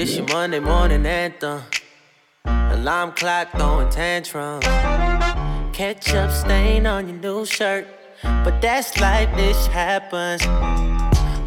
This 0.00 0.16
your 0.16 0.26
Monday 0.28 0.60
morning 0.60 1.04
anthem. 1.04 1.60
Alarm 2.46 3.12
clock 3.12 3.50
throwing 3.50 3.90
tantrums. 3.90 4.64
Ketchup 5.74 6.30
stain 6.30 6.86
on 6.86 7.06
your 7.06 7.18
new 7.18 7.44
shirt. 7.44 7.86
But 8.22 8.62
that's 8.62 8.98
life, 8.98 9.28
this 9.36 9.66
happens. 9.66 10.42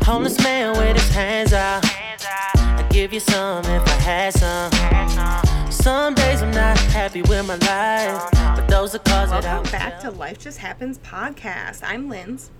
Homeless 0.05 0.37
man 0.43 0.77
with 0.77 1.01
his 1.01 1.09
hands 1.09 1.51
out. 1.51 1.83
I 1.83 2.87
give 2.91 3.11
you 3.11 3.21
some 3.21 3.65
if 3.65 3.87
I 3.87 3.99
had 4.03 4.33
some. 4.35 5.71
Some 5.71 6.13
days 6.13 6.43
I'm 6.43 6.51
not 6.51 6.77
happy 6.77 7.23
with 7.23 7.47
my 7.47 7.55
life. 7.55 8.29
But 8.55 8.67
those 8.67 8.93
are 8.93 8.99
cause 8.99 9.31
that 9.31 9.45
I 9.45 9.55
Welcome 9.55 9.71
back 9.71 9.99
to 10.01 10.11
Life 10.11 10.37
Just 10.37 10.59
Happens 10.59 10.99
podcast. 10.99 11.81
I'm 11.83 12.07
Linz, 12.07 12.51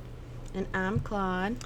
And 0.56 0.66
I'm 0.74 1.02
Claude. 1.02 1.58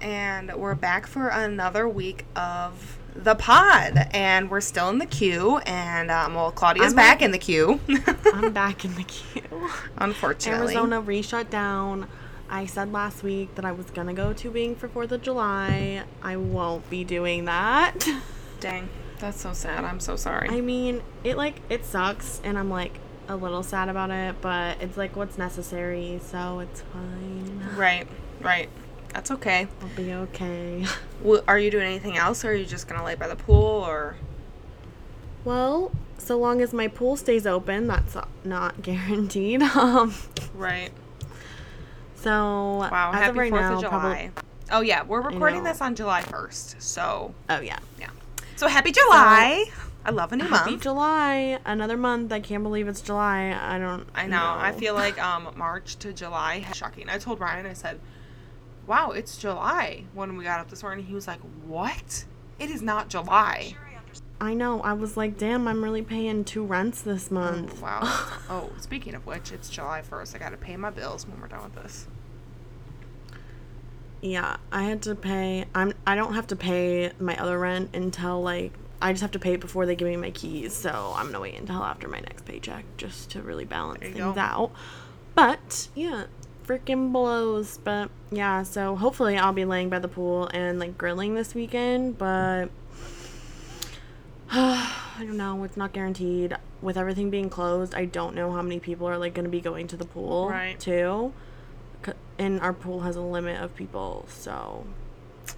And 0.00 0.52
we're 0.54 0.74
back 0.74 1.06
for 1.06 1.28
another 1.28 1.88
week 1.88 2.24
of 2.36 2.98
the 3.14 3.34
pod. 3.34 4.08
And 4.12 4.50
we're 4.50 4.60
still 4.60 4.88
in 4.90 4.98
the 4.98 5.06
queue, 5.06 5.58
and 5.58 6.10
um, 6.10 6.34
well, 6.34 6.50
Claudia's 6.52 6.92
I'm 6.92 6.96
back 6.96 7.16
like- 7.16 7.22
in 7.22 7.30
the 7.32 7.38
queue. 7.38 7.80
I'm 8.34 8.52
back 8.52 8.84
in 8.84 8.94
the 8.94 9.04
queue. 9.04 9.68
Unfortunately, 9.98 10.74
Arizona 10.74 11.00
re-shut 11.00 11.50
down. 11.50 12.08
I 12.48 12.66
said 12.66 12.92
last 12.92 13.22
week 13.22 13.54
that 13.54 13.64
I 13.64 13.70
was 13.72 13.86
gonna 13.90 14.14
go 14.14 14.32
tubing 14.32 14.74
for 14.74 14.88
Fourth 14.88 15.12
of 15.12 15.22
July. 15.22 16.02
I 16.22 16.36
won't 16.36 16.88
be 16.90 17.04
doing 17.04 17.44
that. 17.44 17.94
Dang, 18.60 18.88
that's 19.20 19.40
so 19.40 19.52
sad. 19.52 19.84
I'm 19.84 20.00
so 20.00 20.16
sorry. 20.16 20.48
I 20.50 20.60
mean, 20.60 21.02
it 21.22 21.36
like 21.36 21.60
it 21.68 21.84
sucks, 21.84 22.40
and 22.42 22.58
I'm 22.58 22.68
like 22.68 22.98
a 23.28 23.36
little 23.36 23.62
sad 23.62 23.88
about 23.88 24.10
it, 24.10 24.34
but 24.40 24.80
it's 24.82 24.96
like 24.96 25.14
what's 25.14 25.38
necessary, 25.38 26.20
so 26.24 26.58
it's 26.58 26.82
fine. 26.92 27.62
right, 27.76 28.08
right. 28.40 28.68
That's 29.12 29.30
okay. 29.32 29.66
I'll 29.82 29.88
be 29.88 30.12
okay. 30.12 30.84
W- 31.22 31.42
are 31.48 31.58
you 31.58 31.70
doing 31.70 31.86
anything 31.86 32.16
else, 32.16 32.44
or 32.44 32.50
are 32.50 32.54
you 32.54 32.64
just 32.64 32.88
gonna 32.88 33.04
lay 33.04 33.14
by 33.14 33.28
the 33.28 33.36
pool, 33.36 33.84
or? 33.86 34.16
Well, 35.44 35.90
so 36.18 36.38
long 36.38 36.60
as 36.60 36.72
my 36.72 36.86
pool 36.88 37.16
stays 37.16 37.46
open, 37.46 37.86
that's 37.86 38.16
not 38.44 38.82
guaranteed. 38.82 39.62
Um, 39.62 40.14
Right. 40.54 40.90
so 42.16 42.30
Wow. 42.30 43.12
happy 43.12 43.38
right 43.38 43.50
Fourth 43.50 43.62
now, 43.62 43.74
of 43.74 43.80
July. 43.80 43.90
probably. 43.90 44.30
Oh 44.72 44.80
yeah, 44.82 45.02
we're 45.02 45.20
recording 45.22 45.64
this 45.64 45.80
on 45.80 45.94
July 45.94 46.22
1st, 46.22 46.80
so 46.80 47.34
Oh 47.48 47.60
yeah. 47.60 47.78
yeah. 47.98 48.10
So 48.56 48.68
happy 48.68 48.92
July. 48.92 49.64
I 50.04 50.10
love 50.10 50.32
a 50.32 50.36
new 50.36 50.44
month. 50.44 50.56
Happy 50.58 50.70
month. 50.72 50.82
July, 50.82 51.58
another 51.64 51.96
month. 51.96 52.32
I 52.32 52.40
can't 52.40 52.62
believe 52.62 52.86
it's 52.88 53.00
July. 53.00 53.58
I 53.60 53.78
don't. 53.78 54.06
I 54.14 54.26
know. 54.26 54.54
I 54.56 54.72
feel 54.72 54.94
like 54.94 55.20
um 55.22 55.48
March 55.56 55.96
to 56.00 56.12
July 56.12 56.64
shocking. 56.74 57.08
I 57.08 57.18
told 57.18 57.40
Ryan, 57.40 57.66
I 57.66 57.72
said, 57.72 57.98
"Wow, 58.90 59.12
it's 59.12 59.38
July." 59.38 60.04
When 60.14 60.36
we 60.36 60.42
got 60.42 60.58
up 60.58 60.68
this 60.68 60.82
morning, 60.82 61.06
he 61.06 61.14
was 61.14 61.28
like, 61.28 61.40
"What? 61.64 62.24
It 62.58 62.70
is 62.70 62.82
not 62.82 63.08
July." 63.08 63.76
I 64.40 64.54
know. 64.54 64.80
I 64.80 64.94
was 64.94 65.16
like, 65.16 65.36
damn, 65.36 65.68
I'm 65.68 65.84
really 65.84 66.02
paying 66.02 66.44
two 66.44 66.64
rents 66.64 67.02
this 67.02 67.28
oh, 67.30 67.34
month. 67.34 67.80
Wow. 67.82 68.00
oh, 68.48 68.70
speaking 68.80 69.14
of 69.14 69.26
which, 69.26 69.52
it's 69.52 69.68
July 69.68 70.02
1st. 70.02 70.34
I 70.34 70.38
got 70.38 70.50
to 70.50 70.56
pay 70.56 70.76
my 70.76 70.88
bills 70.88 71.26
when 71.28 71.38
we're 71.40 71.46
done 71.46 71.62
with 71.62 71.74
this. 71.74 72.08
Yeah, 74.22 74.56
I 74.72 74.82
had 74.84 75.02
to 75.02 75.14
pay. 75.14 75.66
I'm. 75.74 75.92
I 76.06 76.14
don't 76.14 76.34
have 76.34 76.46
to 76.48 76.56
pay 76.56 77.12
my 77.20 77.36
other 77.40 77.58
rent 77.58 77.94
until 77.94 78.42
like. 78.42 78.72
I 79.00 79.12
just 79.12 79.22
have 79.22 79.30
to 79.30 79.38
pay 79.38 79.54
it 79.54 79.60
before 79.60 79.86
they 79.86 79.94
give 79.94 80.08
me 80.08 80.16
my 80.16 80.30
keys. 80.30 80.74
So 80.74 81.14
I'm 81.16 81.26
gonna 81.26 81.40
wait 81.40 81.58
until 81.58 81.82
after 81.82 82.08
my 82.08 82.20
next 82.20 82.44
paycheck 82.44 82.84
just 82.98 83.30
to 83.30 83.40
really 83.40 83.64
balance 83.64 84.00
things 84.00 84.16
go. 84.16 84.34
out. 84.36 84.72
But 85.34 85.88
yeah, 85.94 86.26
freaking 86.70 87.12
blows. 87.12 87.78
But 87.82 88.10
yeah, 88.30 88.62
so 88.62 88.94
hopefully 88.94 89.36
I'll 89.36 89.52
be 89.52 89.64
laying 89.64 89.88
by 89.88 89.98
the 89.98 90.08
pool 90.08 90.48
and 90.54 90.78
like 90.78 90.96
grilling 90.96 91.34
this 91.34 91.54
weekend. 91.54 92.16
But 92.16 92.66
I 94.50 95.18
don't 95.18 95.36
know. 95.36 95.64
It's 95.64 95.76
not 95.76 95.92
guaranteed. 95.92 96.56
With 96.80 96.96
everything 96.96 97.28
being 97.28 97.50
closed, 97.50 97.94
I 97.94 98.06
don't 98.06 98.34
know 98.34 98.52
how 98.52 98.62
many 98.62 98.80
people 98.80 99.06
are 99.08 99.18
like 99.18 99.34
going 99.34 99.44
to 99.44 99.50
be 99.50 99.60
going 99.60 99.88
to 99.88 99.96
the 99.96 100.04
pool. 100.04 100.48
Right. 100.48 100.78
Too. 100.78 101.32
And 102.38 102.60
our 102.60 102.72
pool 102.72 103.00
has 103.00 103.16
a 103.16 103.20
limit 103.20 103.60
of 103.60 103.76
people, 103.76 104.24
so 104.30 104.86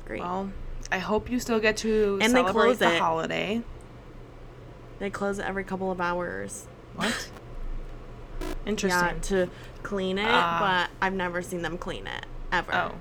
great. 0.05 0.21
Well, 0.21 0.51
I 0.91 0.99
hope 0.99 1.31
you 1.31 1.39
still 1.39 1.61
get 1.61 1.77
to 1.79 2.19
And 2.21 2.33
they 2.35 2.41
celebrate 2.41 2.53
close 2.53 2.79
the 2.79 2.95
it. 2.95 3.01
holiday. 3.01 3.63
they 4.99 5.09
close 5.09 5.39
it 5.39 5.47
every 5.47 5.63
couple 5.63 5.93
of 5.93 6.01
hours. 6.01 6.67
What? 6.97 7.31
Interesting. 8.67 9.01
Yeah, 9.01 9.21
to 9.23 9.51
clean 9.83 10.19
it, 10.19 10.27
Ah. 10.29 10.89
but 10.89 11.05
I've 11.05 11.13
never 11.15 11.43
seen 11.43 11.63
them 11.63 11.79
clean 11.79 12.07
it 12.07 12.27
ever. 12.53 12.75
Oh, 12.75 12.93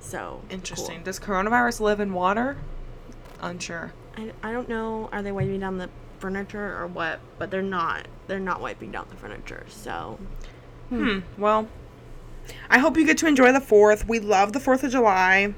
so 0.00 0.42
interesting. 0.50 0.96
cool. 0.96 1.04
Does 1.04 1.20
coronavirus 1.20 1.80
live 1.80 2.00
in 2.00 2.12
water? 2.12 2.56
Unsure. 3.40 3.92
I, 4.16 4.32
I 4.42 4.52
don't 4.52 4.68
know. 4.68 5.08
Are 5.12 5.22
they 5.22 5.32
wiping 5.32 5.60
down 5.60 5.78
the 5.78 5.88
furniture 6.18 6.76
or 6.78 6.86
what? 6.86 7.20
But 7.38 7.50
they're 7.50 7.62
not. 7.62 8.06
They're 8.26 8.38
not 8.38 8.60
wiping 8.60 8.90
down 8.92 9.06
the 9.10 9.16
furniture. 9.16 9.64
So 9.68 10.18
Hmm. 10.88 11.20
Well, 11.38 11.68
I 12.68 12.78
hope 12.78 12.96
you 12.96 13.06
get 13.06 13.16
to 13.18 13.28
enjoy 13.28 13.52
the 13.52 13.60
4th. 13.60 14.08
We 14.08 14.18
love 14.18 14.52
the 14.52 14.58
4th 14.58 14.82
of 14.82 14.90
July. 14.90 15.54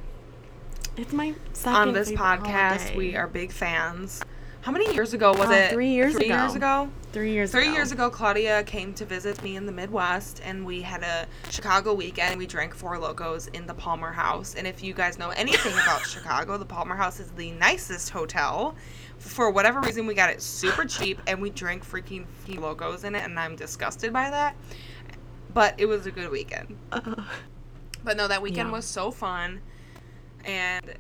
it's 0.95 1.13
my 1.13 1.35
second 1.55 1.75
On 1.89 1.93
this 1.95 2.11
podcast, 2.13 2.79
holiday. 2.81 2.97
we 2.99 3.17
are 3.17 3.27
big 3.27 3.51
fans. 3.51 4.21
How 4.61 4.73
many 4.73 4.93
years 4.93 5.15
ago 5.15 5.33
was 5.33 5.49
Uh, 5.49 5.53
it? 5.55 5.71
three 5.73 5.89
years 5.89 6.15
three 6.15 6.27
ago. 6.27 6.37
years 6.43 6.55
ago? 6.55 6.91
Three 7.13 7.33
years 7.33 7.51
Three 7.53 7.65
ago. 7.65 7.73
years 7.75 7.93
ago, 7.93 8.11
Claudia 8.11 8.63
came 8.65 8.95
to 8.95 9.05
visit 9.05 9.43
me 9.43 9.57
in 9.57 9.67
the 9.67 9.73
Midwest, 9.73 10.41
and 10.45 10.65
we 10.65 10.81
had 10.83 11.03
a 11.03 11.27
Chicago 11.51 11.93
weekend. 11.93 12.39
We 12.39 12.47
drank 12.47 12.75
Four 12.75 12.99
Locos 12.99 13.49
in 13.49 13.67
the 13.67 13.75
Palmer 13.75 14.11
House. 14.13 14.55
And 14.55 14.67
if 14.67 14.83
you 14.83 14.95
guys 14.95 15.19
know 15.19 15.31
anything 15.31 15.73
about 15.75 16.03
Chicago, 16.07 16.57
the 16.57 16.65
Palmer 16.65 16.97
House 16.97 17.21
is 17.21 17.31
the 17.33 17.51
nicest 17.53 18.11
hotel. 18.11 18.75
For 19.19 19.51
whatever 19.51 19.81
reason, 19.81 20.07
we 20.07 20.15
got 20.15 20.31
it 20.31 20.41
super 20.43 20.85
cheap, 20.85 21.21
and 21.27 21.41
we 21.41 21.51
drank 21.51 21.85
freaking 21.89 22.27
Four 22.47 22.57
Locos 22.61 23.05
in 23.05 23.15
it, 23.15 23.23
and 23.25 23.39
I'm 23.39 23.57
disgusted 23.57 24.13
by 24.13 24.31
that. 24.31 24.57
But 25.55 25.75
it 25.79 25.87
was 25.87 26.07
a 26.07 26.11
good 26.11 26.31
weekend. 26.31 26.77
Uh, 26.91 27.17
But 28.05 28.17
no, 28.17 28.27
that 28.27 28.43
weekend 28.43 28.71
Yeah. 28.71 28.73
was 28.73 28.85
so 28.85 29.13
fun, 29.13 29.61
and 30.45 30.95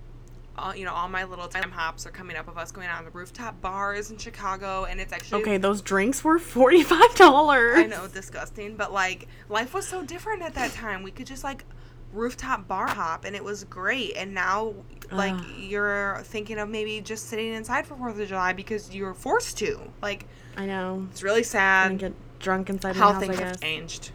all, 0.56 0.74
you 0.76 0.84
know, 0.84 0.92
all 0.92 1.08
my 1.08 1.24
little 1.24 1.48
time 1.48 1.70
hops 1.70 2.06
are 2.06 2.10
coming 2.10 2.36
up 2.36 2.46
of 2.48 2.58
us 2.58 2.70
going 2.72 2.86
out 2.88 2.98
on 2.98 3.04
the 3.04 3.10
rooftop 3.10 3.60
bars 3.60 4.10
in 4.10 4.18
Chicago, 4.18 4.84
and 4.84 5.00
it's 5.00 5.12
actually 5.12 5.40
okay, 5.42 5.56
those 5.56 5.80
drinks 5.82 6.22
were 6.22 6.38
forty 6.38 6.82
five 6.82 7.14
dollars. 7.16 7.78
I 7.78 7.84
know, 7.86 8.06
disgusting, 8.08 8.76
but 8.76 8.92
like 8.92 9.28
life 9.48 9.72
was 9.74 9.86
so 9.88 10.02
different 10.02 10.42
at 10.42 10.54
that 10.54 10.72
time. 10.72 11.02
We 11.02 11.10
could 11.10 11.26
just 11.26 11.42
like 11.44 11.64
rooftop 12.12 12.68
bar 12.68 12.88
hop, 12.88 13.24
and 13.24 13.34
it 13.34 13.42
was 13.42 13.64
great. 13.64 14.14
And 14.16 14.34
now, 14.34 14.74
like, 15.10 15.32
Ugh. 15.34 15.46
you're 15.58 16.20
thinking 16.24 16.58
of 16.58 16.68
maybe 16.68 17.00
just 17.00 17.28
sitting 17.28 17.54
inside 17.54 17.86
for 17.86 17.96
Fourth 17.96 18.20
of 18.20 18.28
July 18.28 18.52
because 18.52 18.94
you're 18.94 19.14
forced 19.14 19.56
to. 19.58 19.80
Like, 20.02 20.26
I 20.56 20.66
know. 20.66 21.08
it's 21.10 21.22
really 21.22 21.38
And 21.40 21.46
sad 21.46 21.98
get 21.98 22.12
drunk 22.38 22.68
inside 22.68 22.96
how 22.96 23.06
my 23.08 23.12
house. 23.14 23.22
things 23.22 23.40
I 23.40 23.44
have 23.44 23.60
changed. 23.60 24.10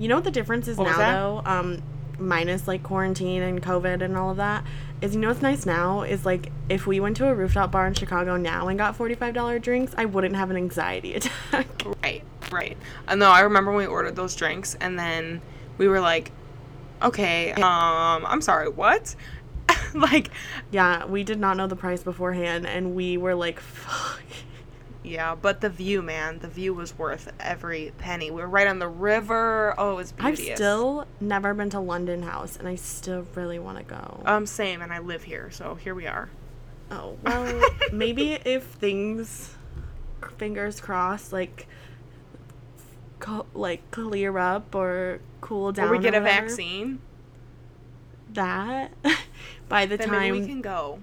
You 0.00 0.08
know 0.08 0.16
what 0.16 0.24
the 0.24 0.30
difference 0.32 0.66
is 0.66 0.76
What 0.78 0.86
now 0.88 1.42
though? 1.44 1.48
Um, 1.50 1.82
minus 2.18 2.66
like 2.66 2.82
quarantine 2.82 3.42
and 3.42 3.62
COVID 3.62 4.02
and 4.02 4.16
all 4.16 4.30
of 4.30 4.38
that. 4.38 4.64
Is 5.00 5.14
you 5.14 5.20
know 5.20 5.28
what's 5.28 5.40
nice 5.40 5.64
now 5.64 6.02
is 6.02 6.26
like 6.26 6.52
if 6.68 6.86
we 6.86 7.00
went 7.00 7.16
to 7.18 7.26
a 7.26 7.34
rooftop 7.34 7.72
bar 7.72 7.86
in 7.86 7.94
Chicago 7.94 8.36
now 8.36 8.68
and 8.68 8.78
got 8.78 8.96
forty 8.96 9.14
five 9.14 9.32
dollar 9.32 9.58
drinks, 9.58 9.94
I 9.96 10.04
wouldn't 10.04 10.36
have 10.36 10.50
an 10.50 10.56
anxiety 10.56 11.14
attack. 11.16 11.66
Right, 12.02 12.22
right. 12.52 12.76
And 13.08 13.20
no, 13.20 13.30
I 13.30 13.40
remember 13.40 13.70
when 13.70 13.78
we 13.78 13.86
ordered 13.86 14.16
those 14.16 14.36
drinks, 14.36 14.76
and 14.80 14.98
then 14.98 15.40
we 15.78 15.88
were 15.88 16.00
like, 16.00 16.32
okay, 17.02 17.52
um, 17.52 18.26
I'm 18.26 18.42
sorry, 18.42 18.68
what? 18.68 19.14
like, 19.94 20.30
yeah, 20.70 21.06
we 21.06 21.24
did 21.24 21.40
not 21.40 21.56
know 21.56 21.66
the 21.66 21.76
price 21.76 22.02
beforehand, 22.02 22.66
and 22.66 22.94
we 22.94 23.16
were 23.16 23.34
like, 23.34 23.58
fuck. 23.58 24.20
Yeah, 25.02 25.34
but 25.34 25.60
the 25.60 25.70
view, 25.70 26.02
man, 26.02 26.40
the 26.40 26.48
view 26.48 26.74
was 26.74 26.96
worth 26.98 27.32
every 27.40 27.92
penny. 27.98 28.30
We 28.30 28.42
were 28.42 28.48
right 28.48 28.66
on 28.66 28.78
the 28.78 28.88
river. 28.88 29.74
Oh, 29.78 29.92
it 29.92 29.96
was 29.96 30.14
I've 30.20 30.38
still 30.38 31.06
never 31.20 31.54
been 31.54 31.70
to 31.70 31.80
London 31.80 32.22
House, 32.22 32.56
and 32.56 32.68
I 32.68 32.74
still 32.74 33.26
really 33.34 33.58
want 33.58 33.78
to 33.78 33.84
go. 33.84 34.22
Um, 34.26 34.44
same, 34.46 34.82
and 34.82 34.92
I 34.92 34.98
live 34.98 35.22
here, 35.24 35.50
so 35.50 35.74
here 35.74 35.94
we 35.94 36.06
are. 36.06 36.28
oh 36.90 37.16
well, 37.22 37.70
maybe 37.92 38.32
if 38.44 38.64
things, 38.64 39.54
fingers 40.38 40.80
crossed, 40.80 41.32
like. 41.32 41.66
Co- 43.18 43.44
like 43.52 43.90
clear 43.90 44.38
up 44.38 44.74
or 44.74 45.20
cool 45.42 45.72
down. 45.72 45.88
Or 45.88 45.90
we 45.92 45.98
get 45.98 46.14
a 46.14 46.20
whatever. 46.20 46.46
vaccine, 46.48 47.00
that 48.32 48.92
by 49.68 49.84
the 49.84 49.98
then 49.98 50.08
time 50.08 50.20
maybe 50.20 50.40
we 50.40 50.46
can 50.46 50.62
go. 50.62 51.00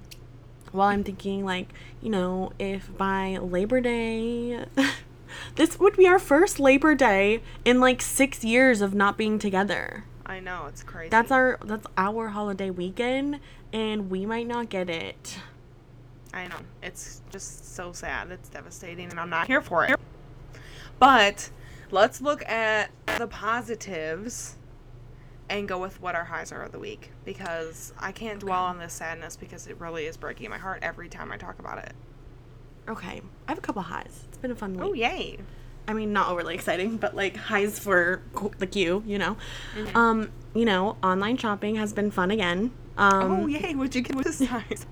well 0.73 0.87
i'm 0.87 1.03
thinking 1.03 1.45
like 1.45 1.71
you 2.01 2.09
know 2.09 2.51
if 2.59 2.95
by 2.97 3.37
labor 3.37 3.81
day 3.81 4.65
this 5.55 5.79
would 5.79 5.95
be 5.97 6.07
our 6.07 6.19
first 6.19 6.59
labor 6.59 6.95
day 6.95 7.41
in 7.65 7.79
like 7.79 8.01
six 8.01 8.43
years 8.43 8.81
of 8.81 8.93
not 8.93 9.17
being 9.17 9.39
together 9.39 10.03
I 10.25 10.39
know 10.39 10.65
it's 10.67 10.83
crazy. 10.83 11.09
that's 11.09 11.31
our 11.31 11.57
that's 11.63 11.87
our 11.97 12.29
holiday 12.29 12.69
weekend 12.69 13.39
and 13.71 14.09
we 14.09 14.25
might 14.25 14.47
not 14.47 14.69
get 14.69 14.89
it 14.89 15.39
I 16.33 16.47
know. 16.47 16.57
It's 16.83 17.21
just 17.31 17.75
so 17.75 17.91
sad. 17.93 18.29
It's 18.31 18.49
devastating, 18.49 19.09
and 19.09 19.19
I'm 19.19 19.29
not 19.29 19.47
here 19.47 19.61
for 19.61 19.85
it. 19.85 19.99
But 20.99 21.49
let's 21.89 22.21
look 22.21 22.47
at 22.47 22.91
the 23.17 23.27
positives 23.27 24.56
and 25.49 25.67
go 25.67 25.77
with 25.77 26.01
what 26.01 26.15
our 26.15 26.25
highs 26.25 26.51
are 26.51 26.63
of 26.63 26.71
the 26.71 26.79
week 26.79 27.11
because 27.25 27.93
I 27.99 28.11
can't 28.11 28.39
dwell 28.39 28.63
on 28.63 28.79
this 28.79 28.93
sadness 28.93 29.37
because 29.37 29.67
it 29.67 29.79
really 29.79 30.05
is 30.05 30.17
breaking 30.17 30.49
my 30.49 30.57
heart 30.57 30.79
every 30.81 31.09
time 31.09 31.31
I 31.31 31.37
talk 31.37 31.59
about 31.59 31.79
it. 31.79 31.93
Okay, 32.87 33.21
I 33.47 33.51
have 33.51 33.57
a 33.57 33.61
couple 33.61 33.81
highs. 33.81 34.23
It's 34.27 34.37
been 34.37 34.51
a 34.51 34.55
fun 34.55 34.73
week. 34.73 34.83
Oh 34.83 34.93
yay! 34.93 35.37
I 35.87 35.93
mean, 35.93 36.13
not 36.13 36.29
overly 36.29 36.53
exciting, 36.55 36.97
but 36.97 37.15
like 37.15 37.35
highs 37.35 37.79
for 37.79 38.21
the 38.59 38.67
queue, 38.67 39.03
you 39.05 39.17
know. 39.17 39.37
Mm-hmm. 39.75 39.97
Um, 39.97 40.31
you 40.53 40.65
know, 40.65 40.97
online 41.03 41.37
shopping 41.37 41.75
has 41.75 41.93
been 41.93 42.11
fun 42.11 42.31
again. 42.31 42.71
Um, 42.97 43.31
oh 43.31 43.47
yay! 43.47 43.75
What'd 43.75 43.95
you 43.95 44.01
get 44.01 44.23
this 44.23 44.37
size? 44.37 44.85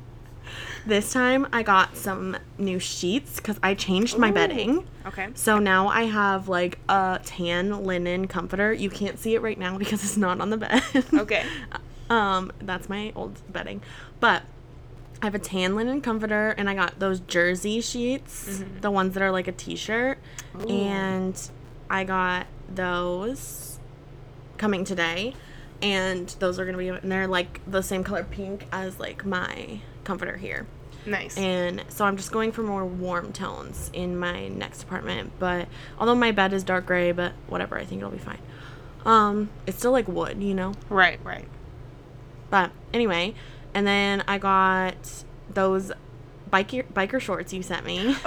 This 0.86 1.12
time 1.12 1.48
I 1.52 1.63
got 1.63 1.98
some 1.98 2.38
new 2.57 2.80
sheets 2.80 3.38
because 3.38 3.60
I 3.63 3.74
changed 3.74 4.18
my 4.18 4.30
Ooh. 4.30 4.34
bedding. 4.34 4.88
Okay. 5.06 5.30
So 5.34 5.57
now 5.60 5.88
I 5.88 6.04
have 6.04 6.48
like 6.48 6.80
a 6.88 7.19
tan 7.24 7.84
linen 7.84 8.28
comforter. 8.28 8.72
You 8.72 8.90
can't 8.90 9.18
see 9.19 9.36
it 9.36 9.42
right 9.42 9.57
now 9.57 9.78
because 9.78 10.04
it's 10.04 10.18
not 10.18 10.42
on 10.42 10.50
the 10.50 10.57
bed. 10.57 10.84
Okay. 11.13 11.46
um, 12.10 12.52
that's 12.62 12.88
my 12.90 13.12
old 13.16 13.42
bedding. 13.52 13.81
But 14.19 14.44
I 15.22 15.25
have 15.25 15.36
a 15.36 15.40
tan 15.40 15.75
linen 15.75 16.02
comforter 16.02 16.52
and 16.52 16.69
I 16.69 16.75
got 16.75 17.00
those 17.00 17.19
jersey 17.22 17.81
sheets, 17.81 18.63
the 18.81 18.92
ones 18.92 19.13
that 19.16 19.24
are 19.24 19.31
like 19.31 19.48
a 19.48 19.51
t-shirt. 19.51 20.19
And 20.69 21.50
I 21.90 22.04
got 22.04 22.48
those 22.74 23.80
coming 24.58 24.84
today. 24.84 25.34
And 25.81 26.28
those 26.40 26.60
are 26.60 26.66
gonna 26.66 26.78
be 26.78 26.88
and 26.90 27.12
they're 27.12 27.28
like 27.28 27.60
the 27.69 27.81
same 27.81 28.04
color 28.04 28.24
pink 28.24 28.66
as 28.72 29.00
like 29.00 29.25
my 29.25 29.81
comforter 30.06 30.38
here. 30.38 30.66
Nice. 31.06 31.38
And 31.38 31.84
so 31.90 32.06
I'm 32.06 32.18
just 32.18 32.31
going 32.31 32.52
for 32.52 32.63
more 32.63 32.84
warm 32.86 33.31
tones 33.34 33.92
in 33.94 34.18
my 34.18 34.48
next 34.48 34.84
apartment. 34.84 35.34
But 35.38 35.68
although 36.00 36.16
my 36.16 36.31
bed 36.31 36.52
is 36.54 36.63
dark 36.63 36.86
gray, 36.88 37.12
but 37.12 37.34
whatever, 37.48 37.78
I 37.78 37.86
think 37.86 38.00
it'll 38.00 38.10
be 38.12 38.18
fine. 38.18 38.40
Um, 39.06 39.50
it's 39.68 39.78
still 39.78 39.92
like 39.92 40.07
wood, 40.07 40.42
you 40.42 40.54
know. 40.56 40.74
right. 40.90 41.19
Right. 41.24 41.48
But 42.50 42.72
anyway, 42.94 43.36
and 43.74 43.86
then 43.86 44.24
I 44.28 44.38
got 44.40 45.24
those 45.54 45.92
biker 46.51 46.86
biker 46.94 47.19
shorts 47.19 47.54
you 47.54 47.62
sent 47.62 47.86
me. 47.86 48.16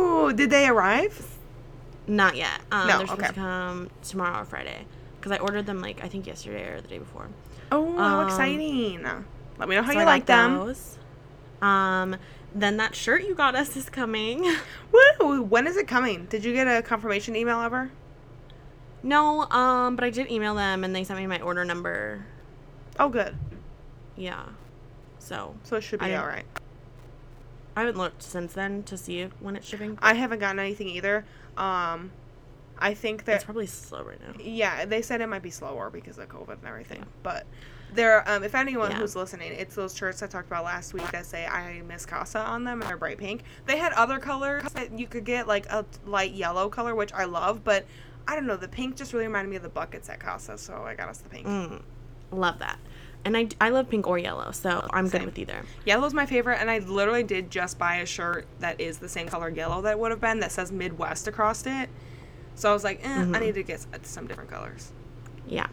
Oh, 0.00 0.32
did 0.34 0.50
they 0.50 0.66
arrive? 0.68 1.38
Not 2.06 2.36
yet. 2.36 2.60
Um, 2.70 2.88
No, 2.88 2.98
they're 2.98 3.06
supposed 3.06 3.22
okay. 3.22 3.28
to 3.28 3.34
come 3.34 3.88
tomorrow 4.02 4.42
or 4.42 4.44
Friday 4.44 4.84
because 5.18 5.32
I 5.32 5.38
ordered 5.38 5.64
them 5.66 5.80
like 5.80 6.04
I 6.04 6.08
think 6.08 6.26
yesterday 6.26 6.68
or 6.68 6.80
the 6.82 6.88
day 6.88 6.98
before. 6.98 7.28
Oh, 7.72 7.96
how 7.96 8.20
Um, 8.20 8.26
exciting! 8.26 9.02
Let 9.58 9.68
me 9.68 9.76
know 9.76 9.82
how 9.82 9.92
So 9.92 9.98
you 9.98 10.00
I 10.00 10.04
like 10.04 10.26
them. 10.26 10.58
those. 10.58 10.97
Um, 11.62 12.16
then 12.54 12.76
that 12.78 12.94
shirt 12.94 13.24
you 13.24 13.34
got 13.34 13.54
us 13.54 13.76
is 13.76 13.88
coming. 13.90 14.42
Woo! 15.20 15.42
When 15.42 15.66
is 15.66 15.76
it 15.76 15.86
coming? 15.88 16.26
Did 16.26 16.44
you 16.44 16.52
get 16.52 16.66
a 16.66 16.82
confirmation 16.82 17.36
email 17.36 17.60
ever? 17.60 17.90
no, 19.02 19.42
um, 19.50 19.94
but 19.94 20.04
I 20.04 20.10
did 20.10 20.28
email 20.30 20.54
them 20.56 20.82
and 20.82 20.94
they 20.94 21.04
sent 21.04 21.20
me 21.20 21.26
my 21.28 21.40
order 21.40 21.64
number. 21.64 22.26
Oh, 22.98 23.08
good. 23.08 23.36
Yeah. 24.16 24.44
So 25.20 25.54
So 25.62 25.76
it 25.76 25.82
should 25.82 26.00
be 26.00 26.06
I- 26.06 26.16
all 26.16 26.26
right. 26.26 26.44
I 27.76 27.82
haven't 27.82 27.96
looked 27.96 28.24
since 28.24 28.54
then 28.54 28.82
to 28.84 28.96
see 28.98 29.28
when 29.38 29.54
it's 29.54 29.66
shipping. 29.68 30.00
I 30.02 30.14
haven't 30.14 30.40
gotten 30.40 30.58
anything 30.58 30.88
either. 30.88 31.24
Um, 31.56 32.10
I 32.76 32.92
think 32.94 33.24
that 33.26 33.36
It's 33.36 33.44
probably 33.44 33.66
slow 33.66 34.02
right 34.02 34.18
now. 34.20 34.34
yeah, 34.42 34.84
they 34.84 35.00
said 35.00 35.20
it 35.20 35.28
might 35.28 35.42
be 35.42 35.50
slower 35.50 35.88
because 35.90 36.18
of 36.18 36.28
COVID 36.28 36.58
and 36.58 36.64
everything. 36.66 37.06
But 37.22 37.46
there, 37.94 38.28
um, 38.28 38.42
if 38.44 38.54
anyone 38.54 38.90
Yeah. 38.90 38.98
who's 38.98 39.16
listening, 39.16 39.52
it's 39.52 39.74
those 39.74 39.96
shirts 39.96 40.22
I 40.22 40.26
talked 40.26 40.46
about 40.46 40.64
last 40.64 40.92
week 40.94 41.10
that 41.12 41.26
say 41.26 41.46
"I 41.46 41.80
miss 41.82 42.04
Casa" 42.06 42.38
on 42.40 42.64
them 42.64 42.80
and 42.82 42.90
they're 42.90 42.96
bright 42.96 43.18
pink. 43.18 43.42
They 43.66 43.78
had 43.78 43.92
other 43.92 44.18
colors 44.18 44.64
that 44.74 44.98
you 44.98 45.06
could 45.06 45.24
get, 45.24 45.46
like 45.48 45.66
a 45.66 45.84
light 46.06 46.32
yellow 46.32 46.68
color, 46.68 46.94
which 46.94 47.12
I 47.12 47.24
love, 47.24 47.64
but 47.64 47.86
I 48.26 48.34
don't 48.34 48.46
know. 48.46 48.56
The 48.56 48.68
pink 48.68 48.96
just 48.96 49.12
really 49.12 49.26
reminded 49.26 49.48
me 49.50 49.56
of 49.56 49.62
the 49.62 49.68
buckets 49.70 50.08
at 50.08 50.20
Casa, 50.20 50.58
so 50.58 50.84
I 50.84 50.94
got 50.94 51.08
us 51.08 51.18
the 51.18 51.28
pink. 51.30 51.46
Mm, 51.46 51.82
love 52.30 52.58
that. 52.58 52.78
And 53.24 53.36
I, 53.36 53.48
I 53.60 53.70
love 53.70 53.90
pink 53.90 54.06
or 54.06 54.16
yellow, 54.16 54.52
so 54.52 54.86
I'm 54.92 55.08
Same. 55.08 55.20
good 55.22 55.26
with 55.26 55.38
either. 55.38 55.62
Yellow's 55.84 56.14
my 56.14 56.24
favorite, 56.24 56.58
and 56.60 56.70
I 56.70 56.78
literally 56.78 57.24
did 57.24 57.50
just 57.50 57.78
buy 57.78 57.96
a 57.96 58.06
shirt 58.06 58.46
that 58.60 58.80
is 58.80 58.98
the 58.98 59.08
same 59.08 59.28
color 59.28 59.48
yellow 59.48 59.82
that 59.82 59.98
would 59.98 60.10
have 60.12 60.20
been 60.20 60.38
that 60.40 60.52
says 60.52 60.70
Midwest 60.70 61.26
across 61.26 61.66
it. 61.66 61.88
So 62.54 62.70
I 62.70 62.72
was 62.72 62.84
like, 62.84 63.00
eh, 63.04 63.08
Mm-hmm. 63.08 63.34
I 63.34 63.38
need 63.40 63.54
to 63.54 63.62
get 63.64 63.84
some 64.06 64.26
different 64.28 64.50
colors. 64.50 64.92
Yeah. 65.46 65.66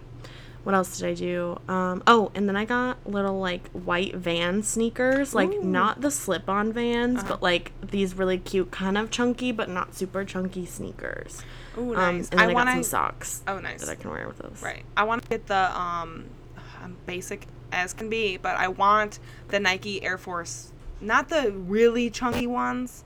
What 0.65 0.73
else 0.73 0.97
did 0.97 1.07
I 1.07 1.13
do? 1.13 1.59
Um, 1.69 2.01
oh, 2.07 2.31
and 2.33 2.49
then 2.49 2.55
I 2.57 2.65
got 2.65 2.97
little 3.09 3.39
like 3.39 3.69
white 3.69 4.15
van 4.15 4.63
sneakers, 4.63 5.33
like 5.35 5.49
Ooh. 5.51 5.63
not 5.63 6.01
the 6.01 6.09
slip-on 6.09 6.73
vans, 6.73 7.19
Uh-huh. 7.19 7.27
but 7.29 7.43
like 7.43 7.71
these 7.81 8.15
really 8.15 8.39
cute, 8.39 8.71
kind 8.71 8.97
of 8.97 9.11
chunky, 9.11 9.51
but 9.51 9.69
not 9.69 9.93
super 9.95 10.25
chunky 10.25 10.65
sneakers. 10.65 11.43
Um, 11.77 11.93
nice. 11.93 12.29
and 12.29 12.39
then 12.39 12.49
I, 12.49 12.53
wanna, 12.53 12.71
got 12.71 12.73
some 12.73 12.83
socks 12.83 13.43
Oh, 13.47 13.59
nice. 13.59 13.81
that 13.85 13.91
I 13.91 13.95
can 13.95 14.09
wear 14.09 14.27
with 14.27 14.39
those. 14.39 14.59
Right. 14.63 14.83
I 14.97 15.03
want 15.03 15.21
to 15.23 15.29
get 15.29 15.45
the 15.45 15.79
um, 15.79 16.25
um, 16.83 16.97
basic 17.05 17.45
as 17.71 17.93
can 17.93 18.09
be, 18.09 18.37
but 18.37 18.55
I 18.57 18.67
want 18.67 19.19
the 19.49 19.59
Nike 19.59 20.03
Air 20.03 20.17
Force, 20.17 20.71
not 20.99 21.29
the 21.29 21.51
really 21.51 22.09
chunky 22.09 22.47
ones, 22.47 23.03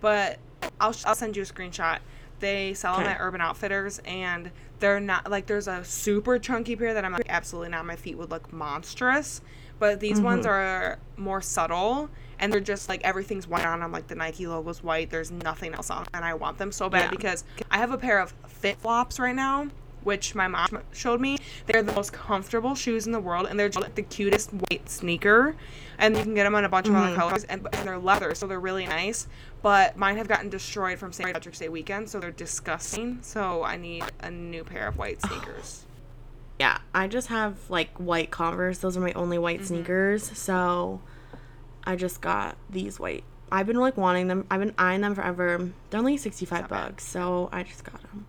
but 0.00 0.38
I'll 0.80 0.94
I'll 1.04 1.14
send 1.16 1.36
you 1.36 1.42
a 1.42 1.46
screenshot. 1.46 1.98
They 2.38 2.74
sell 2.74 2.94
them 2.94 3.04
Okay. 3.04 3.12
at 3.12 3.20
Urban 3.20 3.40
Outfitters, 3.40 4.00
and 4.04 4.50
they're 4.82 5.00
not 5.00 5.30
like 5.30 5.46
there's 5.46 5.68
a 5.68 5.84
super 5.84 6.40
chunky 6.40 6.74
pair 6.74 6.92
that 6.92 7.04
I'm 7.04 7.12
like 7.12 7.26
absolutely 7.28 7.70
not. 7.70 7.86
My 7.86 7.94
feet 7.94 8.18
would 8.18 8.30
look 8.32 8.52
monstrous, 8.52 9.40
but 9.78 10.00
these 10.00 10.20
ones 10.20 10.44
mm-hmm. 10.44 10.52
are 10.52 10.98
more 11.16 11.40
subtle. 11.40 12.10
And 12.40 12.52
they're 12.52 12.60
just 12.60 12.88
like 12.88 13.00
everything's 13.04 13.46
white 13.46 13.64
on 13.64 13.78
them, 13.78 13.92
like 13.92 14.08
the 14.08 14.16
Nike 14.16 14.46
logo's 14.46 14.82
white. 14.82 15.08
There's 15.08 15.30
nothing 15.30 15.74
else 15.74 15.90
on, 15.90 16.06
and 16.12 16.24
I 16.24 16.34
want 16.34 16.58
them 16.58 16.72
so 16.72 16.90
bad 16.90 17.04
Yeah. 17.04 17.10
because 17.10 17.44
I 17.70 17.78
have 17.78 17.92
a 17.92 17.96
pair 17.96 18.18
of 18.18 18.34
Fit 18.48 18.78
Flops 18.78 19.20
right 19.20 19.36
now, 19.36 19.68
which 20.04 20.34
my 20.34 20.48
mom 20.48 20.68
showed 20.92 21.20
me. 21.20 21.38
They're 21.66 21.82
the 21.82 21.92
most 21.92 22.12
comfortable 22.12 22.74
shoes 22.74 23.06
in 23.06 23.12
the 23.12 23.20
world, 23.20 23.46
and 23.48 23.58
they're 23.58 23.68
just 23.68 23.82
like 23.82 23.94
the 23.94 24.02
cutest 24.02 24.50
white 24.52 24.88
sneaker. 24.88 25.54
And 25.98 26.16
you 26.16 26.22
can 26.22 26.34
get 26.34 26.44
them 26.44 26.54
in 26.56 26.64
a 26.64 26.68
bunch 26.68 26.88
of 26.88 26.94
other 26.94 27.14
colors, 27.14 27.44
and, 27.44 27.66
and 27.72 27.86
they're 27.86 27.98
leather, 27.98 28.34
so 28.34 28.46
they're 28.46 28.58
really 28.60 28.86
nice. 28.86 29.28
But 29.62 29.96
mine 29.96 30.16
have 30.16 30.26
gotten 30.26 30.48
destroyed 30.48 30.98
from 30.98 31.12
St. 31.12 31.32
Patrick's 31.32 31.58
Day 31.60 31.68
weekend, 31.68 32.08
so 32.10 32.18
they're 32.18 32.30
disgusting. 32.32 33.18
So 33.22 33.62
I 33.62 33.76
need 33.76 34.04
a 34.20 34.30
new 34.30 34.64
pair 34.64 34.88
of 34.88 34.96
white 34.98 35.20
sneakers. 35.26 35.84
Yeah, 36.58 36.78
I 36.94 37.06
just 37.08 37.28
have 37.28 37.56
like 37.70 37.90
white 37.98 38.30
Converse. 38.30 38.78
Those 38.78 38.96
are 38.96 39.00
my 39.00 39.12
only 39.12 39.38
white 39.38 39.58
Mm-hmm. 39.60 39.66
sneakers. 39.66 40.36
So 40.36 41.00
I 41.84 41.96
just 41.96 42.20
got 42.20 42.56
these 42.70 42.98
white. 42.98 43.24
I've 43.50 43.66
been 43.66 43.76
like 43.76 43.96
wanting 43.96 44.28
them. 44.28 44.46
I've 44.50 44.60
been 44.60 44.74
eyeing 44.78 45.02
them 45.02 45.14
forever. 45.14 45.70
They're 45.90 45.98
only 46.00 46.16
65 46.16 46.68
bucks, 46.68 47.04
so 47.06 47.48
I 47.52 47.62
just 47.64 47.84
got 47.84 48.00
them. 48.02 48.26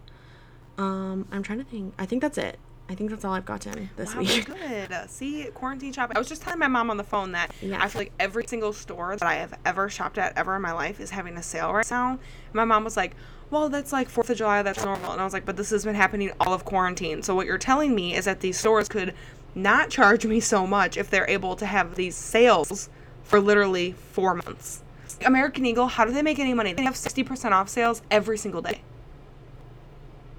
Um, 0.78 1.28
I'm 1.32 1.44
trying 1.44 1.60
to 1.60 1.66
think. 1.66 1.94
I 2.00 2.06
think 2.06 2.22
that's 2.22 2.38
it. 2.38 2.58
I 2.90 2.96
think 2.96 3.10
that's 3.12 3.24
all 3.24 3.34
I've 3.34 3.46
gotten 3.46 3.90
this 3.96 4.14
week. 4.16 4.48
Wow, 4.50 4.56
week. 4.60 4.90
good. 4.90 5.10
See, 5.10 5.46
quarantine 5.54 5.94
shopping. 5.94 6.18
I 6.18 6.20
was 6.20 6.28
just 6.28 6.42
telling 6.42 6.60
my 6.60 6.68
mom 6.68 6.90
on 6.90 6.98
the 6.98 7.04
phone 7.04 7.32
that 7.32 7.52
Yeah. 7.62 7.82
I 7.82 7.88
feel 7.88 8.02
like 8.02 8.12
every 8.20 8.46
single 8.46 8.74
store 8.74 9.16
that 9.16 9.26
I 9.28 9.36
have 9.36 9.54
ever 9.66 9.90
shopped 9.90 10.18
at 10.18 10.38
ever 10.38 10.56
in 10.56 10.62
my 10.62 10.74
life 10.74 11.00
is 11.00 11.10
having 11.12 11.38
a 11.38 11.44
sale 11.44 11.72
right 11.74 11.90
now. 11.90 12.20
My 12.52 12.66
mom 12.66 12.84
was 12.84 12.98
like, 12.98 13.16
well, 13.52 13.70
that's 13.70 13.94
like 13.94 14.10
4th 14.12 14.32
of 14.32 14.38
July, 14.38 14.64
that's 14.64 14.84
normal. 14.84 15.12
And 15.14 15.22
I 15.22 15.24
was 15.24 15.32
like, 15.34 15.46
but 15.46 15.56
this 15.56 15.70
has 15.70 15.86
been 15.86 15.96
happening 15.96 16.32
all 16.40 16.54
of 16.54 16.66
quarantine. 16.66 17.24
So 17.24 17.34
what 17.36 17.46
you're 17.46 17.58
telling 17.58 17.96
me 17.96 18.16
is 18.16 18.26
that 18.26 18.42
these 18.42 18.58
stores 18.60 18.90
could 18.90 19.14
not 19.56 19.90
charge 19.90 20.26
me 20.26 20.40
so 20.42 20.68
much 20.68 20.98
if 20.98 21.10
they're 21.10 21.30
able 21.30 21.56
to 21.58 21.66
have 21.66 21.96
these 21.96 22.16
sales 22.16 22.90
for 23.24 23.40
literally 23.40 23.94
four 23.94 24.34
months. 24.34 24.84
American 25.26 25.66
Eagle, 25.66 25.88
how 25.88 26.04
do 26.04 26.12
they 26.12 26.22
make 26.24 26.40
any 26.40 26.54
money? 26.54 26.74
They 26.74 26.84
have 26.84 26.96
60% 26.96 27.52
off 27.52 27.70
sales 27.70 28.02
every 28.12 28.38
single 28.38 28.62
day. 28.62 28.82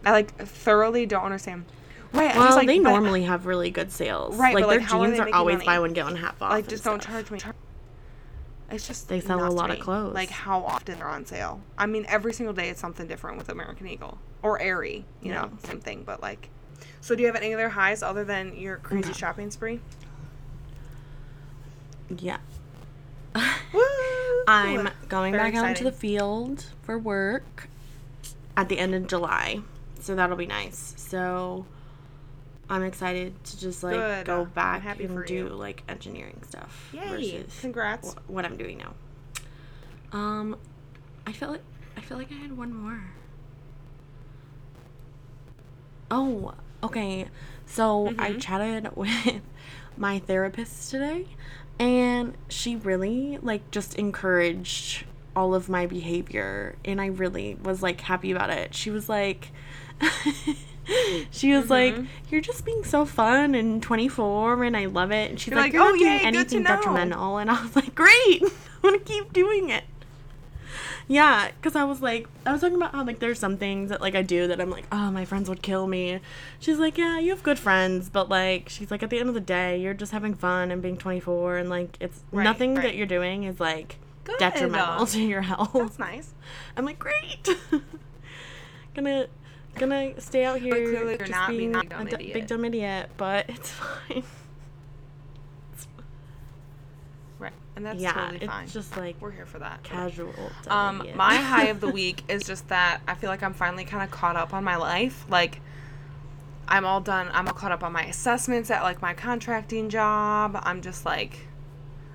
I 0.05 0.13
like 0.13 0.35
thoroughly 0.37 1.07
don't 1.07 1.25
understand. 1.25 1.65
Right, 2.13 2.37
Well, 2.37 2.55
like, 2.55 2.69
they 2.69 2.79
normally 2.79 3.25
have 3.25 3.47
really 3.47 3.71
good 3.71 3.91
sales. 3.91 4.37
Right, 4.37 4.55
like 4.55 4.69
their 4.69 4.79
like, 4.79 4.93
are 4.95 5.07
jeans 5.07 5.17
they 5.19 5.25
are 5.25 5.35
always 5.35 5.55
money? 5.57 5.67
buy 5.67 5.81
one 5.81 5.93
get 5.93 6.05
one 6.05 6.15
half 6.15 6.41
off. 6.41 6.51
like 6.53 6.69
just 6.69 6.85
don't 6.85 7.03
stuff. 7.03 7.13
charge 7.13 7.31
me. 7.33 7.41
It's 8.71 8.87
just 8.87 9.09
They 9.09 9.21
sell 9.21 9.47
a 9.47 9.51
lot 9.51 9.71
of 9.71 9.81
clothes. 9.81 10.15
Like 10.15 10.31
how 10.31 10.61
often 10.65 10.99
they're 10.99 11.09
on 11.09 11.27
sale. 11.27 11.61
I 11.77 11.87
mean, 11.87 12.07
every 12.09 12.33
single 12.33 12.55
day 12.55 12.69
it's 12.71 12.81
something 12.81 13.07
different 13.07 13.39
with 13.39 13.49
American 13.49 13.87
Eagle 13.89 14.19
or 14.43 14.61
Aerie. 14.61 15.05
You 15.23 15.33
know, 15.33 15.51
same 15.65 15.81
thing. 15.81 16.05
But 16.05 16.23
like, 16.23 16.49
so 17.01 17.15
do 17.15 17.23
you 17.23 17.27
have 17.27 17.37
any 17.37 17.53
other 17.53 17.69
highs 17.69 18.03
other 18.03 18.25
than 18.25 18.57
your 18.57 18.77
crazy 18.77 19.13
shopping 19.13 19.51
spree? 19.51 19.81
Yeah. 22.17 22.39
Woo! 23.35 23.83
I'm 24.49 24.89
going 25.09 25.33
Very 25.33 25.51
back 25.51 25.61
out 25.61 25.69
into 25.69 25.85
the 25.85 25.93
field 25.93 26.67
for 26.83 26.99
work 26.99 27.69
at 28.57 28.69
the 28.69 28.79
end 28.79 28.95
of 28.95 29.07
July. 29.07 29.61
So 30.05 30.15
that'll 30.15 30.37
be 30.37 30.45
nice. 30.47 30.93
So 30.99 31.65
I'm 32.69 32.83
excited 32.83 33.43
to 33.45 33.59
just 33.59 33.83
like 33.83 33.95
Good. 33.95 34.27
go 34.27 34.45
back 34.45 34.85
and 35.01 35.25
do 35.25 35.35
you. 35.35 35.49
like 35.49 35.83
engineering 35.89 36.43
stuff 36.47 36.91
Yay! 36.93 37.09
versus 37.09 37.59
Congrats. 37.61 38.13
wh- 38.13 38.31
what 38.31 38.45
I'm 38.45 38.59
doing 38.59 38.77
now. 38.79 38.93
Um 40.13 40.59
I 41.27 41.33
feel 41.33 41.49
like 41.53 41.63
I 41.97 42.01
feel 42.03 42.19
like 42.19 42.31
I 42.31 42.35
had 42.35 42.55
one 42.57 42.75
more. 42.75 43.01
Oh, 46.11 46.53
okay. 46.83 47.29
So 47.67 48.09
I 48.19 48.31
Mm-hmm. 48.33 48.39
chatted 48.39 48.89
with 48.97 49.41
my 49.97 50.19
therapist 50.19 50.91
today 50.91 51.27
and 51.79 52.37
she 52.49 52.77
really 52.77 53.39
like 53.41 53.71
just 53.71 53.95
encouraged 53.95 55.05
all 55.35 55.55
of 55.55 55.69
my 55.69 55.87
behavior 55.87 56.77
and 56.85 57.01
I 57.01 57.07
really 57.07 57.55
was 57.57 57.83
like 57.83 58.03
happy 58.03 58.33
about 58.33 58.51
it. 58.51 58.75
She 58.75 58.91
was 58.91 59.09
like 59.09 59.51
she 61.31 61.53
was 61.55 61.71
like, 61.71 61.95
Mhm. 61.95 62.07
"You're 62.31 62.41
just 62.41 62.65
being 62.65 62.85
so 62.85 63.05
fun 63.05 63.55
and 63.55 63.83
24, 63.83 64.65
and 64.65 64.77
I 64.77 64.87
love 64.87 65.11
it." 65.13 65.31
And 65.31 65.41
she's 65.41 65.49
You're 65.49 65.57
like, 65.57 65.67
like, 65.67 65.73
"You're 65.75 65.83
"Oh, 65.83 65.91
not 65.91 65.99
doing 65.99 66.11
yay, 66.11 66.19
good 66.19 66.23
to 66.33 66.39
anything 66.39 66.63
know." 66.63 66.77
detrimental," 66.77 67.39
and 67.39 67.51
I 67.51 67.63
was 67.63 67.75
like, 67.77 67.95
"Great, 67.95 68.43
I'm 68.43 68.51
gonna 68.83 68.99
keep 68.99 69.33
doing 69.33 69.71
it." 69.71 69.85
Yeah, 71.07 71.51
because 71.51 71.77
I 71.77 71.85
was 71.85 72.01
like, 72.01 72.29
I 72.47 72.53
was 72.53 72.63
talking 72.63 72.77
about 72.77 72.93
how 72.93 73.05
like 73.05 73.19
there's 73.19 73.39
some 73.39 73.59
things 73.59 73.91
that 73.91 74.01
like 74.01 74.15
I 74.15 74.23
do 74.23 74.47
that 74.49 74.59
I'm 74.59 74.71
like, 74.71 74.87
oh, 74.91 75.11
my 75.11 75.27
friends 75.27 75.51
would 75.51 75.61
kill 75.61 75.87
me. 75.87 76.19
She's 76.59 76.79
like, 76.79 76.97
yeah, 76.97 77.19
you 77.19 77.29
have 77.31 77.43
good 77.43 77.59
friends, 77.59 78.09
but 78.09 78.31
like, 78.31 78.71
she's 78.71 78.91
like, 78.91 79.03
at 79.03 79.11
the 79.11 79.19
end 79.19 79.29
of 79.29 79.35
the 79.35 79.41
day, 79.43 79.79
you're 79.79 79.93
just 79.93 80.13
having 80.13 80.33
fun 80.35 80.71
and 80.71 80.81
being 80.81 80.97
24, 80.97 81.59
and 81.59 81.69
like, 81.69 81.99
it's 82.01 82.23
Right, 82.33 82.43
nothing 82.45 82.75
right. 82.75 82.85
that 82.85 82.95
you're 82.97 83.07
doing 83.07 83.45
is 83.45 83.61
like 83.61 83.97
Good. 84.25 84.39
detrimental 84.39 85.05
to 85.09 85.21
your 85.23 85.43
health. 85.43 85.73
That's 85.75 85.99
nice. 85.99 86.33
I'm 86.77 86.87
like, 86.87 86.99
great. 86.99 87.49
gonna 88.95 89.27
gonna 89.75 90.21
stay 90.21 90.45
out 90.45 90.61
here 90.61 90.73
clearly 90.75 91.17
just 91.19 91.31
not 91.31 91.49
being 91.49 91.73
being 91.73 91.77
a 91.77 91.83
dumb 91.85 92.07
a 92.07 92.17
d- 92.17 92.33
big 92.33 92.47
dumb 92.47 92.65
idiot, 92.65 93.11
but 93.17 93.47
it's 93.49 93.71
fine. 93.71 94.23
Right. 97.39 97.53
And 97.77 97.85
that's 97.85 98.01
yeah, 98.01 98.13
totally 98.13 98.47
fine. 98.47 98.65
it's 98.65 98.73
just 98.73 98.97
like 98.97 99.17
We're 99.21 99.31
here 99.33 99.47
for 99.47 99.59
that. 99.59 99.83
casual. 99.83 100.33
Um, 100.69 101.01
idiot. 101.01 101.17
my 101.17 101.35
high 101.51 101.67
of 101.67 101.81
the 101.81 101.89
week 101.89 102.23
is 102.29 102.45
just 102.45 102.69
that 102.69 103.01
I 103.07 103.15
feel 103.15 103.31
like 103.31 103.43
I'm 103.43 103.55
finally 103.55 103.85
kind 103.85 104.03
of 104.03 104.11
caught 104.11 104.37
up 104.37 104.55
on 104.55 104.65
my 104.65 104.77
life. 104.77 105.25
Like, 105.29 105.61
I'm 106.69 106.85
all 106.87 107.01
done. 107.01 107.29
I'm 107.33 107.47
all 107.47 107.55
caught 107.55 107.73
up 107.73 107.83
on 107.83 107.93
my 107.93 108.05
assessments 108.05 108.71
at 108.71 108.83
like 108.83 109.03
my 109.03 109.13
contracting 109.15 109.91
job. 109.91 110.59
I'm 110.63 110.81
just 110.81 111.05
like, 111.05 111.41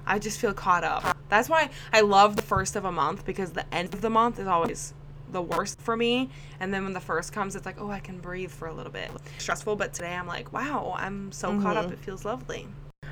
I 0.07 0.17
just 0.17 0.39
feel 0.39 0.53
caught 0.53 0.83
up. 0.83 1.15
That's 1.27 1.49
why 1.49 1.69
I 1.93 2.01
love 2.01 2.35
the 2.35 2.41
first 2.41 2.75
of 2.75 2.85
a 2.85 2.91
month 2.91 3.25
because 3.25 3.51
the 3.51 3.71
end 3.73 3.93
of 3.93 4.01
the 4.01 4.09
month 4.09 4.39
is 4.39 4.47
always 4.47 4.93
the 5.31 5.41
worst 5.41 5.79
for 5.81 5.95
me. 5.95 6.29
And 6.59 6.73
then 6.73 6.83
when 6.83 6.93
the 6.93 6.99
first 6.99 7.33
comes, 7.33 7.55
it's 7.55 7.65
like, 7.65 7.79
oh, 7.79 7.89
I 7.89 7.99
can 7.99 8.19
breathe 8.19 8.51
for 8.51 8.67
a 8.67 8.73
little 8.73 8.91
bit. 8.91 9.11
Stressful, 9.37 9.75
but 9.75 9.93
today 9.93 10.13
I'm 10.15 10.27
like, 10.27 10.51
wow, 10.53 10.95
I'm 10.97 11.31
so 11.31 11.59
caught 11.61 11.77
up. 11.77 11.87
Mhm. 11.87 11.93
It 11.93 11.99
feels 11.99 12.25
lovely. 12.25 12.67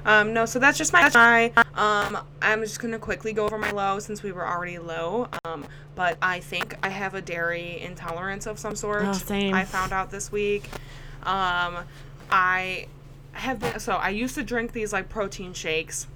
Um, 0.06 0.34
no, 0.34 0.46
so 0.46 0.60
that's 0.60 0.78
just 0.78 0.94
my 0.94 1.02
high. 1.10 1.52
Um, 1.76 2.18
I'm 2.42 2.62
just 2.62 2.80
gonna 2.80 3.00
quickly 3.00 3.34
go 3.34 3.46
over 3.46 3.58
my 3.58 3.72
low 3.72 4.00
since 4.00 4.24
we 4.24 4.32
were 4.32 4.48
already 4.48 4.78
low. 4.78 5.28
Um, 5.44 5.66
but 5.96 6.18
I 6.22 6.40
think 6.40 6.76
I 6.82 6.90
have 6.90 7.14
a 7.14 7.22
dairy 7.22 7.82
intolerance 7.82 8.46
of 8.46 8.58
some 8.58 8.76
sort. 8.76 9.04
Oh, 9.06 9.14
same. 9.14 9.54
I 9.54 9.66
found 9.66 9.92
out 9.92 10.10
this 10.12 10.32
week. 10.32 10.70
Um, 11.24 11.80
I 12.32 12.88
have 13.34 13.60
been 13.60 13.80
so 13.80 13.94
I 13.94 14.10
used 14.10 14.36
to 14.36 14.44
drink 14.44 14.72
these 14.72 14.94
like 14.94 15.10
protein 15.10 15.54
shakes. 15.54 16.08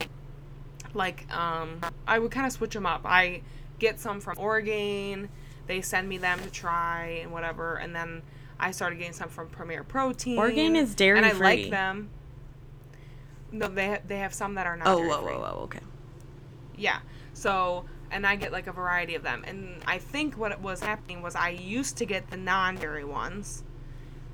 Like 0.93 1.25
um, 1.35 1.81
I 2.07 2.19
would 2.19 2.31
kind 2.31 2.45
of 2.45 2.53
switch 2.53 2.73
them 2.73 2.85
up. 2.85 3.01
I 3.03 3.41
get 3.79 3.99
some 3.99 4.21
from 4.21 4.37
Orgain. 4.37 5.27
They 5.71 5.79
send 5.79 6.09
me 6.09 6.17
them 6.17 6.37
to 6.41 6.49
try 6.49 7.21
and 7.21 7.31
whatever, 7.31 7.77
and 7.77 7.95
then 7.95 8.23
I 8.59 8.71
started 8.71 8.97
getting 8.97 9.13
some 9.13 9.29
from 9.29 9.47
Premier 9.47 9.85
Protein. 9.85 10.37
Orgain 10.37 10.75
is 10.75 10.93
dairy 10.95 11.17
and 11.17 11.25
I 11.25 11.29
dairy-free. 11.29 11.61
like 11.63 11.71
them. 11.71 12.09
No, 13.53 13.69
they 13.69 13.87
ha- 13.91 14.01
they 14.05 14.17
have 14.17 14.33
some 14.33 14.55
that 14.55 14.67
are 14.67 14.75
not. 14.75 14.85
Oh, 14.85 14.97
whoa, 14.97 15.21
free. 15.21 15.31
whoa, 15.31 15.39
whoa, 15.39 15.59
okay. 15.63 15.79
Yeah. 16.75 16.99
So, 17.31 17.85
and 18.11 18.27
I 18.27 18.35
get 18.35 18.51
like 18.51 18.67
a 18.67 18.73
variety 18.73 19.15
of 19.15 19.23
them. 19.23 19.45
And 19.47 19.81
I 19.87 19.97
think 19.97 20.37
what 20.37 20.59
was 20.59 20.81
happening 20.81 21.21
was 21.21 21.37
I 21.37 21.51
used 21.51 21.95
to 21.99 22.05
get 22.05 22.29
the 22.29 22.35
non 22.35 22.75
dairy 22.75 23.05
ones, 23.05 23.63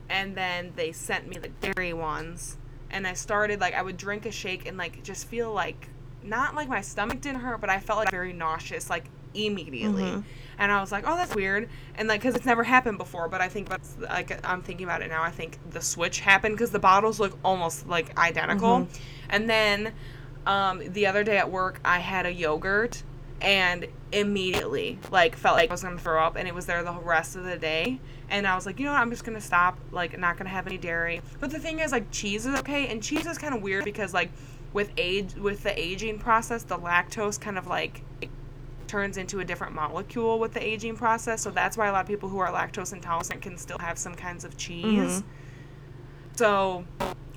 and 0.10 0.36
then 0.36 0.74
they 0.76 0.92
sent 0.92 1.28
me 1.28 1.38
the 1.38 1.50
dairy 1.50 1.94
ones. 1.94 2.58
And 2.90 3.06
I 3.06 3.14
started 3.14 3.62
like, 3.62 3.76
I 3.76 3.84
would 3.84 3.98
drink 3.98 4.26
a 4.26 4.32
shake 4.32 4.66
and 4.66 4.76
like 4.76 5.04
just 5.04 5.28
feel 5.28 5.54
like, 5.54 5.90
not 6.24 6.56
like 6.56 6.68
my 6.68 6.82
stomach 6.82 7.22
didn't 7.22 7.42
hurt, 7.42 7.62
but 7.62 7.70
I 7.70 7.80
felt 7.80 8.00
like 8.00 8.10
very 8.10 8.34
nauseous, 8.34 8.90
like 8.90 9.12
immediately. 9.46 10.04
Mhm. 10.04 10.24
And 10.60 10.72
I 10.72 10.82
was 10.82 10.92
like, 10.92 11.04
oh, 11.08 11.16
that's 11.16 11.36
weird. 11.36 11.70
And 11.96 12.08
like, 12.08 12.22
because 12.22 12.36
it's 12.36 12.46
never 12.46 12.64
happened 12.64 12.98
before, 12.98 13.28
but 13.30 13.42
I 13.42 13.48
think 13.48 13.70
that's 13.70 13.96
like, 14.00 14.44
I'm 14.48 14.62
thinking 14.64 14.86
about 14.86 15.02
it 15.04 15.10
now. 15.10 15.22
I 15.22 15.30
think 15.30 15.60
the 15.72 15.82
switch 15.82 16.20
happened 16.22 16.56
because 16.56 16.72
the 16.72 16.80
bottles 16.80 17.20
look 17.20 17.38
almost 17.46 17.88
like 17.88 18.18
identical. 18.18 18.80
Mhm. 18.80 19.00
And 19.30 19.50
then 19.50 19.94
um, 20.48 20.82
the 20.94 21.06
other 21.08 21.24
day 21.24 21.38
at 21.38 21.52
work, 21.52 21.80
I 21.86 22.00
had 22.00 22.26
a 22.26 22.34
yogurt 22.34 23.04
and 23.42 23.86
immediately 24.12 24.98
like 25.12 25.36
felt 25.36 25.58
like 25.58 25.70
I 25.70 25.74
was 25.74 25.84
gonna 25.84 26.00
throw 26.00 26.24
up, 26.24 26.36
and 26.38 26.48
it 26.48 26.56
was 26.56 26.66
there 26.66 26.82
the 26.84 26.94
rest 26.94 27.36
of 27.36 27.44
the 27.44 27.58
day. 27.58 28.00
And 28.30 28.48
I 28.48 28.56
was 28.56 28.66
like, 28.66 28.80
you 28.80 28.86
know 28.86 28.94
what, 28.94 29.02
I'm 29.02 29.10
just 29.12 29.24
gonna 29.24 29.40
stop, 29.42 29.78
like, 29.92 30.18
not 30.18 30.38
gonna 30.38 30.50
have 30.50 30.66
any 30.68 30.78
dairy. 30.78 31.22
But 31.40 31.52
the 31.52 31.60
thing 31.60 31.80
is, 31.80 31.92
like, 31.92 32.10
cheese 32.12 32.46
is 32.46 32.58
okay, 32.60 32.88
and 32.88 33.02
cheese 33.04 33.26
is 33.28 33.38
kind 33.38 33.54
of 33.54 33.62
weird 33.62 33.84
because 33.86 34.14
like 34.14 34.32
with 34.74 34.92
age 34.98 35.36
with 35.36 35.64
the 35.64 35.78
aging 35.80 36.20
process, 36.20 36.64
the 36.64 36.78
lactose 36.78 37.40
kind 37.40 37.58
of 37.58 37.68
like 37.68 38.02
turns 38.88 39.18
into 39.18 39.40
a 39.40 39.46
different 39.46 39.74
molecule 39.74 40.40
with 40.40 40.54
the 40.54 40.66
aging 40.66 40.96
process. 40.96 41.42
So 41.42 41.52
that's 41.52 41.78
why 41.78 41.88
a 41.88 41.92
lot 41.92 42.02
of 42.02 42.08
people 42.08 42.30
who 42.30 42.40
are 42.40 42.52
lactose 42.52 42.94
intolerant 42.94 43.42
can 43.42 43.58
still 43.58 43.80
have 43.80 43.98
some 43.98 44.16
kinds 44.16 44.44
of 44.44 44.58
cheese. 44.58 45.22
Mhm. 45.22 45.24
So 46.36 46.86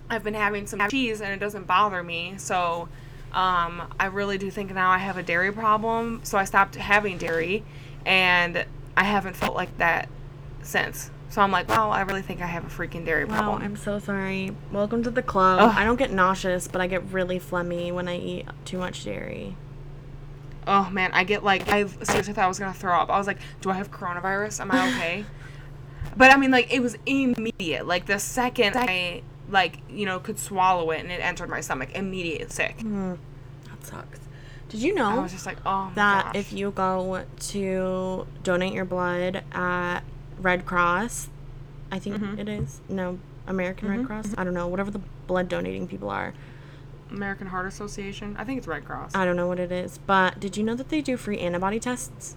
I've 0.09 0.25
been 0.25 0.35
having 0.35 0.66
some 0.66 0.80
cheese 0.88 1.21
and 1.21 1.33
it 1.33 1.38
doesn't 1.40 1.66
bother 1.66 2.02
me. 2.02 2.35
So 2.37 2.88
um, 3.33 3.83
I 3.99 4.07
really 4.07 4.38
do 4.38 4.50
think 4.50 4.75
now 4.75 4.90
I 4.90 4.99
have 4.99 5.16
a 5.16 5.23
dairy 5.23 5.52
problem. 5.52 6.21
So 6.25 6.37
I 6.37 6.45
stopped 6.45 6.75
having 6.76 7.16
dairy 7.19 7.62
and 8.04 8.64
I 8.97 9.04
haven't 9.04 9.37
felt 9.37 9.54
like 9.54 9.76
that 9.78 10.09
since. 10.62 11.11
So 11.28 11.40
I'm 11.40 11.52
like, 11.52 11.69
wow, 11.69 11.90
I 11.90 12.00
really 12.00 12.23
think 12.23 12.42
I 12.42 12.47
have 12.47 12.64
a 12.64 12.69
freaking 12.69 13.04
dairy 13.07 13.25
problem. 13.25 13.61
Wow. 13.61 13.64
I'm 13.64 13.76
so 13.76 14.00
sorry. 14.00 14.52
Welcome 14.73 15.04
to 15.04 15.11
the 15.12 15.23
club. 15.23 15.61
Ugh. 15.61 15.75
I 15.76 15.85
don't 15.85 15.97
get 15.97 16.11
nauseous, 16.11 16.66
but 16.66 16.80
I 16.80 16.88
get 16.88 17.04
really 17.12 17.38
phlegmy 17.38 17.92
when 17.92 18.09
I 18.09 18.19
eat 18.19 18.47
too 18.64 18.78
much 18.78 19.04
dairy. 19.04 19.57
Oh 20.72 20.88
man, 20.90 21.10
I 21.12 21.24
get 21.24 21.42
like 21.42 21.68
I 21.68 21.84
seriously 21.86 22.32
thought 22.32 22.44
I 22.44 22.48
was 22.48 22.58
gonna 22.60 22.72
throw 22.72 22.94
up. 22.96 23.10
I 23.10 23.18
was 23.18 23.26
like, 23.26 23.38
do 23.60 23.70
I 23.70 23.74
have 23.74 23.90
coronavirus? 23.90 24.60
Am 24.60 24.70
I 24.70 24.88
okay? 24.96 25.24
but 26.16 26.30
I 26.30 26.36
mean, 26.36 26.52
like 26.52 26.72
it 26.72 26.80
was 26.80 26.96
immediate. 27.06 27.86
Like 27.86 28.06
the 28.06 28.18
second 28.20 28.76
I 28.76 29.22
like 29.48 29.78
you 29.90 30.06
know 30.06 30.20
could 30.20 30.38
swallow 30.38 30.92
it 30.92 31.00
and 31.00 31.10
it 31.10 31.20
entered 31.20 31.48
my 31.50 31.60
stomach, 31.60 31.90
immediate 31.96 32.52
sick. 32.52 32.80
Hmm. 32.80 33.14
That 33.64 33.84
sucks. 33.84 34.20
Did 34.68 34.80
you 34.80 34.94
know? 34.94 35.10
I 35.10 35.18
was 35.18 35.32
just 35.32 35.46
like, 35.46 35.58
oh 35.66 35.86
my 35.86 35.92
that 35.96 36.24
gosh. 36.26 36.36
if 36.36 36.52
you 36.52 36.70
go 36.70 37.24
to 37.48 38.26
donate 38.44 38.72
your 38.72 38.84
blood 38.84 39.42
at 39.50 40.00
Red 40.38 40.64
Cross, 40.66 41.28
I 41.90 41.98
think 41.98 42.16
Mhm. 42.18 42.38
it 42.38 42.48
is. 42.48 42.80
No, 42.88 43.18
American 43.48 43.88
Mhm, 43.88 43.96
Red 43.98 44.06
Cross. 44.06 44.34
I 44.38 44.44
don't 44.44 44.54
know. 44.54 44.68
Whatever 44.68 44.92
the 44.92 45.00
blood 45.26 45.48
donating 45.48 45.88
people 45.88 46.08
are. 46.10 46.32
American 47.11 47.47
Heart 47.49 47.67
Association, 47.67 48.37
I 48.38 48.45
think 48.45 48.59
it's 48.59 48.67
Red 48.67 48.85
Cross. 48.85 49.14
I 49.14 49.25
don't 49.25 49.37
know 49.37 49.47
what 49.49 49.59
it 49.59 49.73
is. 49.73 49.99
But 50.07 50.40
did 50.40 50.57
you 50.57 50.62
know 50.62 50.75
that 50.75 50.88
they 50.88 51.00
do 51.00 51.17
free 51.17 51.38
antibody 51.38 51.79
tests? 51.81 52.37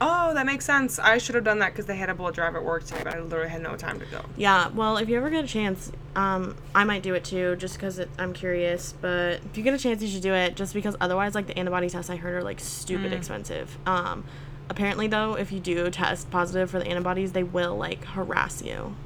oh, 0.00 0.34
that 0.34 0.44
makes 0.44 0.66
sense. 0.66 0.98
I 0.98 1.16
should 1.18 1.34
have 1.34 1.44
done 1.44 1.60
that 1.60 1.72
because 1.72 1.86
they 1.86 1.96
had 1.96 2.10
a 2.10 2.14
blood 2.14 2.34
drive 2.34 2.56
at 2.56 2.64
work 2.64 2.84
today, 2.84 3.00
but 3.04 3.14
I 3.14 3.20
literally 3.20 3.48
had 3.48 3.62
no 3.62 3.74
time 3.76 3.98
to 4.00 4.06
go. 4.06 4.20
Yeah, 4.36 4.68
well, 4.68 4.98
if 4.98 5.08
you 5.08 5.16
ever 5.16 5.30
get 5.30 5.44
a 5.44 5.48
chance, 5.48 5.90
um, 6.14 6.56
I 6.74 6.84
might 6.84 7.02
do 7.02 7.14
it 7.14 7.24
too, 7.24 7.56
just 7.56 7.74
because 7.76 8.00
I'm 8.18 8.34
curious. 8.34 8.92
But 9.00 9.40
if 9.46 9.56
you 9.56 9.62
get 9.62 9.72
a 9.72 9.78
chance, 9.78 10.02
you 10.02 10.08
should 10.08 10.22
do 10.22 10.34
it, 10.34 10.56
just 10.56 10.74
because 10.74 10.94
otherwise, 11.00 11.34
like 11.34 11.46
the 11.46 11.58
antibody 11.58 11.88
tests 11.88 12.10
I 12.10 12.16
heard 12.16 12.34
are 12.34 12.42
like 12.42 12.60
stupid 12.60 13.12
Mm. 13.12 13.16
expensive. 13.16 13.78
Um, 13.86 14.24
apparently, 14.68 15.06
though, 15.06 15.34
if 15.38 15.50
you 15.52 15.60
do 15.60 15.88
test 15.90 16.30
positive 16.30 16.70
for 16.70 16.80
the 16.80 16.86
antibodies, 16.86 17.32
they 17.32 17.44
will 17.44 17.76
like 17.76 18.04
harass 18.04 18.62
you 18.62 18.96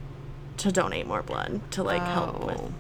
to 0.57 0.73
donate 0.73 1.07
more 1.07 1.23
blood 1.23 1.61
to 1.73 1.85
like 1.85 2.03
help 2.03 2.45
with 2.45 2.59
Oh. 2.61 2.73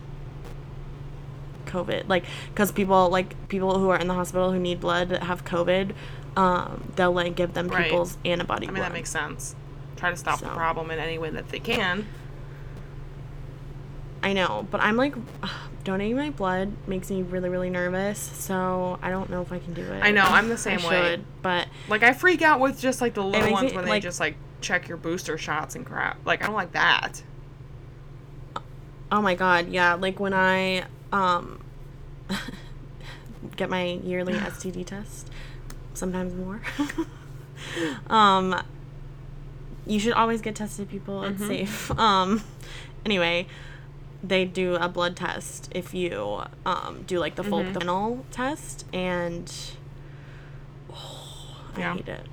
COVID. 1.68 2.08
Like, 2.08 2.24
because 2.48 2.72
people 2.72 3.08
like 3.10 3.48
people 3.48 3.78
who 3.78 3.88
are 3.90 3.98
in 3.98 4.08
the 4.08 4.14
hospital 4.14 4.50
who 4.52 4.58
need 4.58 4.80
blood 4.80 5.10
that 5.10 5.22
have 5.22 5.44
COVID, 5.44 5.92
um, 6.36 6.92
they'll 6.96 7.12
like 7.12 7.34
give 7.36 7.54
them 7.54 7.68
Right. 7.68 7.84
people's 7.84 8.16
antibody. 8.24 8.66
I 8.66 8.70
mean, 8.70 8.76
blood. 8.76 8.86
that 8.90 8.92
makes 8.92 9.10
sense. 9.10 9.54
Try 9.96 10.10
to 10.10 10.16
stop 10.16 10.40
the 10.40 10.46
problem 10.48 10.90
in 10.90 10.98
any 10.98 11.18
way 11.18 11.30
that 11.30 11.48
they 11.48 11.58
can. 11.60 12.06
I 14.22 14.32
know, 14.32 14.66
but 14.70 14.80
I'm 14.80 14.96
like, 14.96 15.14
donating 15.84 16.16
my 16.16 16.30
blood 16.30 16.72
makes 16.86 17.10
me 17.10 17.22
really, 17.22 17.48
really 17.48 17.70
nervous. 17.70 18.18
So 18.18 18.98
I 19.00 19.10
don't 19.10 19.30
know 19.30 19.42
if 19.42 19.52
I 19.52 19.58
can 19.58 19.74
do 19.74 19.82
it. 19.82 20.02
I 20.02 20.10
know, 20.10 20.22
I'm 20.24 20.48
the 20.48 20.54
I 20.54 20.56
same 20.56 20.82
way. 20.82 21.10
should, 21.10 21.24
but 21.42 21.68
Like, 21.88 22.02
I 22.02 22.12
freak 22.12 22.42
out 22.42 22.60
with 22.60 22.80
just 22.80 23.00
like 23.00 23.14
the 23.14 23.22
little 23.22 23.52
ones 23.52 23.70
me, 23.70 23.76
when 23.76 23.86
they 23.86 24.00
just 24.00 24.18
like 24.20 24.36
check 24.60 24.88
your 24.88 24.96
booster 24.96 25.38
shots 25.38 25.76
and 25.76 25.86
crap. 25.86 26.18
Like, 26.26 26.42
I 26.42 26.46
don't 26.46 26.56
like 26.56 26.72
that. 26.72 27.22
oh 29.10 29.22
my 29.22 29.34
god, 29.34 29.68
yeah, 29.68 29.94
like 29.94 30.20
when 30.20 30.34
I 30.34 30.84
um 31.12 31.60
get 33.56 33.70
my 33.70 33.84
yearly 34.02 34.34
STD 34.38 34.84
test, 34.86 35.30
sometimes 35.94 36.34
more. 36.34 36.60
um, 38.08 38.54
you 39.86 39.98
should 39.98 40.12
always 40.12 40.40
get 40.40 40.54
tested, 40.54 40.88
people. 40.88 41.24
It's 41.24 41.42
Mhm. 41.42 41.46
safe. 41.46 41.90
Um, 41.98 42.42
anyway. 43.04 43.46
They 44.20 44.44
do 44.44 44.74
a 44.74 44.88
blood 44.88 45.14
test 45.14 45.68
if 45.72 45.94
you 45.94 46.42
um, 46.66 47.04
do 47.06 47.20
like 47.20 47.36
the 47.36 47.44
full 47.44 47.62
Mhm. 47.62 47.72
panel 47.78 48.26
test, 48.32 48.84
and 48.92 49.48
oh, 50.92 51.56
I 51.76 51.78
Yeah. 51.78 51.94
hate 51.94 52.08
it. 52.08 52.26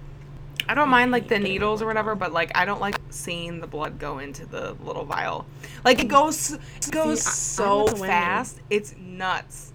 I 0.67 0.73
don't 0.73 0.89
mind 0.89 1.11
like 1.11 1.27
the 1.27 1.39
needles 1.39 1.81
or 1.81 1.85
whatever, 1.85 2.15
but 2.15 2.33
like 2.33 2.51
I 2.55 2.65
don't 2.65 2.81
like 2.81 2.95
seeing 3.09 3.59
the 3.59 3.67
blood 3.67 3.99
go 3.99 4.19
into 4.19 4.45
the 4.45 4.73
little 4.83 5.05
vial. 5.05 5.45
Like 5.83 5.99
it 5.99 6.07
goes, 6.07 6.51
it 6.53 6.91
goes 6.91 7.25
I- 7.25 7.29
I 7.29 7.33
so 7.33 7.87
fast. 7.87 8.59
It's 8.69 8.95
nuts. 8.97 9.71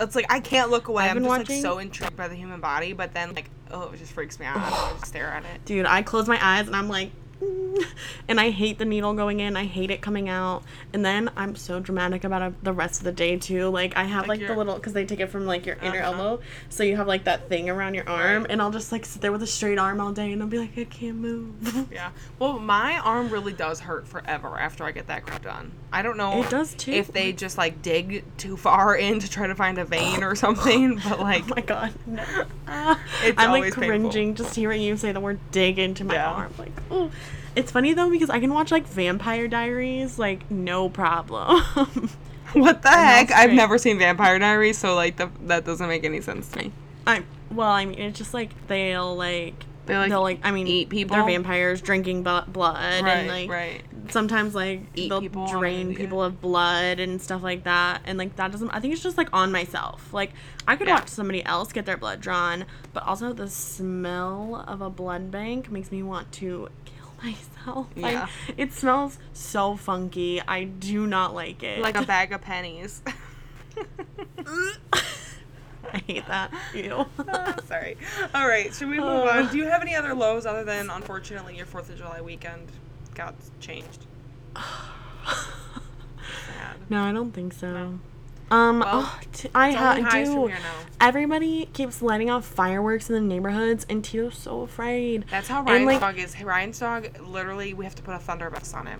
It's 0.00 0.14
like 0.16 0.26
I 0.32 0.40
can't 0.40 0.70
look 0.70 0.88
away. 0.88 1.04
I've 1.04 1.12
I'm 1.16 1.18
just 1.18 1.28
watching- 1.28 1.56
like 1.56 1.62
so 1.62 1.78
intrigued 1.78 2.16
by 2.16 2.28
the 2.28 2.34
human 2.34 2.60
body, 2.60 2.92
but 2.92 3.12
then 3.14 3.34
like 3.34 3.50
oh, 3.70 3.90
it 3.92 3.98
just 3.98 4.12
freaks 4.12 4.38
me 4.38 4.46
out. 4.46 4.56
I 4.56 4.92
just 4.98 5.06
stare 5.06 5.28
at 5.28 5.44
it. 5.44 5.64
Dude, 5.64 5.86
I 5.86 6.02
close 6.02 6.28
my 6.28 6.38
eyes 6.40 6.66
and 6.66 6.76
I'm 6.76 6.88
like, 6.88 7.10
and 8.28 8.40
I 8.40 8.50
hate 8.50 8.78
the 8.78 8.84
needle 8.84 9.14
going 9.14 9.40
in. 9.40 9.56
I 9.56 9.64
hate 9.64 9.90
it 9.90 10.00
coming 10.00 10.28
out. 10.28 10.62
And 10.92 11.04
then 11.04 11.30
I'm 11.36 11.56
so 11.56 11.80
dramatic 11.80 12.24
about 12.24 12.42
it 12.42 12.64
the 12.64 12.72
rest 12.72 13.00
of 13.00 13.04
the 13.04 13.12
day 13.12 13.36
too. 13.36 13.68
Like 13.68 13.96
I 13.96 14.04
have 14.04 14.28
Like 14.28 14.40
like, 14.40 14.48
the 14.48 14.54
little 14.56 14.74
because 14.76 14.92
they 14.92 15.04
take 15.04 15.20
it 15.20 15.26
from 15.28 15.46
like 15.46 15.66
your 15.66 15.76
inner 15.82 16.00
Uh-huh. 16.00 16.12
elbow, 16.22 16.42
so 16.68 16.82
you 16.84 16.96
have 16.96 17.06
like 17.08 17.24
that 17.24 17.48
thing 17.48 17.68
around 17.68 17.94
your 17.94 18.08
arm, 18.08 18.42
Right. 18.42 18.50
and 18.50 18.62
I'll 18.62 18.70
just 18.70 18.92
like 18.92 19.04
sit 19.04 19.22
there 19.22 19.32
with 19.32 19.42
a 19.42 19.46
straight 19.46 19.78
arm 19.78 20.00
all 20.00 20.12
day, 20.12 20.32
and 20.32 20.40
I'll 20.42 20.48
be 20.48 20.58
like, 20.58 20.76
I 20.78 20.84
can't 20.84 21.16
move. 21.16 21.88
Yeah. 21.94 22.10
Well, 22.38 22.58
my 22.58 22.98
arm 22.98 23.28
really 23.30 23.52
does 23.52 23.80
hurt 23.80 24.08
forever 24.08 24.58
after 24.58 24.84
I 24.84 24.90
get 24.90 25.06
that 25.08 25.24
crap 25.26 25.42
done. 25.42 25.70
I 25.92 26.02
don't 26.02 26.16
know. 26.16 26.42
It 26.42 26.50
does, 26.50 26.74
too. 26.74 26.90
If 26.90 27.12
they 27.12 27.32
just 27.32 27.56
like 27.58 27.82
dig 27.82 28.24
too 28.36 28.56
far 28.56 28.96
in 29.06 29.20
to 29.20 29.30
try 29.30 29.46
to 29.46 29.54
find 29.54 29.78
a 29.78 29.84
vein 29.84 30.22
or 30.24 30.34
something, 30.34 30.96
but 31.08 31.20
like, 31.20 31.44
Oh 31.44 31.52
my 31.54 31.60
god. 31.60 31.92
No. 32.06 32.22
It's 33.22 33.38
I'm 33.38 33.50
like 33.50 33.58
always 33.58 33.74
painful. 33.74 33.88
cringing 34.10 34.34
just 34.34 34.54
hearing 34.56 34.80
you 34.82 34.96
say 34.96 35.12
the 35.12 35.20
word 35.20 35.38
dig 35.50 35.78
into 35.78 36.04
my 36.04 36.14
Yeah. 36.14 36.30
arm. 36.30 36.54
Like, 36.58 36.72
oh. 36.90 37.10
It's 37.56 37.70
funny 37.70 37.92
though 37.94 38.10
because 38.10 38.30
I 38.30 38.40
can 38.40 38.52
watch 38.52 38.70
like 38.72 38.86
Vampire 38.86 39.48
Diaries 39.48 40.18
like 40.18 40.50
no 40.50 40.88
problem. 40.88 41.62
what 42.52 42.82
the 42.82 42.88
heck? 42.90 43.30
I've 43.32 43.52
never 43.52 43.78
seen 43.78 43.98
Vampire 43.98 44.38
Diaries, 44.38 44.78
so 44.78 44.94
like 44.94 45.16
the, 45.16 45.30
that 45.46 45.64
doesn't 45.64 45.88
make 45.88 46.04
any 46.04 46.20
sense 46.20 46.48
to 46.50 46.58
me. 46.58 46.72
I 47.06 47.22
well, 47.50 47.70
I 47.70 47.84
mean, 47.84 47.98
it's 47.98 48.18
just 48.18 48.34
like 48.34 48.50
they'll 48.66 49.14
like 49.14 49.54
They, 49.86 49.96
like, 49.96 50.08
they'll 50.10 50.22
like 50.22 50.40
I 50.42 50.50
mean 50.50 50.66
eat 50.66 50.88
people? 50.88 51.14
They're 51.16 51.24
vampires 51.26 51.80
drinking 51.80 52.22
bu- 52.24 52.46
blood 52.46 53.04
Right, 53.04 53.18
and 53.18 53.28
like 53.28 53.50
right. 53.50 53.82
sometimes 54.08 54.54
like 54.54 54.80
Eat 54.96 55.08
they'll 55.10 55.20
people, 55.20 55.46
drain 55.46 55.94
people 55.94 56.22
of 56.22 56.40
blood 56.40 56.98
and 56.98 57.20
stuff 57.22 57.42
like 57.42 57.64
that 57.64 58.00
and 58.06 58.18
like 58.18 58.36
that 58.36 58.50
doesn't 58.52 58.68
i 58.70 58.78
think 58.80 58.92
it's 58.92 59.02
just 59.02 59.16
like 59.16 59.28
on 59.32 59.50
myself 59.52 60.12
like 60.12 60.32
i 60.68 60.76
could 60.76 60.88
Yeah. 60.88 60.94
watch 60.96 61.08
somebody 61.08 61.42
else 61.44 61.72
get 61.72 61.86
their 61.86 61.96
blood 61.96 62.20
drawn 62.20 62.66
but 62.92 63.02
also 63.04 63.32
the 63.32 63.48
smell 63.48 64.64
of 64.68 64.82
a 64.82 64.90
blood 64.90 65.30
bank 65.30 65.70
makes 65.70 65.90
me 65.90 66.02
want 66.02 66.30
to 66.32 66.68
myself 67.24 67.86
Yeah. 67.94 68.28
it 68.56 68.72
smells 68.72 69.18
so 69.32 69.76
funky 69.76 70.40
i 70.46 70.64
do 70.64 71.06
not 71.06 71.34
like 71.34 71.62
it 71.62 71.80
Like 71.80 71.96
a 71.96 72.02
bag 72.06 72.32
of 72.32 72.40
pennies. 72.42 73.02
i 75.92 75.98
hate 76.06 76.26
that 76.28 76.52
ew 76.74 77.06
Sorry. 77.66 77.96
All 78.34 78.46
right, 78.48 78.74
should 78.74 78.88
we 78.88 78.98
move 78.98 79.26
Uh. 79.26 79.30
on? 79.30 79.48
Do 79.50 79.58
you 79.58 79.66
have 79.66 79.82
any 79.82 79.94
other 79.94 80.14
lows 80.14 80.46
other 80.46 80.64
than 80.64 80.90
unfortunately 80.90 81.56
your 81.56 81.66
Fourth 81.66 81.88
of 81.90 81.96
July 81.96 82.20
weekend 82.20 82.68
got 83.14 83.34
changed? 83.60 84.06
Sad. 84.56 86.76
no 86.88 87.02
i 87.02 87.12
don't 87.12 87.32
think 87.32 87.52
so 87.52 87.98
um 88.50 88.80
Well, 88.80 88.90
oh, 89.04 89.20
t- 89.32 89.48
i 89.54 89.68
It's 89.68 89.76
have 89.78 89.98
only 89.98 90.02
highs 90.10 90.28
from 90.32 90.48
do 90.48 90.54
everybody 91.00 91.66
keeps 91.72 92.02
letting 92.02 92.30
off 92.30 92.44
fireworks 92.44 93.08
in 93.08 93.14
the 93.14 93.20
neighborhoods 93.20 93.84
and 93.88 94.04
tito's 94.04 94.36
so 94.38 94.60
afraid 94.62 95.24
That's 95.30 95.48
how 95.48 95.62
Ryan's 95.62 95.86
like- 95.86 96.00
dog 96.00 96.18
is. 96.18 96.40
Ryan's 96.40 96.78
dog, 96.78 97.08
literally, 97.20 97.74
we 97.74 97.84
have 97.84 97.94
to 97.96 98.02
put 98.02 98.14
a 98.14 98.18
thunder 98.18 98.48
vest 98.50 98.74
on 98.74 98.86
it. 98.86 98.98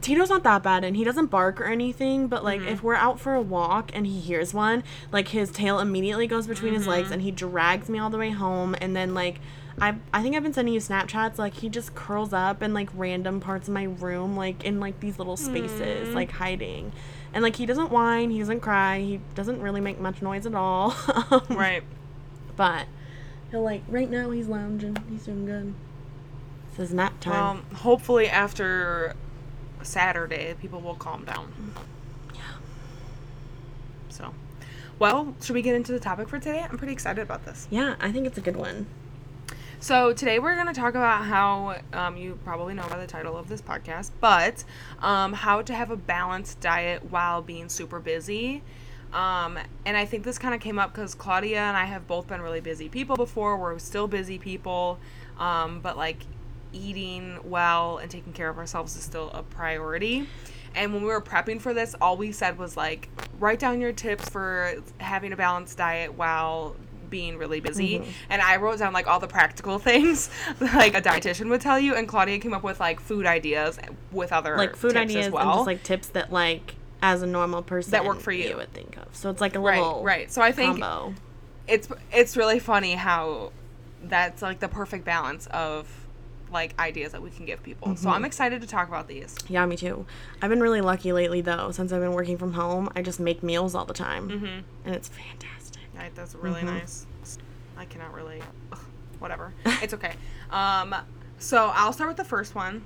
Tito's 0.00 0.28
not 0.28 0.42
that 0.42 0.62
bad 0.62 0.84
and 0.84 0.96
he 0.96 1.04
doesn't 1.04 1.26
bark 1.26 1.60
or 1.60 1.64
anything, 1.64 2.28
but 2.28 2.44
like 2.44 2.60
Mm-hmm. 2.60 2.68
if 2.68 2.82
we're 2.82 2.94
out 2.94 3.18
for 3.20 3.34
a 3.34 3.40
walk 3.40 3.90
and 3.94 4.06
he 4.06 4.20
hears 4.20 4.52
one, 4.52 4.82
like 5.12 5.28
his 5.28 5.50
tail 5.50 5.78
immediately 5.80 6.26
goes 6.26 6.46
between 6.46 6.74
his 6.74 6.86
legs 6.86 7.06
Mm-hmm. 7.06 7.12
and 7.14 7.22
he 7.22 7.30
drags 7.30 7.88
me 7.88 7.98
all 7.98 8.10
the 8.10 8.18
way 8.18 8.30
home 8.30 8.74
and 8.80 8.94
then 8.94 9.14
like 9.14 9.40
I 9.80 9.96
I 10.12 10.22
think 10.22 10.36
I've 10.36 10.42
been 10.42 10.52
sending 10.52 10.72
you 10.74 10.80
Snapchats 10.80 11.36
like 11.38 11.54
he 11.54 11.68
just 11.68 11.94
curls 11.94 12.32
up 12.32 12.62
in 12.62 12.72
like 12.74 12.88
random 12.94 13.40
parts 13.40 13.66
of 13.68 13.74
my 13.74 13.84
room 13.84 14.36
like 14.36 14.64
in 14.64 14.78
like 14.80 15.00
these 15.00 15.18
little 15.18 15.36
spaces 15.36 16.08
Mm. 16.08 16.14
like 16.14 16.30
hiding. 16.32 16.92
And 17.32 17.42
like 17.42 17.56
he 17.56 17.66
doesn't 17.66 17.90
whine, 17.90 18.30
he 18.30 18.38
doesn't 18.38 18.60
cry, 18.60 19.00
he 19.00 19.20
doesn't 19.34 19.60
really 19.60 19.80
make 19.80 19.98
much 20.00 20.22
noise 20.22 20.46
at 20.46 20.54
all. 20.54 20.94
Um, 21.30 21.42
Right. 21.50 21.82
But 22.56 22.86
he'll 23.50 23.62
like 23.62 23.82
right 23.88 24.08
now 24.08 24.30
he's 24.30 24.46
lounging. 24.46 24.96
He's 25.10 25.24
doing 25.24 25.44
good. 25.46 25.74
This 26.76 26.88
is 26.90 26.94
nap 26.94 27.18
time. 27.20 27.32
Well, 27.70 27.78
hopefully 27.80 28.28
after 28.28 29.14
Saturday, 29.82 30.54
people 30.60 30.80
will 30.80 30.94
calm 30.94 31.24
down. 31.24 31.52
yeah. 32.34 32.40
So, 34.08 34.32
well, 34.98 35.34
should 35.42 35.54
we 35.54 35.62
get 35.62 35.74
into 35.74 35.92
the 35.92 36.00
topic 36.00 36.28
for 36.28 36.38
today? 36.38 36.64
I'm 36.68 36.78
pretty 36.78 36.92
excited 36.92 37.20
about 37.22 37.44
this. 37.44 37.66
Yeah, 37.70 37.96
I 38.00 38.10
think 38.12 38.26
it's 38.26 38.38
a 38.38 38.40
good 38.40 38.56
one. 38.56 38.86
So 39.84 40.14
today 40.14 40.38
we're 40.38 40.54
going 40.54 40.66
to 40.68 40.72
talk 40.72 40.94
about 40.94 41.26
how 41.26 41.76
um, 41.92 42.16
you 42.16 42.38
probably 42.42 42.72
know 42.72 42.88
by 42.88 42.98
the 42.98 43.06
title 43.06 43.36
of 43.36 43.50
this 43.50 43.60
podcast, 43.60 44.12
but 44.18 44.64
um, 45.00 45.34
how 45.34 45.60
to 45.60 45.74
have 45.74 45.90
a 45.90 45.96
balanced 45.96 46.58
diet 46.60 47.10
while 47.10 47.42
being 47.42 47.68
super 47.68 48.00
busy. 48.00 48.62
Um, 49.12 49.58
and 49.84 49.94
I 49.94 50.06
think 50.06 50.24
this 50.24 50.38
kind 50.38 50.54
of 50.54 50.62
came 50.62 50.78
up 50.78 50.94
because 50.94 51.14
Claudia 51.14 51.58
and 51.58 51.76
I 51.76 51.84
have 51.84 52.06
both 52.06 52.28
been 52.28 52.40
really 52.40 52.62
busy 52.62 52.88
people 52.88 53.14
before. 53.14 53.58
We're 53.58 53.78
still 53.78 54.08
busy 54.08 54.38
people, 54.38 54.98
um, 55.38 55.80
but 55.80 55.98
like 55.98 56.24
eating 56.72 57.38
well 57.44 57.98
and 57.98 58.10
taking 58.10 58.32
care 58.32 58.48
of 58.48 58.56
ourselves 58.56 58.96
is 58.96 59.02
still 59.02 59.30
a 59.32 59.42
priority. 59.42 60.26
And 60.74 60.94
when 60.94 61.02
we 61.02 61.08
were 61.08 61.20
prepping 61.20 61.60
for 61.60 61.74
this, 61.74 61.94
all 62.00 62.16
we 62.16 62.32
said 62.32 62.56
was 62.56 62.74
like, 62.74 63.10
write 63.38 63.58
down 63.58 63.82
your 63.82 63.92
tips 63.92 64.30
for 64.30 64.76
having 64.96 65.34
a 65.34 65.36
balanced 65.36 65.76
diet 65.76 66.14
while 66.14 66.74
being 67.14 67.36
really 67.38 67.60
busy. 67.60 68.00
Mm-hmm. 68.00 68.10
And 68.30 68.42
I 68.42 68.56
wrote 68.56 68.80
down 68.80 68.92
like 68.92 69.06
all 69.06 69.20
the 69.20 69.28
practical 69.28 69.78
things 69.90 70.28
like 70.60 70.94
a 70.96 71.00
dietitian 71.00 71.48
would 71.50 71.60
tell 71.60 71.78
you. 71.78 71.94
And 71.94 72.08
Claudia 72.08 72.40
came 72.40 72.52
up 72.52 72.64
with 72.64 72.80
like 72.80 72.98
food 72.98 73.24
ideas 73.24 73.78
with 74.10 74.32
other 74.32 74.56
like 74.56 74.74
food 74.74 74.96
ideas 74.96 75.26
as 75.26 75.32
well. 75.32 75.42
and 75.48 75.52
just 75.58 75.66
like 75.66 75.82
tips 75.84 76.08
that 76.08 76.32
like 76.32 76.74
as 77.02 77.22
a 77.22 77.26
normal 77.26 77.62
person 77.62 77.92
That 77.92 78.04
work 78.04 78.18
for 78.18 78.32
you. 78.32 78.56
would 78.56 78.72
think 78.72 78.96
of. 78.96 79.14
So 79.14 79.30
it's 79.30 79.40
like 79.40 79.54
a 79.54 79.60
little 79.60 80.02
right. 80.02 80.18
right. 80.22 80.32
So 80.32 80.42
I 80.42 80.50
think 80.50 80.80
combo. 80.80 81.14
it's 81.68 81.86
it's 82.12 82.36
really 82.36 82.58
funny 82.58 82.94
how 82.94 83.52
that's 84.02 84.42
like 84.42 84.58
the 84.58 84.68
perfect 84.68 85.04
balance 85.04 85.46
of 85.48 85.86
like 86.52 86.78
ideas 86.78 87.12
that 87.12 87.22
we 87.22 87.30
can 87.30 87.44
give 87.46 87.62
people. 87.62 87.94
So 87.96 88.06
Mm-hmm. 88.06 88.16
I'm 88.16 88.24
excited 88.24 88.60
to 88.62 88.66
talk 88.66 88.88
about 88.88 89.06
these. 89.08 89.34
Yeah, 89.48 89.64
me 89.66 89.76
too. 89.76 90.06
I've 90.42 90.50
been 90.50 90.60
really 90.60 90.80
lucky 90.82 91.12
lately 91.12 91.40
though. 91.40 91.70
Since 91.70 91.92
I've 91.92 92.00
been 92.00 92.12
working 92.12 92.38
from 92.38 92.52
home, 92.54 92.88
I 92.96 93.02
just 93.02 93.18
make 93.20 93.42
meals 93.42 93.74
all 93.74 93.84
the 93.84 93.94
time, 93.94 94.28
Mm-hmm. 94.28 94.60
and 94.86 94.94
it's 94.94 95.08
fantastic. 95.08 95.48
Right, 95.96 96.14
that's 96.14 96.34
really 96.34 96.62
Mm-hmm. 96.62 96.74
nice. 96.78 97.06
I 97.76 97.84
cannot 97.84 98.12
relate. 98.14 98.42
Ugh, 98.72 98.78
whatever. 99.18 99.52
It's 99.82 99.94
okay. 99.94 100.14
Um, 100.50 100.94
so 101.38 101.70
I'll 101.74 101.92
start 101.92 102.08
with 102.08 102.16
the 102.16 102.24
first 102.24 102.54
one. 102.54 102.82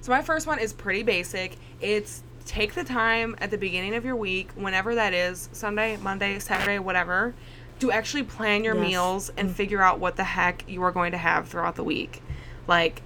So 0.00 0.12
my 0.12 0.22
first 0.22 0.46
one 0.46 0.58
is 0.58 0.72
pretty 0.72 1.02
basic. 1.02 1.56
It's 1.80 2.22
take 2.46 2.74
the 2.74 2.84
time 2.84 3.34
at 3.40 3.50
the 3.50 3.58
beginning 3.58 3.94
of 3.94 4.04
your 4.04 4.16
week, 4.16 4.50
whenever 4.54 4.94
that 4.94 5.14
is, 5.14 5.48
Sunday, 5.52 5.96
Monday, 5.96 6.38
Saturday, 6.38 6.78
whatever, 6.78 7.34
to 7.80 7.90
actually 7.90 8.22
plan 8.22 8.62
your 8.64 8.74
Yes. 8.76 8.82
meals 8.90 9.32
and 9.36 9.50
figure 9.54 9.82
out 9.82 9.98
what 9.98 10.16
the 10.16 10.24
heck 10.24 10.64
you 10.68 10.82
are 10.82 10.92
going 10.92 11.12
to 11.12 11.18
have 11.18 11.48
throughout 11.48 11.74
the 11.76 11.84
week. 11.84 12.22
Like 12.68 13.02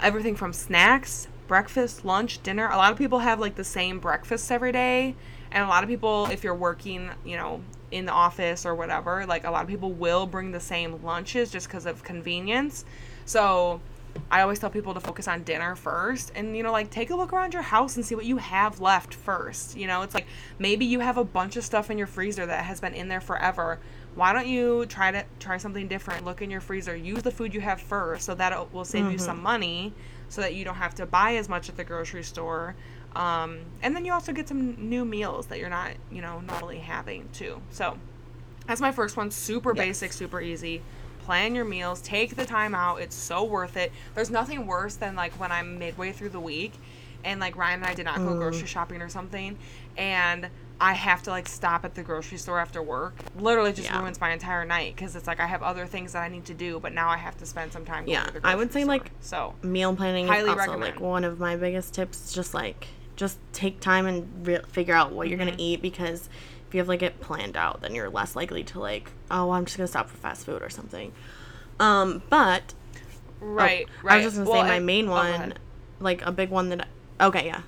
everything 0.00 0.36
from 0.36 0.52
snacks, 0.52 1.26
breakfast, 1.48 2.04
lunch, 2.04 2.42
dinner. 2.42 2.68
A 2.70 2.76
lot 2.76 2.92
of 2.92 2.98
people 2.98 3.18
have 3.20 3.40
like 3.40 3.56
the 3.56 3.64
same 3.64 3.98
breakfasts 3.98 4.50
every 4.50 4.72
day. 4.72 5.14
And 5.50 5.64
a 5.64 5.68
lot 5.68 5.82
of 5.82 5.88
people, 5.88 6.26
if 6.30 6.44
you're 6.44 6.54
working, 6.54 7.10
you 7.24 7.36
know, 7.36 7.60
in 7.90 8.06
the 8.06 8.12
office 8.12 8.66
or 8.66 8.74
whatever, 8.74 9.26
like 9.26 9.44
a 9.44 9.50
lot 9.50 9.62
of 9.62 9.68
people 9.68 9.92
will 9.92 10.26
bring 10.26 10.52
the 10.52 10.60
same 10.60 11.02
lunches 11.02 11.50
just 11.50 11.68
because 11.68 11.86
of 11.86 12.02
convenience. 12.02 12.84
So 13.24 13.80
I 14.30 14.40
always 14.42 14.58
tell 14.58 14.70
people 14.70 14.94
to 14.94 15.00
focus 15.00 15.28
on 15.28 15.42
dinner 15.42 15.76
first 15.76 16.32
and, 16.34 16.56
you 16.56 16.62
know, 16.62 16.72
like 16.72 16.90
take 16.90 17.10
a 17.10 17.16
look 17.16 17.32
around 17.32 17.52
your 17.52 17.62
house 17.62 17.96
and 17.96 18.04
see 18.04 18.14
what 18.14 18.24
you 18.24 18.38
have 18.38 18.80
left 18.80 19.14
first. 19.14 19.76
You 19.76 19.86
know, 19.86 20.02
it's 20.02 20.14
like 20.14 20.26
maybe 20.58 20.84
you 20.84 21.00
have 21.00 21.16
a 21.16 21.24
bunch 21.24 21.56
of 21.56 21.64
stuff 21.64 21.90
in 21.90 21.98
your 21.98 22.06
freezer 22.06 22.46
that 22.46 22.64
has 22.64 22.80
been 22.80 22.94
in 22.94 23.08
there 23.08 23.20
forever. 23.20 23.78
Why 24.14 24.32
don't 24.32 24.46
you 24.46 24.86
try 24.86 25.10
to 25.10 25.24
try 25.38 25.58
something 25.58 25.88
different? 25.88 26.24
Look 26.24 26.40
in 26.40 26.50
your 26.50 26.62
freezer, 26.62 26.96
use 26.96 27.22
the 27.22 27.30
food 27.30 27.52
you 27.52 27.60
have 27.60 27.80
first 27.80 28.24
so 28.24 28.34
that 28.34 28.52
it 28.52 28.72
will 28.72 28.84
save 28.84 29.12
you 29.12 29.18
some 29.18 29.36
mm-hmm. 29.36 29.44
money 29.44 29.94
so 30.28 30.40
that 30.40 30.54
you 30.54 30.64
don't 30.64 30.76
have 30.76 30.94
to 30.96 31.06
buy 31.06 31.36
as 31.36 31.48
much 31.48 31.68
at 31.68 31.76
the 31.76 31.84
grocery 31.84 32.24
store. 32.24 32.74
Um, 33.16 33.60
and 33.82 33.96
then 33.96 34.04
you 34.04 34.12
also 34.12 34.32
get 34.32 34.46
some 34.46 34.76
new 34.90 35.04
meals 35.04 35.46
that 35.46 35.58
you're 35.58 35.70
not, 35.70 35.92
you 36.12 36.20
know, 36.20 36.40
normally 36.40 36.78
having 36.78 37.28
too. 37.32 37.62
So 37.70 37.96
that's 38.66 38.80
my 38.80 38.92
first 38.92 39.16
one. 39.16 39.30
Super 39.30 39.72
Yes. 39.74 39.86
basic, 39.86 40.12
super 40.12 40.40
easy. 40.40 40.82
Plan 41.24 41.54
your 41.54 41.64
meals. 41.64 42.00
Take 42.02 42.36
the 42.36 42.44
time 42.44 42.74
out. 42.74 43.00
It's 43.00 43.16
so 43.16 43.42
worth 43.42 43.76
it. 43.76 43.90
There's 44.14 44.30
nothing 44.30 44.66
worse 44.66 44.96
than 44.96 45.16
like 45.16 45.32
when 45.40 45.50
I'm 45.50 45.78
midway 45.78 46.12
through 46.12 46.28
the 46.28 46.40
week 46.40 46.74
and 47.24 47.40
like 47.40 47.56
Ryan 47.56 47.80
and 47.80 47.86
I 47.90 47.94
did 47.94 48.04
not 48.04 48.18
go 48.18 48.34
grocery 48.34 48.68
shopping 48.68 49.00
or 49.02 49.08
something 49.08 49.56
and 49.96 50.48
I 50.78 50.92
have 50.92 51.22
to 51.22 51.30
like 51.30 51.48
stop 51.48 51.86
at 51.86 51.94
the 51.94 52.02
grocery 52.02 52.36
store 52.36 52.60
after 52.60 52.82
work. 52.82 53.14
Literally 53.38 53.72
just 53.72 53.88
Yeah. 53.88 53.98
ruins 53.98 54.20
my 54.20 54.30
entire 54.30 54.66
night 54.66 54.94
because 54.94 55.16
it's 55.16 55.26
like 55.26 55.40
I 55.40 55.46
have 55.46 55.62
other 55.62 55.86
things 55.86 56.12
that 56.12 56.22
I 56.22 56.28
need 56.28 56.44
to 56.44 56.54
do, 56.54 56.78
but 56.80 56.92
now 56.92 57.08
I 57.08 57.16
have 57.16 57.36
to 57.38 57.46
spend 57.46 57.72
some 57.72 57.86
time 57.86 58.04
going 58.04 58.10
Yeah, 58.10 58.24
to 58.24 58.40
the 58.40 58.46
I 58.46 58.54
would 58.54 58.72
say, 58.74 58.82
store. 58.82 58.88
like, 58.96 59.10
so 59.20 59.54
Meal 59.62 59.96
planning 59.96 60.26
Highly 60.28 60.50
is 60.50 60.58
also 60.58 60.60
recommend. 60.72 60.82
like 60.96 61.00
one 61.00 61.24
of 61.24 61.40
my 61.40 61.56
biggest 61.56 61.94
tips. 61.94 62.34
Just 62.34 62.52
like 62.52 62.88
just 63.16 63.38
take 63.52 63.80
time 63.80 64.06
and 64.06 64.46
re- 64.46 64.60
figure 64.68 64.94
out 64.94 65.12
what 65.12 65.28
you're 65.28 65.38
Mm-hmm. 65.38 65.46
gonna 65.48 65.54
eat 65.58 65.82
because 65.82 66.28
if 66.68 66.74
you 66.74 66.78
have 66.80 66.88
like 66.88 67.02
it 67.02 67.20
planned 67.20 67.56
out, 67.56 67.80
then 67.80 67.94
you're 67.94 68.10
less 68.10 68.36
likely 68.36 68.62
to 68.64 68.78
like 68.80 69.10
oh 69.30 69.50
I'm 69.52 69.64
just 69.64 69.76
gonna 69.76 69.88
stop 69.88 70.08
for 70.08 70.16
fast 70.16 70.46
food 70.46 70.62
or 70.62 70.70
something. 70.70 71.12
Um, 71.80 72.22
but 72.30 72.74
right, 73.40 73.86
oh, 73.88 73.92
right. 74.02 74.12
I 74.12 74.16
was 74.16 74.24
just 74.24 74.36
gonna 74.36 74.50
Well, 74.50 74.62
say 74.62 74.68
my 74.68 74.78
main 74.78 75.08
one, 75.10 75.54
like 76.00 76.22
a 76.24 76.32
big 76.32 76.50
one 76.50 76.68
that. 76.70 76.88
I, 77.20 77.26
okay, 77.26 77.46
yeah. 77.46 77.62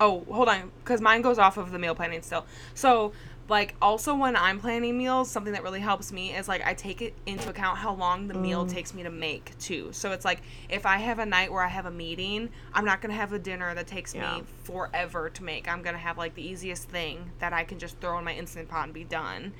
Oh, 0.00 0.24
hold 0.30 0.48
on, 0.48 0.70
because 0.82 1.02
mine 1.02 1.20
goes 1.20 1.38
off 1.38 1.58
of 1.58 1.72
the 1.72 1.78
meal 1.78 1.94
planning 1.94 2.22
still. 2.22 2.46
So 2.74 3.12
like 3.50 3.74
also 3.82 4.14
when 4.14 4.36
I'm 4.36 4.60
planning 4.60 4.96
meals, 4.96 5.28
something 5.28 5.52
that 5.54 5.64
really 5.64 5.80
helps 5.80 6.12
me 6.12 6.32
is 6.34 6.46
like 6.46 6.64
I 6.64 6.72
take 6.72 7.02
it 7.02 7.14
into 7.26 7.50
account 7.50 7.78
how 7.78 7.92
long 7.94 8.28
the 8.28 8.34
meal 8.34 8.64
takes 8.64 8.94
me 8.94 9.02
to 9.02 9.10
make 9.10 9.58
too. 9.58 9.88
So 9.92 10.12
it's 10.12 10.24
like 10.24 10.42
if 10.68 10.86
I 10.86 10.98
have 10.98 11.18
a 11.18 11.26
night 11.26 11.50
where 11.50 11.62
I 11.62 11.68
have 11.68 11.86
a 11.86 11.90
meeting, 11.90 12.48
I'm 12.72 12.84
not 12.84 13.02
gonna 13.02 13.14
have 13.14 13.32
a 13.32 13.40
dinner 13.40 13.74
that 13.74 13.88
takes 13.88 14.14
Yeah. 14.14 14.36
me 14.38 14.44
forever 14.62 15.28
to 15.30 15.42
make. 15.44 15.68
I'm 15.68 15.82
gonna 15.82 15.98
have 15.98 16.16
like 16.16 16.34
the 16.36 16.46
easiest 16.46 16.88
thing 16.88 17.32
that 17.40 17.52
I 17.52 17.64
can 17.64 17.80
just 17.80 17.98
throw 18.00 18.16
in 18.18 18.24
my 18.24 18.34
instant 18.34 18.68
pot 18.68 18.84
and 18.84 18.94
be 18.94 19.02
done. 19.04 19.52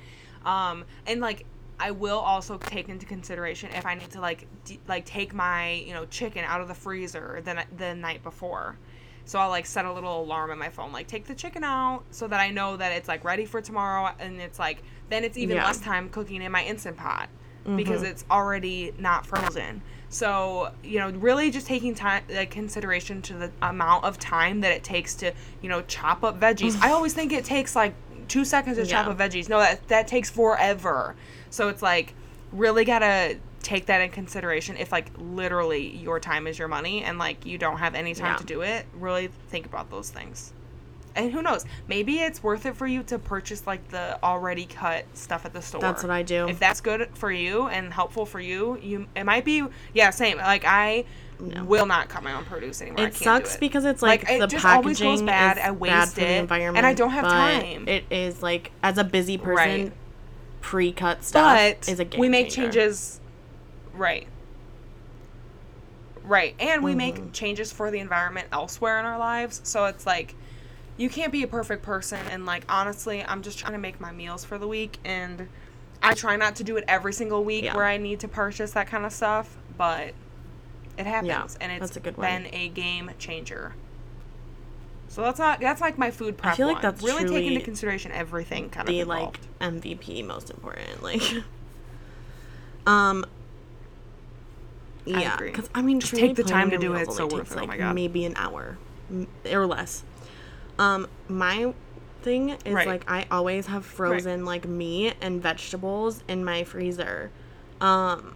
Um, 0.45 0.85
and 1.05 1.19
like 1.19 1.45
I 1.77 1.91
will 1.91 2.19
also 2.19 2.57
take 2.57 2.87
into 2.87 3.05
consideration 3.05 3.71
if 3.75 3.85
I 3.85 3.95
need 3.95 4.09
to 4.11 4.21
like 4.21 4.47
d- 4.63 4.79
like 4.87 5.03
take 5.05 5.33
my 5.33 5.71
you 5.73 5.93
know 5.93 6.05
chicken 6.05 6.45
out 6.45 6.61
of 6.61 6.69
the 6.69 6.75
freezer 6.75 7.41
the 7.43 7.65
the 7.77 7.93
night 7.93 8.23
before. 8.23 8.77
So 9.25 9.39
I'll 9.39 9.49
like 9.49 9.65
set 9.65 9.85
a 9.85 9.93
little 9.93 10.21
alarm 10.21 10.51
on 10.51 10.59
my 10.59 10.69
phone, 10.69 10.91
like 10.91 11.07
take 11.07 11.25
the 11.25 11.35
chicken 11.35 11.63
out, 11.63 12.03
so 12.11 12.27
that 12.27 12.39
I 12.39 12.51
know 12.51 12.77
that 12.77 12.91
it's 12.91 13.07
like 13.07 13.23
ready 13.23 13.45
for 13.45 13.61
tomorrow, 13.61 14.13
and 14.19 14.39
it's 14.39 14.59
like 14.59 14.83
then 15.09 15.23
it's 15.23 15.37
even 15.37 15.57
Yeah. 15.57 15.65
less 15.65 15.79
time 15.79 16.09
cooking 16.09 16.41
in 16.41 16.51
my 16.51 16.63
instant 16.63 16.97
pot 16.97 17.29
mm-hmm. 17.65 17.75
because 17.75 18.03
it's 18.03 18.25
already 18.29 18.93
not 18.97 19.25
frozen. 19.25 19.81
So 20.09 20.71
you 20.83 20.99
know, 20.99 21.09
really 21.11 21.51
just 21.51 21.67
taking 21.67 21.95
time 21.95 22.23
like 22.29 22.51
consideration 22.51 23.21
to 23.23 23.33
the 23.33 23.51
amount 23.61 24.03
of 24.03 24.19
time 24.19 24.61
that 24.61 24.71
it 24.71 24.83
takes 24.83 25.15
to 25.15 25.33
you 25.61 25.69
know 25.69 25.81
chop 25.83 26.23
up 26.23 26.39
veggies. 26.39 26.73
Mm. 26.73 26.83
I 26.83 26.91
always 26.91 27.13
think 27.13 27.31
it 27.31 27.45
takes 27.45 27.75
like 27.75 27.93
two 28.27 28.45
seconds 28.45 28.77
to 28.77 28.85
chop 28.85 29.07
up 29.07 29.17
veggies. 29.17 29.49
No, 29.49 29.59
that 29.59 29.87
that 29.87 30.07
takes 30.07 30.29
forever. 30.29 31.15
So 31.49 31.69
it's 31.69 31.81
like 31.81 32.13
really 32.51 32.83
gotta 32.83 33.37
take 33.61 33.85
that 33.87 34.01
in 34.01 34.09
consideration 34.09 34.75
if 34.77 34.91
like 34.91 35.07
literally 35.17 35.95
your 35.97 36.19
time 36.19 36.47
is 36.47 36.57
your 36.57 36.67
money 36.67 37.03
and 37.03 37.17
like 37.17 37.45
you 37.45 37.57
don't 37.57 37.77
have 37.77 37.95
any 37.95 38.13
time 38.13 38.31
Yeah. 38.33 38.37
to 38.37 38.43
do 38.45 38.61
it 38.61 38.85
really 38.93 39.27
think 39.49 39.65
about 39.65 39.89
those 39.89 40.09
things 40.09 40.53
and 41.15 41.31
who 41.31 41.41
knows 41.41 41.65
maybe 41.87 42.19
it's 42.19 42.41
worth 42.41 42.65
it 42.65 42.75
for 42.75 42.87
you 42.87 43.03
to 43.03 43.19
purchase 43.19 43.67
like 43.67 43.85
the 43.89 44.17
already 44.23 44.65
cut 44.65 45.05
stuff 45.13 45.45
at 45.45 45.53
the 45.53 45.61
store 45.61 45.81
That's 45.81 46.03
what 46.03 46.09
I 46.09 46.23
do. 46.23 46.47
if 46.47 46.57
that's 46.59 46.81
good 46.81 47.09
for 47.13 47.31
you 47.31 47.67
and 47.67 47.91
helpful 47.93 48.25
for 48.25 48.39
you 48.39 48.77
you 48.81 49.07
it 49.15 49.25
might 49.25 49.45
be 49.45 49.63
yeah 49.93 50.09
same 50.09 50.37
like 50.37 50.63
i 50.65 51.03
will 51.39 51.85
not 51.87 52.07
cut 52.07 52.23
my 52.23 52.33
own 52.33 52.45
produce 52.45 52.81
anymore 52.81 53.07
It 53.07 53.15
sucks 53.15 53.55
it. 53.55 53.59
because 53.59 53.83
it's 53.83 54.01
like, 54.03 54.29
it 54.29 54.39
the 54.39 54.47
just 54.47 54.63
always 54.63 54.99
packaging 54.99 55.11
goes 55.19 55.21
bad 55.23 55.57
is 55.57 55.63
i 55.63 55.67
bad 55.71 55.79
waste 55.79 56.13
for 56.13 56.19
the 56.21 56.27
it 56.27 56.39
environment, 56.39 56.77
and 56.77 56.85
i 56.85 56.93
don't 56.93 57.09
have 57.11 57.25
time 57.25 57.87
It 57.87 58.05
is 58.11 58.41
like 58.43 58.71
as 58.83 58.97
a 58.99 59.03
busy 59.03 59.37
person, 59.37 59.55
Right. 59.55 59.91
pre-cut 60.61 61.23
stuff 61.23 61.57
but 61.57 61.89
is 61.89 61.99
a 61.99 62.05
game 62.05 62.19
we 62.19 62.29
make 62.29 62.49
changer. 62.49 62.71
changes 62.71 63.20
right 63.93 64.27
right 66.23 66.55
and 66.59 66.83
we 66.83 66.91
Mm-hmm. 66.91 66.97
make 66.97 67.33
changes 67.33 67.71
for 67.71 67.89
the 67.91 67.99
environment 67.99 68.47
elsewhere 68.51 68.99
in 68.99 69.05
our 69.05 69.17
lives 69.17 69.59
so 69.63 69.85
it's 69.85 70.05
like 70.05 70.35
you 70.97 71.09
can't 71.09 71.31
be 71.31 71.41
a 71.43 71.47
perfect 71.47 71.81
person 71.83 72.19
and 72.29 72.45
like 72.45 72.63
honestly 72.69 73.23
i'm 73.23 73.41
just 73.41 73.57
trying 73.57 73.73
to 73.73 73.79
make 73.79 73.99
my 73.99 74.11
meals 74.11 74.45
for 74.45 74.57
the 74.57 74.67
week 74.67 74.99
and 75.03 75.47
i 76.03 76.13
try 76.13 76.35
not 76.35 76.55
to 76.57 76.63
do 76.63 76.77
it 76.77 76.83
every 76.87 77.13
single 77.13 77.43
week 77.43 77.63
Yeah. 77.65 77.75
where 77.75 77.85
i 77.85 77.97
need 77.97 78.19
to 78.21 78.27
purchase 78.27 78.71
that 78.71 78.87
kind 78.87 79.05
of 79.05 79.11
stuff 79.11 79.57
but 79.77 80.13
it 80.97 81.05
happens 81.07 81.57
and 81.59 81.71
it's 81.71 81.95
a 81.95 81.99
been 81.99 82.47
a 82.53 82.69
game 82.69 83.11
changer 83.17 83.73
so 85.07 85.21
that's 85.23 85.39
not 85.39 85.59
that's 85.59 85.81
like 85.81 85.97
my 85.97 86.11
food 86.11 86.37
prep 86.37 86.53
I 86.53 86.55
feel 86.55 86.67
like 86.67 86.75
one. 86.75 86.81
that's 86.83 87.03
really 87.03 87.25
take 87.27 87.45
into 87.47 87.61
consideration 87.61 88.11
everything 88.13 88.69
kind 88.69 88.87
the 88.87 89.01
of 89.01 89.07
like. 89.07 89.39
MVP 89.59 90.25
most 90.25 90.49
important. 90.49 91.03
Like, 91.03 91.21
um, 92.87 93.25
yeah, 95.05 95.37
because 95.37 95.69
I 95.73 95.81
mean, 95.81 95.99
Just 95.99 96.15
take 96.15 96.35
the 96.35 96.43
time 96.43 96.69
to 96.71 96.77
do 96.77 96.93
it, 96.93 97.01
it's 97.03 97.15
so 97.17 97.27
worth 97.27 97.51
it. 97.51 97.55
Oh 97.55 97.59
Like 97.59 97.67
my 97.69 97.77
God. 97.77 97.95
maybe 97.95 98.25
an 98.25 98.33
hour 98.35 98.77
or 99.51 99.65
less. 99.65 100.03
Um, 100.79 101.07
my 101.27 101.73
thing 102.21 102.49
is 102.65 102.73
Right. 102.73 102.87
like 102.87 103.09
I 103.09 103.25
always 103.31 103.67
have 103.67 103.85
frozen 103.85 104.45
like 104.45 104.67
meat 104.67 105.15
and 105.21 105.41
vegetables 105.41 106.23
in 106.27 106.45
my 106.45 106.63
freezer, 106.63 107.31
um, 107.81 108.35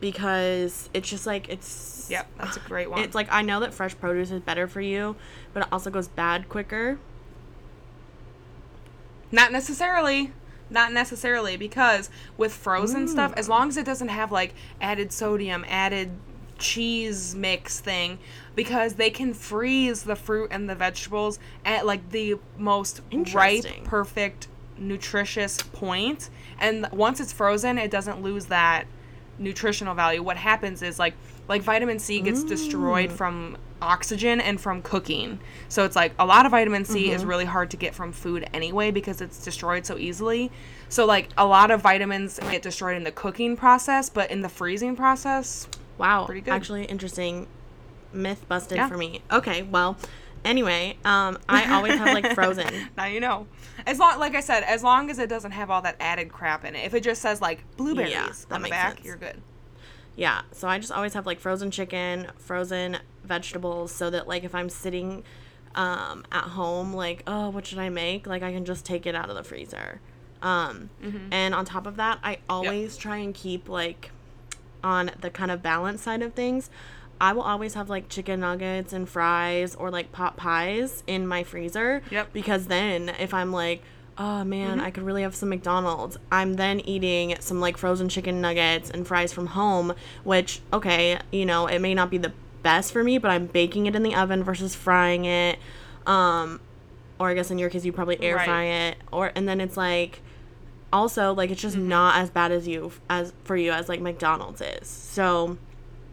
because 0.00 0.90
it's 0.92 1.08
just 1.08 1.26
like 1.26 1.48
it's 1.48 2.08
Yep, 2.10 2.26
that's 2.38 2.56
a 2.56 2.60
great 2.60 2.90
one. 2.90 3.00
It's 3.00 3.14
like 3.14 3.28
I 3.32 3.42
know 3.42 3.60
that 3.60 3.74
fresh 3.74 3.98
produce 3.98 4.30
is 4.30 4.40
better 4.40 4.68
for 4.68 4.80
you, 4.80 5.16
but 5.52 5.64
it 5.64 5.68
also 5.72 5.90
goes 5.90 6.08
bad 6.08 6.48
quicker. 6.48 6.98
Not 9.32 9.50
necessarily. 9.50 10.32
Not 10.68 10.92
necessarily 10.92 11.56
because 11.56 12.10
with 12.36 12.52
frozen 12.52 13.06
stuff, 13.08 13.32
Mm. 13.32 13.38
as 13.38 13.48
long 13.48 13.68
as 13.68 13.76
it 13.76 13.84
doesn't 13.86 14.08
have 14.08 14.32
like 14.32 14.54
added 14.80 15.12
sodium, 15.12 15.64
added 15.68 16.10
cheese 16.58 17.34
mix 17.34 17.78
thing, 17.80 18.18
because 18.54 18.94
they 18.94 19.10
can 19.10 19.34
freeze 19.34 20.02
the 20.04 20.16
fruit 20.16 20.48
and 20.50 20.68
the 20.68 20.74
vegetables 20.74 21.38
at 21.64 21.86
like 21.86 22.10
the 22.10 22.36
most 22.58 23.00
ripe, 23.34 23.64
perfect, 23.84 24.48
nutritious 24.78 25.58
point. 25.72 26.30
And 26.58 26.88
once 26.92 27.20
it's 27.20 27.32
frozen, 27.32 27.78
it 27.78 27.90
doesn't 27.90 28.22
lose 28.22 28.46
that 28.46 28.86
nutritional 29.38 29.94
value. 29.94 30.22
What 30.22 30.36
happens 30.38 30.82
is 30.82 30.98
like 30.98 31.14
like 31.48 31.62
vitamin 31.62 31.98
C 32.00 32.20
gets 32.20 32.42
destroyed 32.42 33.12
from 33.12 33.56
oxygen 33.82 34.40
and 34.40 34.60
from 34.60 34.82
cooking. 34.82 35.38
So 35.68 35.84
it's 35.84 35.96
like 35.96 36.12
a 36.18 36.26
lot 36.26 36.46
of 36.46 36.52
vitamin 36.52 36.84
C 36.84 37.10
is 37.10 37.24
really 37.24 37.44
hard 37.44 37.70
to 37.70 37.76
get 37.76 37.94
from 37.94 38.12
food 38.12 38.48
anyway 38.54 38.90
because 38.90 39.20
it's 39.20 39.42
destroyed 39.44 39.86
so 39.86 39.96
easily. 39.98 40.50
So 40.88 41.04
like 41.04 41.28
a 41.36 41.46
lot 41.46 41.70
of 41.70 41.80
vitamins 41.82 42.38
get 42.38 42.62
destroyed 42.62 42.96
in 42.96 43.04
the 43.04 43.12
cooking 43.12 43.56
process, 43.56 44.08
but 44.10 44.30
in 44.30 44.42
the 44.42 44.48
freezing 44.48 44.96
process, 44.96 45.68
Wow. 45.98 46.26
Pretty 46.26 46.42
good. 46.42 46.52
Actually, 46.52 46.84
interesting. 46.84 47.46
Myth 48.12 48.44
busted 48.48 48.76
Yeah. 48.76 48.88
for 48.88 48.96
me. 48.96 49.22
Okay, 49.32 49.62
well, 49.62 49.96
anyway, 50.44 50.96
um, 51.04 51.38
I 51.48 51.72
always 51.74 51.94
have 51.94 52.12
like 52.14 52.32
frozen. 52.34 52.68
now 52.96 53.06
you 53.06 53.20
know. 53.20 53.46
As 53.86 53.98
long 53.98 54.18
like 54.18 54.34
I 54.34 54.40
said, 54.40 54.62
as 54.62 54.82
long 54.82 55.10
as 55.10 55.18
it 55.18 55.28
doesn't 55.28 55.52
have 55.52 55.70
all 55.70 55.82
that 55.82 55.96
added 56.00 56.30
crap 56.30 56.64
in 56.64 56.74
it. 56.74 56.84
If 56.84 56.94
it 56.94 57.02
just 57.02 57.22
says 57.22 57.40
like 57.40 57.64
blueberries 57.76 58.44
that 58.46 58.54
on 58.54 58.62
the 58.62 58.68
back, 58.68 58.94
sense. 58.96 59.06
you're 59.06 59.16
good. 59.16 59.40
Yeah, 60.16 60.42
so 60.52 60.66
I 60.66 60.78
just 60.78 60.92
always 60.92 61.12
have 61.14 61.26
like 61.26 61.40
frozen 61.40 61.70
chicken, 61.70 62.28
frozen 62.38 62.98
vegetables, 63.26 63.92
so 63.92 64.10
that 64.10 64.26
like 64.28 64.44
if 64.44 64.54
I'm 64.54 64.68
sitting 64.68 65.24
um, 65.74 66.24
at 66.32 66.44
home, 66.44 66.94
like 66.94 67.22
oh, 67.26 67.50
what 67.50 67.66
should 67.66 67.78
I 67.78 67.88
make? 67.90 68.26
Like 68.26 68.42
I 68.42 68.52
can 68.52 68.64
just 68.64 68.84
take 68.86 69.06
it 69.06 69.14
out 69.14 69.28
of 69.30 69.36
the 69.36 69.44
freezer. 69.44 70.00
Um, 70.42 70.90
Mm-hmm. 71.02 71.32
And 71.32 71.54
on 71.54 71.64
top 71.64 71.86
of 71.86 71.96
that, 71.96 72.18
I 72.22 72.38
always 72.48 72.96
try 72.96 73.16
and 73.18 73.34
keep 73.34 73.68
like 73.68 74.10
on 74.84 75.10
the 75.20 75.30
kind 75.30 75.50
of 75.50 75.62
balance 75.62 76.02
side 76.02 76.22
of 76.22 76.34
things. 76.34 76.70
I 77.20 77.32
will 77.32 77.42
always 77.42 77.74
have 77.74 77.88
like 77.88 78.08
chicken 78.10 78.40
nuggets 78.40 78.92
and 78.92 79.08
fries 79.08 79.74
or 79.74 79.90
like 79.90 80.12
pot 80.12 80.36
pies 80.36 81.02
in 81.06 81.26
my 81.26 81.42
freezer. 81.42 82.02
Yep. 82.10 82.32
Because 82.34 82.66
then 82.66 83.08
if 83.18 83.32
I'm 83.32 83.50
like, 83.52 83.82
oh 84.18 84.44
man, 84.44 84.76
Mm-hmm. 84.76 84.86
I 84.86 84.90
could 84.90 85.02
really 85.02 85.22
have 85.22 85.34
some 85.34 85.48
McDonald's, 85.48 86.18
I'm 86.30 86.54
then 86.54 86.80
eating 86.80 87.34
some 87.40 87.58
like 87.60 87.78
frozen 87.78 88.08
chicken 88.10 88.40
nuggets 88.42 88.90
and 88.90 89.06
fries 89.06 89.32
from 89.32 89.46
home, 89.46 89.94
which, 90.24 90.60
okay, 90.72 91.18
you 91.32 91.46
know, 91.46 91.66
it 91.66 91.78
may 91.80 91.94
not 91.94 92.10
be 92.10 92.18
the 92.18 92.32
best 92.66 92.92
for 92.92 93.02
me, 93.04 93.18
but 93.18 93.30
I'm 93.30 93.46
baking 93.46 93.86
it 93.86 93.94
in 93.94 94.02
the 94.02 94.14
oven 94.14 94.42
versus 94.42 94.74
frying 94.74 95.24
it. 95.24 95.58
Um, 96.06 96.60
or 97.18 97.28
I 97.30 97.34
guess 97.34 97.50
in 97.50 97.58
your 97.58 97.70
case, 97.70 97.84
you 97.84 97.92
probably 97.92 98.20
air 98.22 98.36
Right. 98.36 98.44
fry 98.44 98.64
it. 98.64 98.96
Or, 99.12 99.32
and 99.36 99.48
then 99.48 99.60
it's 99.60 99.76
like, 99.76 100.20
also 100.92 101.32
like 101.34 101.50
it's 101.50 101.60
just 101.60 101.76
Mm-hmm. 101.76 101.88
not 101.88 102.16
as 102.16 102.30
bad 102.30 102.52
as 102.52 102.66
you 102.66 102.92
as 103.10 103.32
for 103.44 103.56
you 103.56 103.70
as 103.72 103.88
like 103.88 104.00
McDonald's 104.00 104.60
is. 104.60 104.86
So 104.88 105.58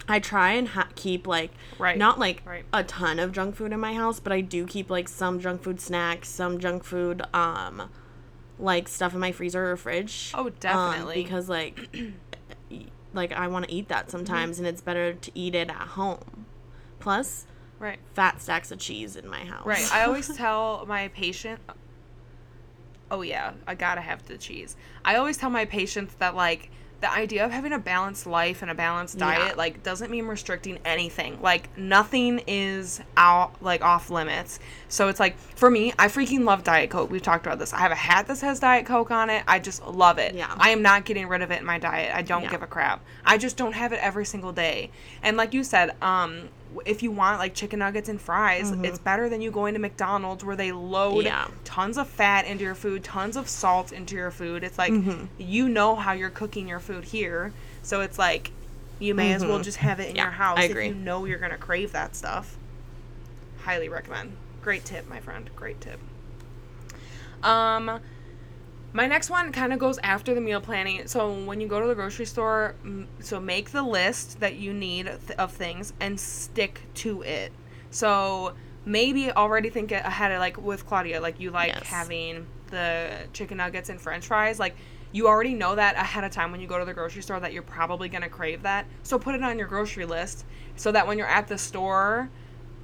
I 0.07 0.19
try 0.19 0.51
and 0.53 0.67
ha- 0.69 0.89
keep 0.95 1.25
like 1.27 1.51
Right. 1.79 1.97
not 1.97 2.19
like 2.19 2.41
Right. 2.45 2.65
a 2.73 2.83
ton 2.83 3.19
of 3.19 3.31
junk 3.31 3.55
food 3.55 3.71
in 3.71 3.79
my 3.79 3.93
house, 3.93 4.19
but 4.19 4.31
I 4.33 4.41
do 4.41 4.65
keep 4.65 4.89
like 4.89 5.07
some 5.07 5.39
junk 5.39 5.61
food 5.63 5.79
snacks, 5.79 6.27
some 6.29 6.59
junk 6.59 6.83
food 6.83 7.21
um 7.33 7.89
like 8.59 8.87
stuff 8.87 9.13
in 9.13 9.19
my 9.19 9.31
freezer 9.31 9.71
or 9.71 9.77
fridge. 9.77 10.31
Oh, 10.33 10.47
um, 10.47 10.53
definitely. 10.59 11.23
because 11.23 11.47
like 11.49 11.87
like 13.13 13.31
I 13.31 13.47
want 13.47 13.67
to 13.67 13.71
eat 13.73 13.87
that 13.89 14.09
sometimes 14.09 14.57
and 14.59 14.67
it's 14.67 14.81
better 14.81 15.13
to 15.13 15.31
eat 15.35 15.53
it 15.55 15.69
at 15.69 15.75
home. 15.99 16.42
Plus 17.03 17.45
Right. 17.79 17.99
fat 18.13 18.41
stacks 18.41 18.71
of 18.71 18.79
cheese 18.79 19.17
in 19.17 19.27
my 19.27 19.43
house. 19.43 19.65
Right. 19.65 19.85
I 19.93 20.05
always 20.05 20.33
tell 20.37 20.85
my 20.87 21.09
patient 21.09 21.59
Oh 23.11 23.21
yeah, 23.21 23.51
I 23.67 23.75
gotta 23.75 24.01
have 24.01 24.25
the 24.25 24.37
cheese. 24.37 24.75
I 25.05 25.15
always 25.17 25.37
tell 25.37 25.49
my 25.49 25.65
patients 25.65 26.15
that 26.15 26.33
like 26.35 26.71
the 27.01 27.11
idea 27.11 27.43
of 27.43 27.51
having 27.51 27.73
a 27.73 27.77
balanced 27.77 28.25
life 28.25 28.61
and 28.61 28.71
a 28.71 28.73
balanced 28.73 29.19
Yeah. 29.19 29.35
diet 29.37 29.57
like 29.57 29.83
doesn't 29.83 30.09
mean 30.09 30.25
restricting 30.25 30.79
anything. 30.85 31.39
Like 31.41 31.77
nothing 31.77 32.41
is 32.47 33.01
out 33.17 33.61
like 33.61 33.83
off 33.83 34.09
limits. 34.09 34.59
So 34.87 35.09
it's 35.09 35.19
like 35.19 35.37
for 35.37 35.69
me, 35.69 35.91
I 35.99 36.07
freaking 36.07 36.45
love 36.45 36.63
Diet 36.63 36.89
Coke. 36.89 37.11
We've 37.11 37.21
talked 37.21 37.45
about 37.45 37.59
this. 37.59 37.73
I 37.73 37.79
have 37.79 37.91
a 37.91 37.95
hat 37.95 38.27
that 38.27 38.37
says 38.37 38.61
Diet 38.61 38.85
Coke 38.85 39.11
on 39.11 39.29
it. 39.29 39.43
I 39.47 39.59
just 39.59 39.85
love 39.85 40.17
it. 40.17 40.33
Yeah. 40.33 40.55
I 40.57 40.69
am 40.69 40.81
not 40.81 41.03
getting 41.03 41.27
rid 41.27 41.41
of 41.41 41.51
it 41.51 41.59
in 41.59 41.65
my 41.65 41.77
diet. 41.77 42.15
I 42.15 42.21
don't 42.21 42.43
Yeah. 42.43 42.51
give 42.51 42.63
a 42.63 42.67
crap. 42.67 43.01
I 43.25 43.37
just 43.37 43.57
don't 43.57 43.73
have 43.73 43.91
it 43.91 43.99
every 44.01 44.25
single 44.25 44.53
day. 44.53 44.89
And 45.21 45.35
like 45.35 45.53
you 45.53 45.65
said, 45.65 45.91
um 46.01 46.47
if 46.85 47.03
you 47.03 47.11
want 47.11 47.39
like 47.39 47.53
chicken 47.53 47.79
nuggets 47.79 48.09
and 48.09 48.19
fries, 48.19 48.71
it's 48.83 48.99
better 48.99 49.29
than 49.29 49.41
you 49.41 49.51
going 49.51 49.73
to 49.73 49.79
McDonald's 49.79 50.43
where 50.43 50.55
they 50.55 50.71
load 50.71 51.25
Mm-hmm. 51.25 51.27
Yeah. 51.27 51.47
tons 51.63 51.97
of 51.97 52.07
fat 52.07 52.45
into 52.45 52.63
your 52.63 52.75
food, 52.75 53.03
tons 53.03 53.35
of 53.37 53.47
salt 53.47 53.91
into 53.91 54.15
your 54.15 54.31
food. 54.31 54.63
It's 54.63 54.77
like 54.77 54.91
Mm-hmm. 54.93 55.25
you 55.37 55.69
know 55.69 55.95
how 55.95 56.13
you're 56.13 56.29
cooking 56.29 56.67
your 56.67 56.79
food 56.79 57.03
here, 57.05 57.53
so 57.81 58.01
it's 58.01 58.17
like 58.19 58.51
you 58.99 59.13
may 59.15 59.33
as 59.33 59.43
well 59.45 59.61
just 59.61 59.77
have 59.77 59.99
it 59.99 60.03
in 60.03 60.07
Mm-hmm. 60.09 60.15
Yeah, 60.17 60.23
your 60.23 60.31
house 60.31 60.59
I 60.59 60.63
if 60.65 60.75
you 60.87 60.93
know 60.93 61.25
you're 61.25 61.39
gonna 61.39 61.57
crave 61.57 61.91
that 61.93 62.15
stuff. 62.15 62.57
Highly 63.63 63.89
recommend. 63.89 64.35
Great 64.61 64.85
tip, 64.85 65.07
my 65.09 65.19
friend. 65.19 65.49
Great 65.55 65.79
tip. 65.81 65.99
Um, 67.43 67.99
My 68.95 69.07
next 69.07 69.31
one 69.31 69.51
kind 69.51 69.73
of 69.73 69.79
goes 69.79 69.97
after 70.03 70.35
the 70.35 70.41
meal 70.41 70.61
planning. 70.61 71.07
So 71.07 71.33
when 71.33 71.59
you 71.59 71.67
go 71.67 71.81
to 71.81 71.87
the 71.87 71.95
grocery 71.95 72.25
store, 72.25 72.75
so 73.19 73.39
make 73.39 73.71
the 73.71 73.81
list 73.81 74.39
that 74.39 74.55
you 74.55 74.71
need 74.71 75.09
of 75.39 75.51
things 75.51 75.93
and 75.99 76.19
stick 76.19 76.81
to 76.95 77.23
it. 77.23 77.51
So 77.89 78.53
maybe 78.85 79.31
already 79.31 79.71
think 79.71 79.91
ahead 79.91 80.31
of 80.31 80.39
like 80.39 80.57
with 80.61 80.85
Claudia, 80.85 81.19
like 81.21 81.39
you 81.39 81.49
like 81.49 81.73
Yes. 81.73 81.87
having 81.87 82.45
the 82.69 83.27
chicken 83.33 83.57
nuggets 83.57 83.89
and 83.89 83.99
french 83.99 84.27
fries, 84.27 84.59
like 84.59 84.75
you 85.11 85.27
already 85.27 85.53
know 85.55 85.73
that 85.75 85.95
ahead 85.95 86.23
of 86.23 86.31
time 86.31 86.51
when 86.51 86.61
you 86.61 86.67
go 86.67 86.77
to 86.77 86.85
the 86.85 86.93
grocery 86.93 87.23
store 87.23 87.39
that 87.39 87.51
you're 87.51 87.61
probably 87.63 88.09
going 88.09 88.23
to 88.23 88.29
crave 88.29 88.61
that. 88.63 88.85
So 89.01 89.17
put 89.17 89.33
it 89.33 89.43
on 89.43 89.57
your 89.57 89.67
grocery 89.67 90.05
list 90.05 90.45
so 90.75 90.91
that 90.91 91.07
when 91.07 91.17
you're 91.17 91.27
at 91.27 91.47
the 91.47 91.57
store, 91.57 92.29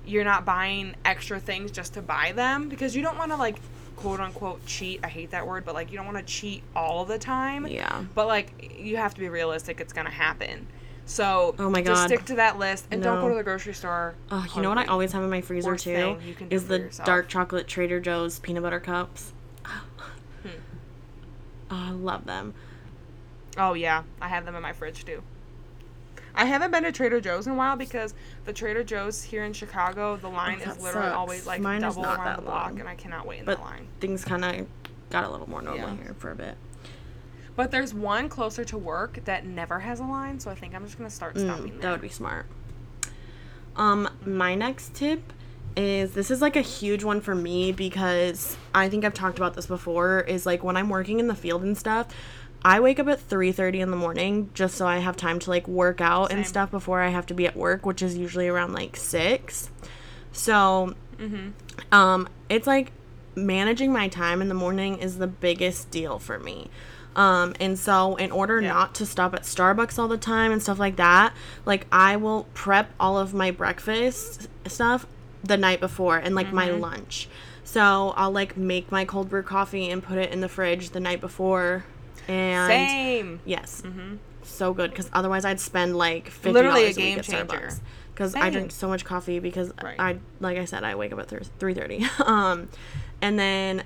you're 0.05 0.23
not 0.23 0.43
buying 0.43 0.95
extra 1.05 1.39
things 1.39 1.69
just 1.71 1.93
to 1.95 2.01
buy 2.01 2.31
them 2.31 2.67
because 2.67 2.95
you 2.95 3.03
don't 3.03 3.17
want 3.17 3.31
to 3.31 3.37
like 3.37 3.57
quote 3.99 4.19
unquote 4.19 4.65
cheat. 4.65 5.01
I 5.03 5.07
hate 5.07 5.31
that 5.31 5.45
word, 5.45 5.65
but 5.65 5.73
like 5.75 5.91
you 5.91 5.97
don't 5.97 6.05
want 6.05 6.17
to 6.17 6.23
cheat 6.23 6.63
all 6.75 7.03
the 7.05 7.19
time. 7.19 7.67
Yeah. 7.67 8.03
But 8.15 8.27
like 8.27 8.75
you 8.79 8.97
have 8.97 9.13
to 9.13 9.19
be 9.19 9.27
realistic. 9.29 9.81
It's 9.81 9.93
gonna 9.93 10.09
happen. 10.09 10.67
So 11.05 11.55
Oh 11.59 11.69
my 11.69 11.81
god, 11.81 11.93
just 11.93 12.05
stick 12.05 12.25
to 12.25 12.35
that 12.35 12.57
list 12.59 12.85
and 12.91 13.01
don't 13.03 13.19
go 13.19 13.29
to 13.29 13.35
the 13.35 13.43
grocery 13.43 13.73
store. 13.73 14.15
Oh, 14.31 14.45
you 14.55 14.61
know 14.61 14.69
what 14.69 14.77
I 14.77 14.85
always 14.85 15.11
have 15.11 15.23
in 15.23 15.29
my 15.29 15.41
freezer 15.41 15.71
Worst 15.71 15.83
too 15.83 15.95
thing 15.95 16.21
you 16.21 16.33
can 16.35 16.47
do 16.49 16.55
is 16.55 16.67
the 16.67 16.79
yourself. 16.79 17.05
dark 17.05 17.27
chocolate 17.27 17.67
Trader 17.67 17.99
Joe's 17.99 18.39
peanut 18.39 18.63
butter 18.63 18.79
cups. 18.79 19.33
Hmm. 19.63 20.49
Oh, 21.71 21.75
I 21.87 21.91
love 21.91 22.25
them. 22.25 22.55
Oh 23.57 23.73
yeah, 23.73 24.03
I 24.21 24.27
have 24.29 24.45
them 24.45 24.55
in 24.55 24.61
my 24.63 24.73
fridge 24.73 25.05
too. 25.05 25.21
I 26.39 26.45
haven't 26.45 26.71
been 26.71 26.83
to 26.83 26.91
Trader 26.93 27.19
Joe's 27.19 27.47
in 27.47 27.51
a 27.53 27.55
while 27.55 27.75
because 27.75 28.13
the 28.45 28.53
Trader 28.53 28.81
Joe's 28.81 29.21
here 29.21 29.43
in 29.43 29.51
Chicago, 29.51 30.15
the 30.15 30.29
line 30.29 30.59
that 30.59 30.77
is 30.77 30.81
literally 30.81 31.07
sucks. 31.07 31.17
always 31.17 31.45
like 31.45 31.59
Mine 31.59 31.81
double 31.81 32.05
around 32.05 32.37
the 32.37 32.41
block, 32.43 32.69
long. 32.69 32.79
and 32.79 32.87
I 32.87 32.95
cannot 32.95 33.27
wait 33.27 33.39
in 33.39 33.45
But 33.45 33.57
the 33.57 33.63
line. 33.63 33.87
things 33.99 34.23
kind 34.23 34.45
of 34.45 34.65
got 35.09 35.25
a 35.25 35.29
little 35.29 35.49
more 35.49 35.61
normal 35.61 35.89
Yeah. 35.89 35.95
here 35.97 36.15
for 36.17 36.31
a 36.31 36.35
bit. 36.35 36.55
But 37.57 37.71
there's 37.71 37.93
one 37.93 38.29
closer 38.29 38.63
to 38.63 38.77
work 38.77 39.19
that 39.25 39.45
never 39.45 39.79
has 39.79 39.99
a 39.99 40.05
line, 40.05 40.39
so 40.39 40.49
I 40.49 40.55
think 40.55 40.73
I'm 40.73 40.85
just 40.85 40.97
gonna 40.97 41.09
start 41.09 41.37
stopping 41.37 41.65
Mm, 41.65 41.71
there. 41.73 41.81
that 41.81 41.91
would 41.91 42.01
be 42.01 42.07
smart. 42.07 42.45
Um, 43.75 44.09
my 44.25 44.55
next 44.55 44.93
tip 44.93 45.33
is 45.75 46.13
this 46.13 46.31
is 46.31 46.41
like 46.41 46.55
a 46.55 46.61
huge 46.61 47.03
one 47.03 47.19
for 47.21 47.35
me 47.35 47.71
because 47.73 48.57
I 48.73 48.87
think 48.87 49.03
I've 49.03 49.13
talked 49.13 49.37
about 49.37 49.55
this 49.55 49.67
before. 49.67 50.21
Is 50.21 50.45
like 50.45 50.63
when 50.63 50.77
I'm 50.77 50.87
working 50.89 51.19
in 51.19 51.27
the 51.27 51.35
field 51.35 51.63
and 51.63 51.77
stuff, 51.77 52.07
I 52.63 52.79
wake 52.81 52.99
up 52.99 53.07
at 53.07 53.19
three 53.21 53.51
thirty 53.51 53.79
in 53.79 53.89
the 53.91 53.97
morning 53.97 54.49
just 54.53 54.75
so 54.75 54.85
I 54.85 54.97
have 54.97 55.15
time 55.15 55.39
to 55.39 55.49
like 55.49 55.67
work 55.67 56.01
out 56.01 56.31
and 56.31 56.45
stuff 56.45 56.71
before 56.71 56.99
I 57.01 57.07
have 57.09 57.25
to 57.27 57.33
be 57.33 57.47
at 57.47 57.55
work, 57.55 57.85
which 57.85 58.01
is 58.01 58.17
usually 58.17 58.47
around 58.47 58.73
like 58.73 58.97
six. 58.97 59.69
So, 60.31 60.93
um, 61.91 62.27
it's 62.49 62.67
like 62.67 62.91
managing 63.35 63.91
my 63.93 64.07
time 64.09 64.41
in 64.41 64.49
the 64.49 64.53
morning 64.55 64.97
is 64.97 65.17
the 65.17 65.27
biggest 65.27 65.89
deal 65.91 66.19
for 66.19 66.37
me. 66.39 66.69
Um, 67.15 67.55
and 67.59 67.77
so 67.79 68.15
in 68.17 68.31
order 68.31 68.61
Yeah. 68.61 68.69
not 68.73 68.95
to 68.95 69.05
stop 69.05 69.33
at 69.33 69.43
Starbucks 69.43 69.97
all 69.97 70.07
the 70.07 70.17
time 70.17 70.51
and 70.51 70.61
stuff 70.61 70.79
like 70.79 70.97
that, 70.97 71.33
like 71.65 71.87
I 71.91 72.15
will 72.17 72.45
prep 72.53 72.91
all 72.99 73.17
of 73.17 73.33
my 73.33 73.51
breakfast 73.51 74.47
stuff 74.67 75.05
the 75.43 75.57
night 75.57 75.79
before 75.79 76.17
and 76.17 76.35
like 76.35 76.51
my 76.53 76.69
lunch. 76.69 77.27
So 77.63 78.13
I'll 78.17 78.31
like 78.31 78.57
make 78.57 78.91
my 78.91 79.05
cold 79.05 79.29
brew 79.29 79.43
coffee 79.43 79.89
and 79.89 80.03
put 80.03 80.17
it 80.17 80.31
in 80.31 80.41
the 80.41 80.49
fridge 80.49 80.89
the 80.91 80.99
night 80.99 81.21
before. 81.21 81.85
And 82.29 82.69
Same. 82.89 83.39
yes, 83.45 83.81
Mhm. 83.85 84.19
so 84.43 84.73
good 84.73 84.91
because 84.91 85.09
otherwise 85.13 85.45
I'd 85.45 85.59
spend 85.59 85.95
like 85.97 86.29
fifty 86.29 86.51
Literally 86.51 86.85
a 86.85 86.89
a 86.89 86.93
game 86.93 87.21
changer. 87.21 87.71
Because 88.13 88.35
I 88.35 88.49
drink 88.49 88.71
so 88.71 88.87
much 88.87 89.03
coffee 89.05 89.39
because 89.39 89.71
Right. 89.81 89.95
I 89.99 90.17
like 90.39 90.57
I 90.57 90.65
said 90.65 90.83
I 90.83 90.95
wake 90.95 91.11
up 91.13 91.19
at 91.19 91.29
three 91.59 91.73
thirty. 91.73 92.05
um, 92.25 92.67
and 93.21 93.39
then 93.39 93.83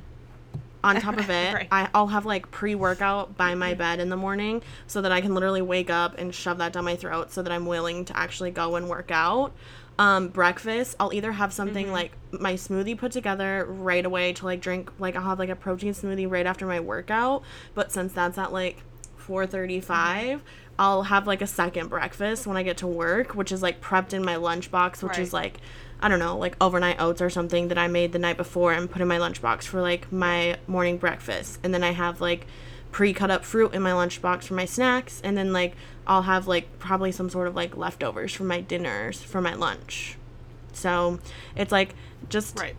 on 0.83 0.99
top 0.99 1.17
of 1.17 1.29
it, 1.29 1.53
Right. 1.53 1.67
I, 1.71 1.87
I'll 1.93 2.07
have 2.07 2.25
like 2.25 2.51
pre 2.51 2.75
workout 2.75 3.37
by 3.37 3.55
my 3.55 3.73
bed 3.75 3.99
in 4.01 4.09
the 4.09 4.17
morning 4.17 4.61
so 4.87 5.01
that 5.01 5.11
I 5.13 5.21
can 5.21 5.33
literally 5.33 5.61
wake 5.61 5.89
up 5.89 6.17
and 6.17 6.33
shove 6.35 6.57
that 6.57 6.73
down 6.73 6.83
my 6.83 6.95
throat 6.97 7.31
so 7.31 7.41
that 7.43 7.51
I'm 7.53 7.65
willing 7.65 8.03
to 8.05 8.17
actually 8.17 8.51
go 8.51 8.75
and 8.75 8.89
work 8.89 9.09
out. 9.11 9.53
Um, 9.99 10.29
breakfast, 10.29 10.95
I'll 10.99 11.13
either 11.13 11.31
have 11.33 11.53
something 11.53 11.85
Mm-hmm. 11.85 11.93
like 11.93 12.11
my 12.31 12.53
smoothie 12.53 12.97
put 12.97 13.11
together 13.11 13.65
right 13.69 14.03
away 14.05 14.33
to 14.33 14.45
like 14.45 14.59
drink, 14.59 14.91
like 14.99 15.15
I'll 15.15 15.23
have 15.23 15.39
like 15.39 15.49
a 15.49 15.55
protein 15.55 15.93
smoothie 15.93 16.29
right 16.29 16.45
after 16.47 16.65
my 16.65 16.79
workout. 16.79 17.43
But 17.75 17.91
since 17.91 18.11
that's 18.13 18.37
at 18.39 18.51
like 18.51 18.83
4:35, 19.19 20.41
I'll 20.79 21.03
have 21.03 21.27
like 21.27 21.41
a 21.41 21.47
second 21.47 21.89
breakfast 21.89 22.47
when 22.47 22.57
I 22.57 22.63
get 22.63 22.77
to 22.77 22.87
work, 22.87 23.35
which 23.35 23.51
is 23.51 23.61
like 23.61 23.81
prepped 23.81 24.13
in 24.13 24.23
my 24.25 24.35
lunchbox, 24.35 25.03
which 25.03 25.17
is 25.19 25.33
like 25.33 25.59
I 26.01 26.09
don't 26.09 26.19
know, 26.19 26.37
like 26.37 26.57
overnight 26.59 26.99
oats 26.99 27.21
or 27.21 27.29
something 27.29 27.69
that 27.69 27.77
I 27.77 27.87
made 27.87 28.11
the 28.11 28.19
night 28.19 28.35
before 28.35 28.73
and 28.73 28.89
put 28.91 29.01
in 29.01 29.07
my 29.07 29.19
lunchbox 29.19 29.63
for 29.63 29.79
like 29.81 30.11
my 30.11 30.57
morning 30.67 30.97
breakfast. 30.97 31.59
And 31.63 31.73
then 31.73 31.83
I 31.83 31.91
have 31.91 32.19
like 32.19 32.45
pre-cut 32.93 33.29
up 33.29 33.43
fruit 33.43 33.73
in 33.73 33.81
my 33.81 33.91
lunchbox 33.91 34.45
for 34.45 34.53
my 34.53 34.65
snacks 34.65 35.19
and 35.25 35.37
then 35.37 35.51
like 35.51 35.75
I'll 36.07 36.21
have 36.21 36.47
like 36.47 36.79
probably 36.79 37.11
some 37.11 37.29
sort 37.29 37.47
of 37.49 37.55
like 37.55 37.75
leftovers 37.75 38.31
for 38.33 38.45
my 38.45 38.61
dinners 38.61 39.21
for 39.21 39.41
my 39.41 39.53
lunch. 39.55 40.17
So, 40.73 41.19
it's 41.55 41.71
like 41.71 41.95
just 42.29 42.57
Right. 42.59 42.75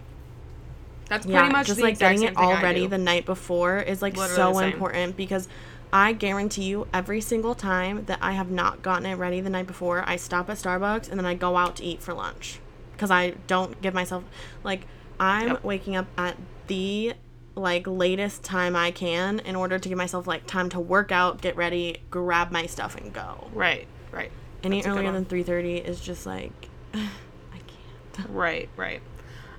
That's 1.08 1.26
yeah, 1.26 1.40
pretty 1.40 1.52
much 1.52 1.66
just 1.66 1.78
the 1.78 1.84
like 1.84 1.98
getting 1.98 2.22
it 2.22 2.32
all 2.36 2.60
ready 2.62 2.86
the 2.86 2.98
night 2.98 3.26
before 3.26 3.78
is 3.80 4.00
like 4.02 4.16
Literally 4.16 4.36
so 4.36 4.58
important 4.60 5.16
because 5.16 5.48
I 5.92 6.12
guarantee 6.12 6.64
you 6.64 6.88
every 6.92 7.20
single 7.20 7.54
time 7.54 8.04
that 8.06 8.18
I 8.22 8.32
have 8.32 8.50
not 8.50 8.82
gotten 8.82 9.06
it 9.06 9.14
ready 9.14 9.40
the 9.40 9.50
night 9.50 9.66
before, 9.66 10.02
I 10.08 10.16
stop 10.16 10.48
at 10.50 10.56
Starbucks 10.56 11.08
and 11.08 11.18
then 11.18 11.26
I 11.26 11.34
go 11.34 11.56
out 11.56 11.76
to 11.76 11.84
eat 11.84 12.02
for 12.02 12.14
lunch 12.14 12.58
because 12.92 13.10
I 13.10 13.34
don't 13.46 13.80
give 13.82 13.94
myself 13.94 14.24
like 14.64 14.86
I'm 15.20 15.48
Yep. 15.50 15.64
waking 15.64 15.94
up 15.96 16.06
at 16.18 16.36
the 16.66 17.14
like 17.56 17.86
latest 17.86 18.42
time 18.42 18.74
I 18.74 18.90
can 18.90 19.38
in 19.40 19.56
order 19.56 19.78
to 19.78 19.88
give 19.88 19.98
myself 19.98 20.26
like 20.26 20.46
time 20.46 20.68
to 20.70 20.80
work 20.80 21.12
out, 21.12 21.40
get 21.40 21.56
ready, 21.56 21.98
grab 22.10 22.50
my 22.50 22.66
stuff 22.66 22.96
and 22.96 23.12
go. 23.12 23.48
Right. 23.52 23.86
Right. 24.10 24.32
Any 24.62 24.78
That's 24.82 24.88
earlier 24.88 25.12
than 25.12 25.24
3:30 25.24 25.84
is 25.84 26.00
just 26.00 26.26
like 26.26 26.52
I 26.94 26.98
can't. 27.52 28.28
Right, 28.30 28.68
right. 28.76 29.02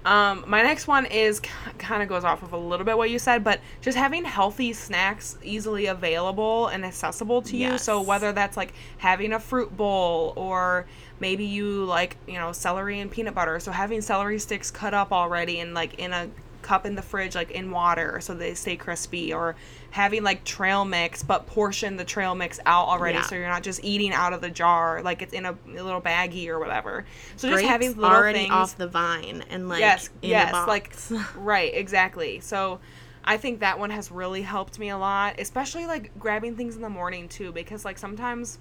Um, 0.06 0.46
my 0.48 0.62
next 0.62 0.86
one 0.86 1.08
is 1.08 1.40
kind 1.80 2.04
of 2.04 2.08
goes 2.08 2.24
off 2.24 2.44
of 2.44 2.54
a 2.54 2.58
little 2.58 2.86
bit 2.86 2.96
what 2.96 3.10
you 3.10 3.18
said, 3.18 3.44
but 3.44 3.60
just 3.82 3.98
having 3.98 4.24
healthy 4.24 4.72
snacks 4.72 5.36
easily 5.42 5.88
available 5.88 6.68
and 6.68 6.86
accessible 6.86 7.42
to 7.42 7.58
you. 7.58 7.80
So 7.80 8.02
whether 8.02 8.32
that's 8.32 8.56
like 8.56 8.74
having 9.00 9.34
a 9.34 9.40
fruit 9.40 9.76
bowl 9.76 10.34
or 10.36 10.86
maybe 11.20 11.46
you 11.46 11.86
like, 11.86 12.18
you 12.28 12.36
know, 12.36 12.52
celery 12.52 13.00
and 13.00 13.10
peanut 13.10 13.34
butter. 13.34 13.60
So 13.60 13.72
having 13.72 14.02
celery 14.02 14.38
sticks 14.38 14.70
cut 14.70 14.94
up 14.94 15.12
already 15.12 15.60
and 15.60 15.74
like 15.74 15.96
in 15.96 16.14
a 16.14 16.30
cup 16.66 16.86
in 16.86 16.96
the 16.96 17.02
fridge 17.02 17.36
like 17.36 17.52
in 17.52 17.70
water 17.72 18.20
so 18.20 18.34
they 18.34 18.54
stay 18.56 18.76
crispy 18.76 19.32
or 19.32 19.56
having 19.92 20.24
like 20.24 20.44
trail 20.44 20.84
mix 20.84 21.22
but 21.24 21.46
portion 21.46 21.96
the 21.96 22.04
trail 22.04 22.34
mix 22.34 22.60
out 22.66 22.88
already 22.88 23.18
Yeah. 23.20 23.24
so 23.24 23.36
you're 23.36 23.48
not 23.48 23.62
just 23.64 23.84
eating 23.84 24.12
out 24.12 24.34
of 24.34 24.42
the 24.42 24.50
jar 24.50 25.02
like 25.04 25.22
it's 25.22 25.32
in 25.34 25.46
a, 25.46 25.52
a 25.52 25.82
little 25.84 26.02
baggie 26.02 26.48
or 26.48 26.58
whatever 26.60 27.06
so 27.36 27.48
just 27.48 27.62
Grapes 27.64 27.70
having 27.70 27.90
little 27.96 28.06
already 28.06 28.40
things 28.40 28.52
off 28.52 28.78
the 28.78 28.88
vine 28.88 29.44
and 29.52 29.70
like 29.70 29.80
yes 29.80 30.10
yes 30.22 30.54
like 30.68 30.96
right 31.36 31.72
exactly 31.76 32.40
so 32.40 32.80
i 33.24 33.38
think 33.38 33.60
that 33.60 33.78
one 33.78 33.92
has 33.92 34.12
really 34.12 34.42
helped 34.42 34.80
me 34.80 34.90
a 34.90 34.98
lot 34.98 35.40
especially 35.40 35.86
like 35.86 36.12
grabbing 36.20 36.56
things 36.56 36.76
in 36.76 36.82
the 36.82 36.90
morning 36.90 37.30
too 37.30 37.52
because 37.52 37.86
like 37.86 37.98
sometimes 38.00 38.58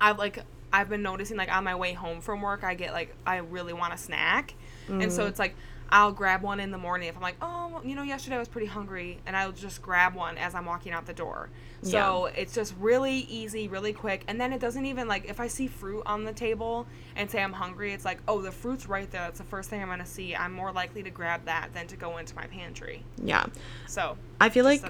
I've 0.00 0.18
like 0.18 0.38
i've 0.72 0.88
been 0.88 1.02
noticing 1.02 1.36
like 1.36 1.50
on 1.52 1.64
my 1.64 1.74
way 1.74 1.94
home 1.94 2.20
from 2.20 2.42
work 2.42 2.62
i 2.62 2.74
get 2.74 2.92
like 2.92 3.14
i 3.26 3.38
really 3.38 3.72
want 3.72 3.92
a 3.92 3.96
snack 3.98 4.54
and 4.88 5.02
Mm. 5.02 5.10
so 5.10 5.26
it's 5.26 5.38
like 5.38 5.54
I'll 5.90 6.12
grab 6.12 6.42
one 6.42 6.60
in 6.60 6.70
the 6.70 6.78
morning 6.78 7.08
if 7.08 7.16
I'm 7.16 7.22
like, 7.22 7.36
oh, 7.40 7.80
you 7.84 7.94
know, 7.94 8.02
yesterday 8.02 8.36
I 8.36 8.38
was 8.38 8.48
pretty 8.48 8.66
hungry, 8.66 9.20
and 9.26 9.36
I'll 9.36 9.52
just 9.52 9.80
grab 9.80 10.14
one 10.14 10.36
as 10.36 10.54
I'm 10.54 10.66
walking 10.66 10.92
out 10.92 11.06
the 11.06 11.14
door. 11.14 11.48
So 11.82 12.26
it's 12.36 12.54
just 12.54 12.74
really 12.80 13.18
easy, 13.20 13.68
really 13.68 13.92
quick, 13.92 14.24
and 14.26 14.40
then 14.40 14.52
it 14.52 14.60
doesn't 14.60 14.84
even 14.86 15.06
like 15.08 15.26
if 15.28 15.38
I 15.40 15.46
see 15.46 15.66
fruit 15.68 16.02
on 16.06 16.24
the 16.24 16.32
table 16.32 16.86
and 17.16 17.30
say 17.30 17.42
I'm 17.42 17.52
hungry, 17.52 17.92
it's 17.92 18.04
like, 18.04 18.18
oh, 18.26 18.40
the 18.42 18.50
fruit's 18.52 18.88
right 18.88 19.10
there. 19.10 19.22
That's 19.22 19.38
the 19.38 19.44
first 19.44 19.70
thing 19.70 19.80
I'm 19.82 19.88
gonna 19.88 20.04
see. 20.06 20.34
I'm 20.34 20.52
more 20.52 20.72
likely 20.72 21.02
to 21.04 21.10
grab 21.10 21.44
that 21.46 21.68
than 21.74 21.86
to 21.88 21.96
go 21.96 22.18
into 22.18 22.34
my 22.34 22.46
pantry. 22.46 23.02
yeah. 23.22 23.46
So 23.86 24.16
I 24.40 24.50
feel 24.50 24.64
like 24.64 24.80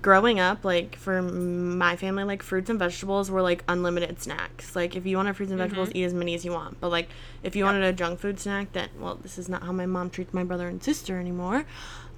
growing 0.00 0.38
up, 0.40 0.64
like 0.64 0.96
for 0.96 1.22
my 1.22 1.96
family, 1.96 2.24
like 2.24 2.42
fruits 2.42 2.70
and 2.70 2.78
vegetables 2.78 3.30
were 3.30 3.42
like 3.42 3.64
unlimited 3.68 4.20
snacks. 4.22 4.74
Like 4.76 4.94
if 4.96 5.06
you 5.06 5.16
wanted 5.16 5.36
fruits 5.36 5.50
and 5.50 5.58
vegetables, 5.58 5.88
Mm-hmm. 5.88 5.98
eat 5.98 6.04
as 6.04 6.14
many 6.14 6.34
as 6.34 6.44
you 6.44 6.52
want. 6.52 6.80
But 6.80 6.90
like 6.90 7.08
if 7.42 7.56
you 7.56 7.64
wanted 7.64 7.82
a 7.82 7.92
junk 7.92 8.20
food 8.20 8.38
snack, 8.38 8.72
then 8.72 8.88
well, 9.00 9.16
this 9.16 9.38
is 9.38 9.48
not 9.48 9.62
how 9.64 9.72
my 9.72 9.86
mom 9.86 10.10
treats 10.10 10.32
my 10.34 10.44
brother 10.44 10.68
and 10.68 10.82
sister 10.82 11.18
anymore. 11.18 11.64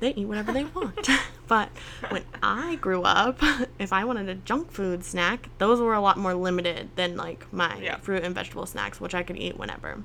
They 0.04 0.10
eat 0.20 0.26
whatever 0.26 0.52
they 0.52 0.64
want. 0.64 1.08
but 1.48 1.70
when 2.10 2.24
I 2.42 2.74
grew 2.74 3.00
up, 3.04 3.38
if 3.78 3.90
I 3.90 4.04
wanted 4.04 4.28
a 4.28 4.34
junk 4.34 4.70
food 4.70 5.02
snack, 5.02 5.48
those 5.56 5.80
were 5.80 5.94
a 5.94 6.00
lot 6.00 6.18
more 6.18 6.34
limited 6.34 6.90
than 6.94 7.16
like 7.16 7.50
my 7.50 7.78
Yeah. 7.78 7.96
fruit 7.96 8.22
and 8.22 8.34
vegetable 8.34 8.66
snacks, 8.66 9.00
which 9.00 9.14
I 9.14 9.22
could 9.22 9.38
eat 9.38 9.56
whenever. 9.58 10.02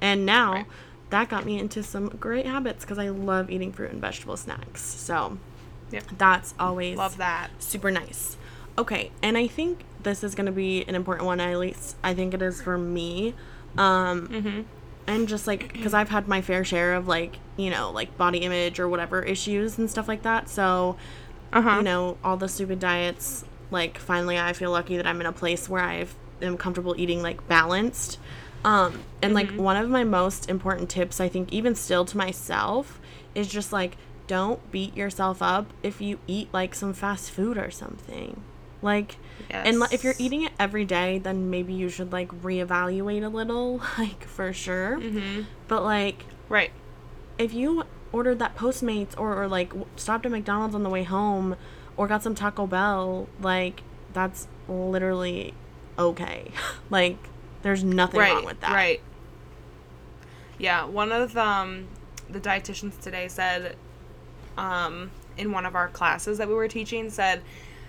And 0.00 0.24
now 0.24 0.52
Right. 0.52 0.66
that 1.10 1.28
got 1.28 1.44
me 1.44 1.58
into 1.58 1.82
some 1.82 2.08
great 2.08 2.46
habits 2.46 2.84
because 2.84 3.00
I 3.00 3.08
love 3.08 3.50
eating 3.50 3.72
fruit 3.72 3.90
and 3.90 4.00
vegetable 4.00 4.36
snacks. 4.36 4.80
So 4.80 5.38
Yep. 5.90 6.04
that's 6.18 6.54
always 6.60 6.96
Love 6.96 7.16
that. 7.16 7.50
super 7.58 7.90
nice. 7.90 8.36
Okay, 8.78 9.10
and 9.24 9.36
I 9.36 9.48
think 9.48 9.84
this 10.04 10.22
is 10.22 10.36
going 10.36 10.46
to 10.46 10.52
be 10.52 10.84
an 10.86 10.94
important 10.94 11.26
one. 11.26 11.40
At 11.40 11.58
least 11.58 11.96
I 12.04 12.14
think 12.14 12.32
it 12.32 12.42
is 12.42 12.62
for 12.62 12.78
me. 12.78 13.34
Um, 13.76 14.28
Mm-hmm. 14.28 14.60
And 15.06 15.28
just 15.28 15.46
like 15.46 15.72
because 15.72 15.94
I've 15.94 16.08
had 16.10 16.28
my 16.28 16.40
fair 16.40 16.64
share 16.64 16.94
of 16.94 17.08
like 17.08 17.38
you 17.56 17.70
know 17.70 17.90
like 17.90 18.16
body 18.16 18.38
image 18.38 18.78
or 18.80 18.88
whatever 18.88 19.22
issues 19.22 19.78
and 19.78 19.90
stuff 19.90 20.08
like 20.08 20.22
that. 20.22 20.48
So 20.48 20.96
Uh-huh. 21.52 21.76
you 21.78 21.82
know, 21.82 22.16
all 22.24 22.36
the 22.36 22.48
stupid 22.48 22.78
diets. 22.80 23.44
Like, 23.70 23.98
finally, 23.98 24.38
I 24.38 24.52
feel 24.52 24.70
lucky 24.70 24.96
that 24.98 25.06
I'm 25.06 25.20
in 25.20 25.26
a 25.26 25.32
place 25.32 25.68
where 25.68 25.82
I 25.82 26.06
am 26.42 26.56
comfortable 26.58 26.94
eating 26.98 27.22
like 27.22 27.46
balanced. 27.48 28.18
Um, 28.64 29.02
and 29.22 29.34
like 29.34 29.50
one 29.52 29.76
of 29.76 29.88
my 29.90 30.04
most 30.04 30.48
important 30.48 30.88
tips, 30.88 31.20
I 31.20 31.28
think, 31.28 31.52
even 31.52 31.74
still 31.74 32.04
to 32.06 32.16
myself, 32.16 33.00
is 33.34 33.48
just 33.48 33.72
like 33.72 33.96
don't 34.28 34.60
beat 34.70 34.96
yourself 34.96 35.42
up 35.42 35.66
if 35.82 36.00
you 36.00 36.18
eat 36.26 36.48
like 36.52 36.74
some 36.74 36.92
fast 36.94 37.30
food 37.30 37.58
or 37.58 37.70
something. 37.70 38.42
Like, 38.82 39.16
and 39.50 39.82
if 39.92 40.02
you're 40.04 40.14
eating 40.18 40.42
it 40.42 40.52
every 40.58 40.84
day, 40.84 41.18
then 41.18 41.50
maybe 41.50 41.72
you 41.72 41.88
should 41.88 42.12
like 42.12 42.28
reevaluate 42.42 43.24
a 43.24 43.28
little, 43.28 43.78
like 43.98 44.24
for 44.24 44.52
sure. 44.52 44.98
Mm-hmm. 44.98 45.42
But 45.68 45.84
like, 45.84 46.24
Right. 46.48 46.72
if 47.38 47.54
you 47.54 47.84
ordered 48.12 48.38
that 48.40 48.56
Postmates 48.56 49.18
or, 49.18 49.40
or 49.40 49.48
like 49.48 49.72
stopped 49.96 50.26
at 50.26 50.32
McDonald's 50.32 50.74
on 50.74 50.82
the 50.82 50.90
way 50.90 51.02
home 51.04 51.56
or 51.96 52.06
got 52.06 52.22
some 52.22 52.34
Taco 52.34 52.66
Bell, 52.66 53.28
like 53.40 53.82
that's 54.12 54.48
literally 54.68 55.54
okay. 55.98 56.50
like 56.90 57.16
there's 57.62 57.84
nothing 57.84 58.20
right. 58.20 58.34
wrong 58.34 58.44
with 58.44 58.60
that. 58.60 58.72
Right. 58.72 59.00
Yeah, 60.58 60.84
one 60.84 61.12
of 61.12 61.36
um, 61.36 61.88
the 62.28 62.40
dietitians 62.40 63.00
today 63.00 63.28
said, 63.28 63.76
um, 64.56 65.10
in 65.36 65.50
one 65.50 65.66
of 65.66 65.74
our 65.74 65.88
classes 65.88 66.38
that 66.38 66.46
we 66.48 66.54
were 66.54 66.68
teaching, 66.68 67.10
said, 67.10 67.42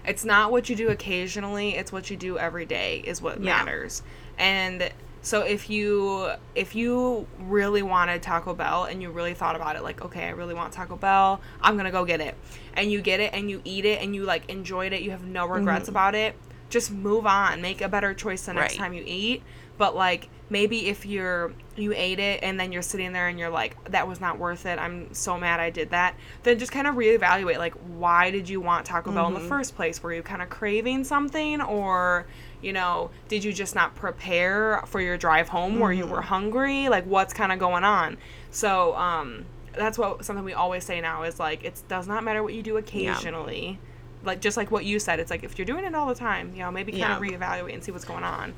"It's 0.06 0.26
not 0.26 0.52
what 0.52 0.70
you 0.70 0.76
do 0.76 0.90
occasionally; 0.90 1.76
it's 1.76 1.92
what 1.92 2.10
you 2.10 2.18
do 2.18 2.38
every 2.38 2.66
day 2.66 3.02
is 3.06 3.22
what 3.22 3.42
Yeah. 3.42 3.64
matters." 3.64 4.04
And 4.38 4.92
so 5.22 5.42
if 5.42 5.70
you 5.70 6.32
if 6.56 6.76
you 6.76 7.28
really 7.40 7.82
wanted 7.82 8.22
Taco 8.22 8.54
Bell 8.54 8.84
and 8.86 9.02
you 9.02 9.10
really 9.10 9.34
thought 9.34 9.56
about 9.56 9.76
it, 9.76 9.84
like, 9.84 10.04
okay, 10.04 10.26
I 10.26 10.32
really 10.32 10.54
want 10.54 10.74
Taco 10.74 10.96
Bell, 10.98 11.40
I'm 11.62 11.78
gonna 11.78 11.92
go 11.92 12.04
get 12.06 12.20
it, 12.20 12.36
and 12.74 12.92
you 12.92 13.02
get 13.02 13.20
it 13.20 13.34
and 13.34 13.50
you 13.50 13.62
eat 13.64 13.86
it 13.86 14.02
and 14.02 14.14
you 14.14 14.24
like 14.26 14.50
enjoyed 14.50 14.92
it, 14.94 15.02
you 15.02 15.12
have 15.12 15.24
no 15.24 15.46
regrets 15.46 15.88
about 15.88 16.14
it. 16.16 16.36
Just 16.70 16.92
move 16.92 17.26
on, 17.28 17.62
make 17.62 17.82
a 17.82 17.88
better 17.88 18.14
choice 18.14 18.46
the 18.46 18.54
next 18.54 18.74
Mm-hmm. 18.74 18.82
Right. 18.82 18.90
time 18.90 18.94
you 18.94 19.04
eat. 19.06 19.44
But 19.78 19.96
like 19.96 20.30
maybe 20.50 20.88
if 20.88 21.06
you're 21.06 21.52
you 21.76 21.92
ate 21.96 22.20
it 22.20 22.44
and 22.44 22.60
then 22.60 22.72
you're 22.72 22.82
sitting 22.84 23.14
there 23.14 23.28
and 23.28 23.40
you're 23.40 23.50
like 23.50 23.76
that 23.92 24.08
was 24.08 24.22
not 24.22 24.38
worth 24.38 24.66
it. 24.66 24.78
I'm 24.78 25.12
so 25.14 25.38
mad 25.38 25.60
i 25.60 25.70
did 25.70 25.90
that. 25.92 26.16
Then 26.44 26.60
just 26.60 26.72
kind 26.72 26.86
of 26.86 26.96
reevaluate 26.96 27.58
like 27.58 27.74
why 27.98 28.30
did 28.30 28.48
you 28.50 28.62
want 28.62 28.86
taco 28.86 29.12
bell 29.12 29.26
Mm-hmm. 29.28 29.38
in 29.38 29.42
the 29.44 29.50
first 29.50 29.76
place? 29.76 30.04
Were 30.04 30.14
you 30.14 30.22
kind 30.22 30.42
of 30.42 30.50
craving 30.50 31.04
something 31.06 31.62
or 31.62 32.26
you 32.62 32.72
know 32.74 33.10
did 33.28 33.44
you 33.44 33.52
just 33.54 33.74
not 33.76 33.96
prepare 33.96 34.84
for 34.86 35.02
your 35.02 35.18
drive 35.18 35.50
home 35.50 35.80
where 35.80 35.92
Mm-hmm. 35.92 36.00
you 36.00 36.08
were 36.08 36.22
hungry? 36.22 36.90
Like 36.90 37.06
what's 37.06 37.34
kind 37.34 37.52
of 37.52 37.58
going 37.60 37.84
on? 37.84 38.18
So 38.52 38.96
um 38.96 39.46
that's 39.76 39.98
what 39.98 40.24
something 40.24 40.46
we 40.46 40.54
always 40.54 40.84
say 40.84 41.02
now 41.02 41.24
is 41.24 41.40
like 41.40 41.64
it 41.64 41.82
does 41.88 42.08
not 42.08 42.24
matter 42.24 42.44
what 42.44 42.54
you 42.54 42.62
do 42.62 42.78
occasionally. 42.78 43.80
Like 44.24 44.40
just 44.40 44.56
like 44.56 44.70
what 44.72 44.86
you 44.86 45.00
said 45.00 45.20
it's 45.20 45.32
like 45.32 45.44
if 45.44 45.58
you're 45.58 45.66
doing 45.66 45.84
it 45.84 45.94
all 45.96 46.08
the 46.08 46.16
time 46.16 46.54
you 46.54 46.60
know 46.62 46.72
maybe 46.72 46.92
kind 46.94 47.12
of 47.14 47.20
reevaluate 47.22 47.74
and 47.74 47.84
see 47.84 47.92
what's 47.92 48.06
going 48.06 48.24
on 48.24 48.54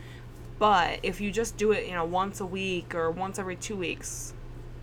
but 0.60 1.00
if 1.04 1.20
you 1.22 1.32
just 1.32 1.58
do 1.58 1.72
it, 1.72 1.86
you 1.88 1.94
know, 1.94 2.06
once 2.06 2.40
a 2.40 2.46
week 2.46 2.96
or 2.96 3.12
once 3.12 3.38
every 3.40 3.56
two 3.56 3.76
weeks, 3.76 4.34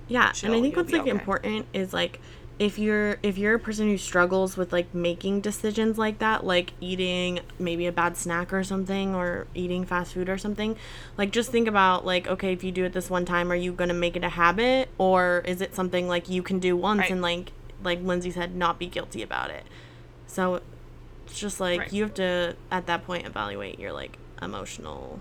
Yeah, 0.09 0.33
chill, 0.33 0.49
and 0.53 0.59
I 0.59 0.63
think 0.63 0.77
what's 0.77 0.93
like 0.93 1.03
okay. 1.03 1.11
important 1.11 1.67
is 1.73 1.93
like 1.93 2.21
if 2.59 2.79
you're 2.79 3.17
if 3.23 3.39
you're 3.39 3.55
a 3.55 3.59
person 3.59 3.89
who 3.89 3.97
struggles 3.97 4.57
with 4.57 4.73
like 4.73 4.95
making 4.95 5.41
decisions 5.41 5.97
like 5.99 6.19
that, 6.19 6.45
like 6.45 6.75
eating 6.81 7.41
maybe 7.59 7.87
a 7.87 7.93
bad 7.93 8.17
snack 8.17 8.53
or 8.53 8.63
something 8.63 9.15
or 9.15 9.47
eating 9.55 9.85
fast 9.85 10.13
food 10.13 10.29
or 10.29 10.37
something, 10.39 10.77
like 11.17 11.31
just 11.33 11.51
think 11.51 11.67
about 11.67 12.05
like 12.05 12.29
okay, 12.29 12.53
if 12.53 12.63
you 12.63 12.71
do 12.71 12.85
it 12.85 12.93
this 12.93 13.09
one 13.09 13.25
time, 13.25 13.51
are 13.51 13.57
you 13.57 13.73
going 13.73 13.89
to 13.89 13.95
make 13.95 14.15
it 14.17 14.23
a 14.23 14.29
habit 14.29 14.91
or 14.99 15.43
is 15.47 15.61
it 15.61 15.75
something 15.75 16.07
like 16.07 16.29
you 16.29 16.43
can 16.43 16.59
do 16.59 16.77
once 16.77 17.01
Right. 17.01 17.11
and 17.11 17.23
like 17.23 17.53
like 17.83 18.01
Lindsay 18.03 18.31
said 18.31 18.55
not 18.55 18.79
be 18.79 18.87
guilty 18.87 19.23
about 19.23 19.51
it. 19.51 19.65
So 20.27 20.61
it's 21.27 21.39
just 21.39 21.59
like 21.59 21.81
Right. 21.81 21.93
you 21.93 22.03
have 22.03 22.15
to 22.15 22.55
at 22.71 22.87
that 22.87 23.05
point 23.05 23.27
evaluate 23.27 23.81
your 23.81 23.93
like 23.93 24.19
emotional 24.41 25.21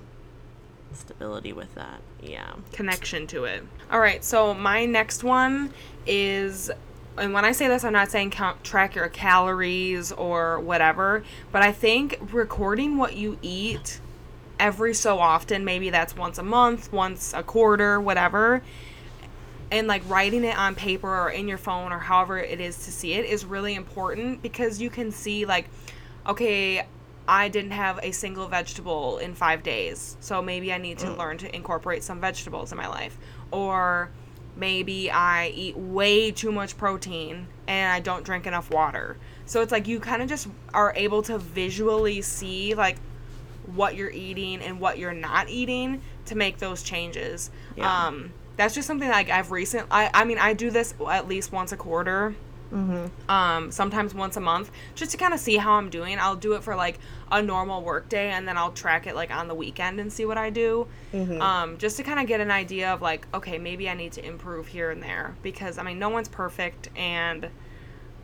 stability 0.93 1.53
with 1.53 1.73
that. 1.75 2.01
Yeah. 2.21 2.53
connection 2.71 3.27
to 3.27 3.45
it. 3.45 3.63
All 3.91 3.99
right, 3.99 4.23
so 4.23 4.53
my 4.53 4.85
next 4.85 5.23
one 5.23 5.73
is 6.05 6.71
and 7.17 7.33
when 7.33 7.43
I 7.43 7.51
say 7.51 7.67
this, 7.67 7.83
I'm 7.83 7.91
not 7.93 8.09
saying 8.09 8.31
count 8.31 8.63
track 8.63 8.95
your 8.95 9.09
calories 9.09 10.13
or 10.13 10.61
whatever, 10.61 11.23
but 11.51 11.61
I 11.61 11.71
think 11.73 12.17
recording 12.31 12.97
what 12.97 13.15
you 13.17 13.37
eat 13.41 13.99
every 14.59 14.93
so 14.93 15.19
often, 15.19 15.65
maybe 15.65 15.89
that's 15.89 16.15
once 16.15 16.37
a 16.37 16.43
month, 16.43 16.93
once 16.93 17.33
a 17.33 17.43
quarter, 17.43 17.99
whatever, 17.99 18.61
and 19.71 19.87
like 19.87 20.07
writing 20.07 20.43
it 20.43 20.57
on 20.57 20.75
paper 20.75 21.09
or 21.09 21.29
in 21.29 21.47
your 21.47 21.57
phone 21.57 21.91
or 21.91 21.99
however 21.99 22.37
it 22.37 22.59
is 22.59 22.77
to 22.85 22.91
see 22.91 23.13
it 23.13 23.25
is 23.25 23.45
really 23.45 23.73
important 23.73 24.41
because 24.41 24.81
you 24.81 24.89
can 24.89 25.11
see 25.11 25.45
like 25.45 25.69
okay 26.27 26.85
i 27.27 27.47
didn't 27.47 27.71
have 27.71 27.99
a 28.03 28.11
single 28.11 28.47
vegetable 28.47 29.17
in 29.17 29.33
five 29.33 29.63
days 29.63 30.17
so 30.19 30.41
maybe 30.41 30.71
i 30.73 30.77
need 30.77 30.97
to 30.97 31.11
learn 31.13 31.37
to 31.37 31.53
incorporate 31.55 32.03
some 32.03 32.19
vegetables 32.19 32.71
in 32.71 32.77
my 32.77 32.87
life 32.87 33.17
or 33.51 34.09
maybe 34.55 35.09
i 35.09 35.47
eat 35.49 35.77
way 35.77 36.31
too 36.31 36.51
much 36.51 36.77
protein 36.77 37.47
and 37.67 37.91
i 37.91 37.99
don't 37.99 38.23
drink 38.23 38.45
enough 38.45 38.69
water 38.71 39.17
so 39.45 39.61
it's 39.61 39.71
like 39.71 39.87
you 39.87 39.99
kind 39.99 40.21
of 40.21 40.29
just 40.29 40.47
are 40.73 40.93
able 40.95 41.21
to 41.23 41.37
visually 41.37 42.21
see 42.21 42.73
like 42.73 42.97
what 43.65 43.95
you're 43.95 44.11
eating 44.11 44.61
and 44.61 44.79
what 44.79 44.97
you're 44.97 45.13
not 45.13 45.49
eating 45.49 46.01
to 46.25 46.35
make 46.35 46.57
those 46.57 46.83
changes. 46.83 47.51
Yeah. 47.75 48.07
Um, 48.07 48.33
that's 48.57 48.75
just 48.75 48.87
something 48.87 49.09
like 49.09 49.29
I've 49.29 49.51
recent. 49.51 49.87
I 49.89 50.09
I 50.13 50.23
mean 50.25 50.37
I 50.37 50.53
do 50.53 50.69
this 50.69 50.93
at 51.09 51.27
least 51.27 51.51
once 51.51 51.71
a 51.71 51.77
quarter. 51.77 52.35
Um, 53.29 53.71
sometimes 53.71 54.13
once 54.13 54.37
a 54.37 54.41
month, 54.41 54.71
just 54.95 55.11
to 55.11 55.17
kind 55.17 55.33
of 55.33 55.39
see 55.39 55.57
how 55.57 55.73
I'm 55.73 55.89
doing. 55.89 56.17
I'll 56.19 56.35
do 56.35 56.53
it 56.53 56.63
for 56.63 56.75
like 56.75 56.99
a 57.31 57.41
normal 57.41 57.81
work 57.81 58.09
day, 58.09 58.29
and 58.31 58.47
then 58.47 58.57
I'll 58.57 58.71
track 58.71 59.07
it 59.07 59.15
like 59.15 59.31
on 59.31 59.47
the 59.47 59.55
weekend 59.55 59.99
and 59.99 60.11
see 60.11 60.25
what 60.25 60.37
I 60.37 60.49
do. 60.49 60.87
Um, 61.41 61.77
just 61.77 61.97
to 61.97 62.03
kind 62.03 62.19
of 62.19 62.27
get 62.27 62.39
an 62.41 62.51
idea 62.51 62.93
of 62.93 63.01
like, 63.01 63.27
okay, 63.33 63.57
maybe 63.57 63.89
I 63.89 63.93
need 63.93 64.13
to 64.13 64.25
improve 64.25 64.67
here 64.67 64.91
and 64.91 65.01
there 65.03 65.35
because 65.43 65.77
I 65.77 65.83
mean, 65.83 65.99
no 65.99 66.09
one's 66.09 66.29
perfect, 66.29 66.89
and 66.95 67.49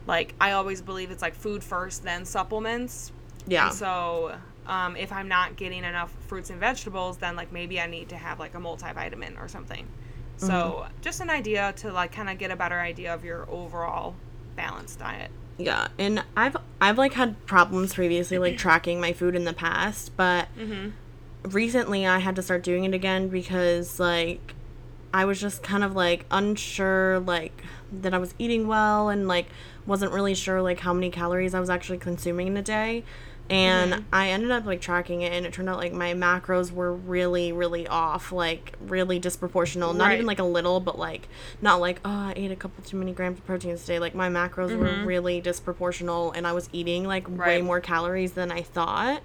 like 0.06 0.34
I 0.40 0.52
always 0.52 0.80
believe 0.82 1.10
it's 1.10 1.22
like 1.22 1.34
food 1.34 1.62
first, 1.62 2.02
then 2.02 2.24
supplements. 2.24 3.12
Yeah. 3.46 3.68
And 3.68 3.74
so 3.76 4.36
um, 4.66 4.96
if 4.96 5.12
I'm 5.12 5.28
not 5.28 5.56
getting 5.56 5.84
enough 5.84 6.14
fruits 6.26 6.50
and 6.50 6.58
vegetables, 6.60 7.18
then 7.18 7.36
like 7.36 7.52
maybe 7.52 7.80
I 7.80 7.86
need 7.86 8.08
to 8.10 8.16
have 8.16 8.38
like 8.38 8.54
a 8.54 8.58
multivitamin 8.58 9.40
or 9.40 9.48
something. 9.48 9.86
So 10.36 10.46
Mm-hmm. 10.46 11.00
just 11.02 11.20
an 11.20 11.30
idea 11.30 11.72
to 11.78 11.92
like 11.92 12.12
kind 12.12 12.30
of 12.30 12.38
get 12.38 12.50
a 12.50 12.56
better 12.56 12.78
idea 12.78 13.12
of 13.12 13.24
your 13.24 13.48
overall 13.50 14.14
balanced 14.58 14.98
diet. 14.98 15.30
Yeah, 15.56 15.88
and 15.98 16.22
I've 16.36 16.56
I've 16.80 16.98
like 16.98 17.14
had 17.14 17.46
problems 17.46 17.94
previously 17.94 18.38
like 18.38 18.58
tracking 18.66 19.00
my 19.00 19.12
food 19.12 19.34
in 19.34 19.44
the 19.44 19.54
past, 19.54 20.16
but 20.16 20.48
mm-hmm. 20.58 20.90
recently 21.48 22.06
I 22.06 22.18
had 22.18 22.36
to 22.36 22.42
start 22.42 22.62
doing 22.62 22.84
it 22.84 22.92
again 22.92 23.28
because 23.28 23.98
like 23.98 24.54
I 25.14 25.24
was 25.24 25.40
just 25.40 25.62
kind 25.62 25.82
of 25.82 25.96
like 25.96 26.26
unsure 26.30 27.20
like 27.20 27.62
that 27.92 28.12
I 28.12 28.18
was 28.18 28.34
eating 28.38 28.66
well 28.66 29.08
and 29.08 29.26
like 29.26 29.46
wasn't 29.86 30.12
really 30.12 30.34
sure 30.34 30.60
like 30.60 30.80
how 30.80 30.92
many 30.92 31.10
calories 31.10 31.54
I 31.54 31.60
was 31.60 31.70
actually 31.70 31.98
consuming 31.98 32.48
in 32.48 32.56
a 32.56 32.62
day. 32.62 33.04
And 33.50 34.04
I 34.12 34.28
ended 34.28 34.50
up 34.50 34.66
like 34.66 34.80
tracking 34.80 35.22
it 35.22 35.32
and 35.32 35.46
it 35.46 35.54
turned 35.54 35.70
out 35.70 35.78
like 35.78 35.92
my 35.92 36.12
macros 36.12 36.70
were 36.70 36.92
really 36.92 37.50
really 37.52 37.86
off, 37.86 38.30
like 38.30 38.74
really 38.80 39.18
disproportional. 39.18 39.96
Not 39.96 40.12
even 40.12 40.26
like 40.26 40.38
a 40.38 40.44
little, 40.44 40.80
but 40.80 40.98
like 40.98 41.28
not 41.62 41.80
like 41.80 42.00
oh, 42.04 42.10
I 42.10 42.34
ate 42.36 42.50
a 42.50 42.56
couple 42.56 42.84
too 42.84 42.96
many 42.96 43.12
grams 43.12 43.38
of 43.38 43.46
protein 43.46 43.76
today. 43.78 43.98
Like 43.98 44.14
my 44.14 44.28
macros 44.28 44.76
were 44.76 44.88
mm-hmm. 44.88 45.06
really 45.06 45.40
disproportional 45.40 46.32
and 46.36 46.46
I 46.46 46.52
was 46.52 46.68
eating 46.72 47.04
like 47.04 47.26
way 47.28 47.62
more 47.62 47.80
calories 47.80 48.32
than 48.32 48.52
I 48.52 48.62
thought. 48.62 49.22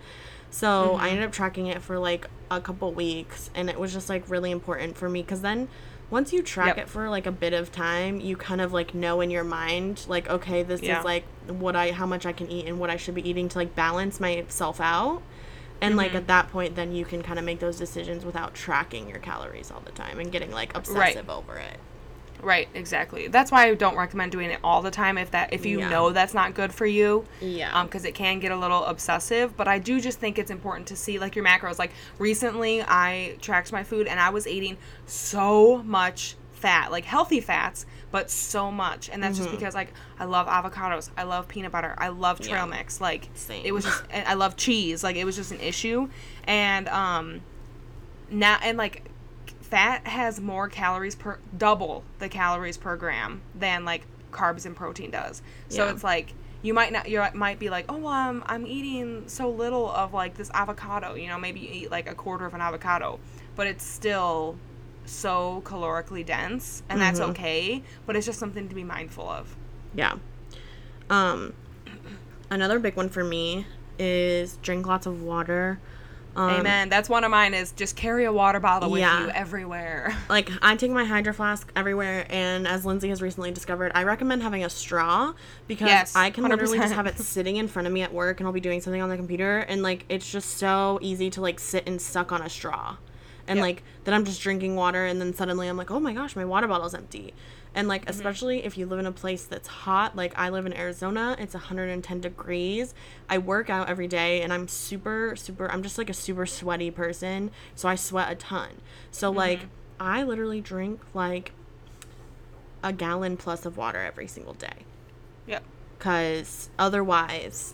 So 0.54 0.68
I 0.68 0.86
mm-hmm. 0.86 1.06
ended 1.06 1.26
up 1.26 1.32
tracking 1.32 1.68
it 1.68 1.82
for 1.82 1.98
like 1.98 2.30
a 2.52 2.62
couple 2.62 2.94
weeks, 2.94 3.50
and 3.56 3.72
it 3.72 3.80
was 3.80 3.92
just 3.92 4.08
like 4.08 4.30
really 4.30 4.52
important 4.52 4.96
for 4.96 5.10
me 5.10 5.24
because 5.24 5.42
then 5.42 5.68
once 6.13 6.32
you 6.32 6.43
track 6.43 6.78
Yep. 6.78 6.78
it 6.78 6.89
for 6.89 7.10
like 7.10 7.26
a 7.26 7.32
bit 7.32 7.54
of 7.54 7.71
time, 7.71 8.21
you 8.21 8.38
kind 8.38 8.62
of 8.62 8.71
like 8.71 8.93
know 8.93 9.19
in 9.19 9.32
your 9.32 9.43
mind 9.43 10.06
like 10.08 10.30
okay, 10.30 10.62
this 10.62 10.82
Yeah. 10.82 10.99
is 10.99 11.06
like 11.06 11.26
what 11.47 11.76
I 11.76 11.91
how 11.91 12.06
much 12.06 12.28
I 12.28 12.32
can 12.32 12.49
eat 12.49 12.67
and 12.67 12.80
what 12.80 12.91
I 12.91 12.97
should 12.97 13.15
be 13.15 13.28
eating 13.28 13.49
to 13.49 13.58
like 13.58 13.76
balance 13.76 14.19
myself 14.19 14.80
out. 14.80 15.23
And 15.82 15.97
like 15.97 16.10
mm-hmm. 16.10 16.17
at 16.17 16.28
that 16.28 16.52
point, 16.52 16.76
then 16.76 16.93
you 16.95 17.04
can 17.04 17.23
kind 17.23 17.39
of 17.39 17.43
make 17.43 17.60
those 17.60 17.78
decisions 17.78 18.24
without 18.24 18.53
tracking 18.53 19.09
your 19.09 19.18
calories 19.18 19.72
all 19.72 19.82
the 19.82 19.91
time 19.91 20.20
and 20.20 20.32
getting 20.32 20.51
like 20.51 20.78
obsessive 20.78 21.30
over 21.30 21.57
it. 21.57 21.78
Right, 22.44 22.68
exactly. 22.74 23.28
That's 23.28 23.52
why 23.52 23.68
I 23.68 23.74
don't 23.74 23.96
recommend 23.98 24.32
doing 24.32 24.50
it 24.52 24.60
all 24.64 24.82
the 24.82 24.91
time 24.91 25.18
if 25.18 25.32
that 25.32 25.54
if 25.54 25.66
you 25.66 25.80
Yeah. 25.80 25.89
know 25.89 26.12
that's 26.12 26.34
not 26.34 26.54
good 26.54 26.74
for 26.74 26.86
you. 26.86 27.26
Yeah. 27.41 27.72
Um, 27.78 27.88
because 27.88 28.06
it 28.06 28.14
can 28.16 28.39
get 28.39 28.52
a 28.52 28.58
little 28.58 28.84
obsessive. 28.86 29.56
But 29.58 29.68
I 29.68 29.80
do 29.80 30.02
just 30.02 30.20
think 30.20 30.38
it's 30.38 30.52
important 30.52 30.88
to 30.89 30.96
see 30.96 31.20
like 31.20 31.36
your 31.36 31.46
macros. 31.46 31.80
Like 31.80 31.91
recently, 32.20 32.82
I 32.82 33.38
tracked 33.41 33.72
my 33.72 33.84
food 33.84 34.08
and 34.08 34.20
I 34.20 34.30
was 34.30 34.46
eating 34.48 34.78
so 35.06 35.82
much 35.84 36.36
fat, 36.54 36.91
like 36.91 37.06
healthy 37.06 37.41
fats, 37.41 37.86
but 38.12 38.30
so 38.30 38.72
much. 38.72 39.10
And 39.10 39.22
that's 39.24 39.38
just 39.38 39.52
because 39.52 39.74
like 39.76 39.94
I 40.20 40.26
love 40.26 40.48
avocados, 40.48 41.10
I 41.18 41.24
love 41.24 41.48
peanut 41.48 41.72
butter, 41.72 41.94
I 41.98 42.08
love 42.10 42.39
trail 42.39 42.64
Mm-hmm. 42.64 42.72
Yeah. 42.74 42.78
mix. 42.80 43.02
Like 43.02 43.28
Same. 43.36 43.66
it 43.66 43.72
was 43.74 43.84
just, 43.86 44.04
I 44.14 44.34
love 44.36 44.56
cheese. 44.56 45.04
Like 45.04 45.16
it 45.16 45.26
was 45.26 45.36
just 45.36 45.52
an 45.52 45.60
issue. 45.60 46.10
And 46.46 46.88
um, 46.89 47.41
now 48.30 48.60
and 48.64 48.78
like 48.78 49.04
fat 49.74 50.05
has 50.05 50.39
more 50.39 50.67
calories 50.67 51.15
per 51.15 51.39
double 51.57 52.03
the 52.19 52.30
calories 52.30 52.78
per 52.78 52.95
gram 52.95 53.41
than 53.55 53.84
like 53.84 54.05
carbs 54.32 54.67
and 54.67 54.76
protein 54.76 55.09
does. 55.09 55.41
So 55.69 55.86
Yeah. 55.86 55.91
it's 55.91 56.03
like 56.03 56.34
you 56.61 56.76
might 56.76 56.91
not 56.93 57.09
you 57.09 57.26
might 57.34 57.57
be 57.57 57.71
like, 57.71 57.86
"Oh, 57.89 57.97
well, 57.97 58.43
I'm 58.45 58.67
eating 58.67 59.24
so 59.26 59.49
little 59.49 59.89
of 59.89 60.13
like 60.13 60.36
this 60.36 60.51
avocado." 60.53 61.15
You 61.15 61.28
know, 61.28 61.39
maybe 61.39 61.59
you 61.61 61.69
eat 61.71 61.89
like 61.91 62.07
a 62.07 62.13
quarter 62.13 62.45
of 62.45 62.53
an 62.53 62.61
avocado, 62.61 63.19
but 63.55 63.65
it's 63.65 63.84
still 63.84 64.57
so 65.05 65.63
calorically 65.65 66.24
dense 66.24 66.84
and 66.88 67.01
that's 67.01 67.19
Mhm. 67.19 67.30
okay, 67.30 67.82
but 68.05 68.15
it's 68.15 68.28
just 68.28 68.38
something 68.39 68.69
to 68.69 68.76
be 68.76 68.84
mindful 68.84 69.28
of. 69.28 69.55
Yeah. 69.95 70.13
Um, 71.09 71.53
another 72.51 72.78
big 72.78 72.95
one 72.95 73.09
for 73.09 73.24
me 73.24 73.65
is 73.97 74.57
drink 74.61 74.86
lots 74.86 75.07
of 75.07 75.21
water. 75.24 75.80
Um, 76.36 76.50
Amen. 76.50 76.90
That's 76.90 77.08
one 77.10 77.24
of 77.24 77.30
mine 77.32 77.54
is 77.54 77.72
just 77.74 77.96
carry 77.96 78.26
a 78.26 78.34
water 78.34 78.60
bottle 78.60 78.90
with 78.90 79.02
Yeah. 79.02 79.26
you 79.26 79.30
everywhere. 79.30 80.16
Like 80.30 80.50
I 80.64 80.76
take 80.76 80.90
my 80.92 81.04
hydro 81.06 81.32
flask 81.34 81.72
everywhere, 81.76 82.26
and 82.30 82.68
as 82.68 82.86
Lindsay 82.86 83.10
has 83.10 83.22
recently 83.22 83.52
discovered, 83.52 83.92
I 83.94 84.04
recommend 84.04 84.42
having 84.42 84.64
a 84.64 84.70
straw 84.70 85.34
because 85.68 85.88
Yes, 85.88 86.16
I 86.16 86.32
can 86.32 86.46
literally 86.46 86.80
just 86.80 86.94
have 86.94 87.06
it 87.06 87.20
sitting 87.20 87.58
in 87.58 87.68
front 87.68 87.88
of 87.88 87.94
me 87.94 88.02
at 88.02 88.12
work, 88.14 88.40
and 88.40 88.48
I'll 88.48 88.54
be 88.54 88.60
doing 88.60 88.82
something 88.82 89.02
on 89.02 89.10
the 89.10 89.18
computer, 89.18 89.60
and 89.60 89.84
like 89.84 90.06
it's 90.10 90.32
just 90.32 90.58
so 90.58 90.98
easy 91.04 91.30
to 91.32 91.42
like 91.42 91.60
sit 91.60 91.88
and 91.88 92.02
suck 92.02 92.32
on 92.32 92.42
a 92.42 92.50
straw, 92.50 92.96
and 93.48 93.58
Yep. 93.58 93.62
like 93.64 93.84
then 94.06 94.14
I'm 94.16 94.26
just 94.26 94.42
drinking 94.42 94.76
water, 94.76 95.06
and 95.06 95.22
then 95.22 95.34
suddenly 95.36 95.68
I'm 95.68 95.78
like, 95.78 95.92
oh 95.92 96.00
my 96.00 96.14
gosh, 96.14 96.36
my 96.36 96.46
water 96.46 96.68
bottle's 96.68 96.96
empty. 96.96 97.34
And 97.76 97.88
like 97.88 98.01
Mm-hmm. 98.01 98.09
especially 98.11 98.63
if 98.65 98.78
you 98.78 98.86
live 98.86 98.99
in 98.99 99.05
a 99.07 99.11
place 99.11 99.45
that's 99.45 99.67
hot, 99.67 100.15
like 100.15 100.38
I 100.38 100.49
live 100.49 100.65
in 100.65 100.74
Arizona, 100.74 101.36
it's 101.39 101.53
110 101.55 102.21
degrees. 102.21 102.93
I 103.30 103.39
work 103.39 103.69
out 103.69 103.89
every 103.89 104.07
day 104.07 104.41
and 104.41 104.53
I'm 104.53 104.67
super 104.67 105.36
super 105.36 105.69
I'm 105.71 105.82
just 105.84 105.97
like 105.97 106.09
a 106.09 106.13
super 106.13 106.45
sweaty 106.45 106.91
person, 106.91 107.49
so 107.76 107.89
I 107.89 107.95
sweat 107.95 108.32
a 108.32 108.36
ton. 108.36 108.69
So 109.11 109.30
Mm-hmm. 109.30 109.38
like 109.38 109.59
I 109.99 110.24
literally 110.24 110.61
drink 110.61 110.99
like 111.13 111.51
a 112.84 112.91
gallon 112.93 113.38
plus 113.38 113.65
of 113.65 113.78
water 113.78 113.99
every 113.99 114.28
single 114.28 114.53
day 114.53 114.86
Yep. 115.47 115.63
cuz 115.99 116.69
otherwise 116.78 117.74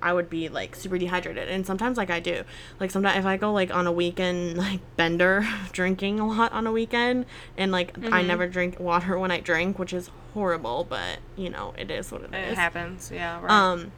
I 0.00 0.12
would 0.12 0.30
be 0.30 0.48
like 0.48 0.74
super 0.76 0.96
dehydrated. 0.98 1.48
And 1.48 1.66
sometimes 1.66 1.96
like 1.96 2.10
I 2.10 2.20
do. 2.20 2.44
Like 2.80 2.90
sometimes 2.90 3.18
if 3.18 3.24
I 3.26 3.36
go 3.36 3.52
like 3.52 3.74
on 3.74 3.86
a 3.86 3.92
weekend 3.92 4.56
like 4.66 4.80
bender 4.96 5.46
drinking 5.72 6.20
a 6.20 6.26
lot 6.28 6.52
on 6.52 6.66
a 6.66 6.72
weekend 6.72 7.26
and 7.56 7.72
like 7.72 7.92
Mm-hmm. 7.98 8.14
I 8.14 8.22
never 8.22 8.46
drink 8.46 8.78
water 8.78 9.18
when 9.18 9.30
I 9.30 9.40
drink, 9.40 9.78
which 9.78 9.92
is 9.92 10.10
horrible, 10.34 10.84
but 10.88 11.18
you 11.36 11.50
know, 11.50 11.74
it 11.76 11.90
is 11.90 12.12
what 12.12 12.22
it 12.22 12.32
It 12.34 12.50
is. 12.52 12.56
happens. 12.58 13.10
Yeah, 13.12 13.40
right. 13.40 13.50
Um, 13.50 13.92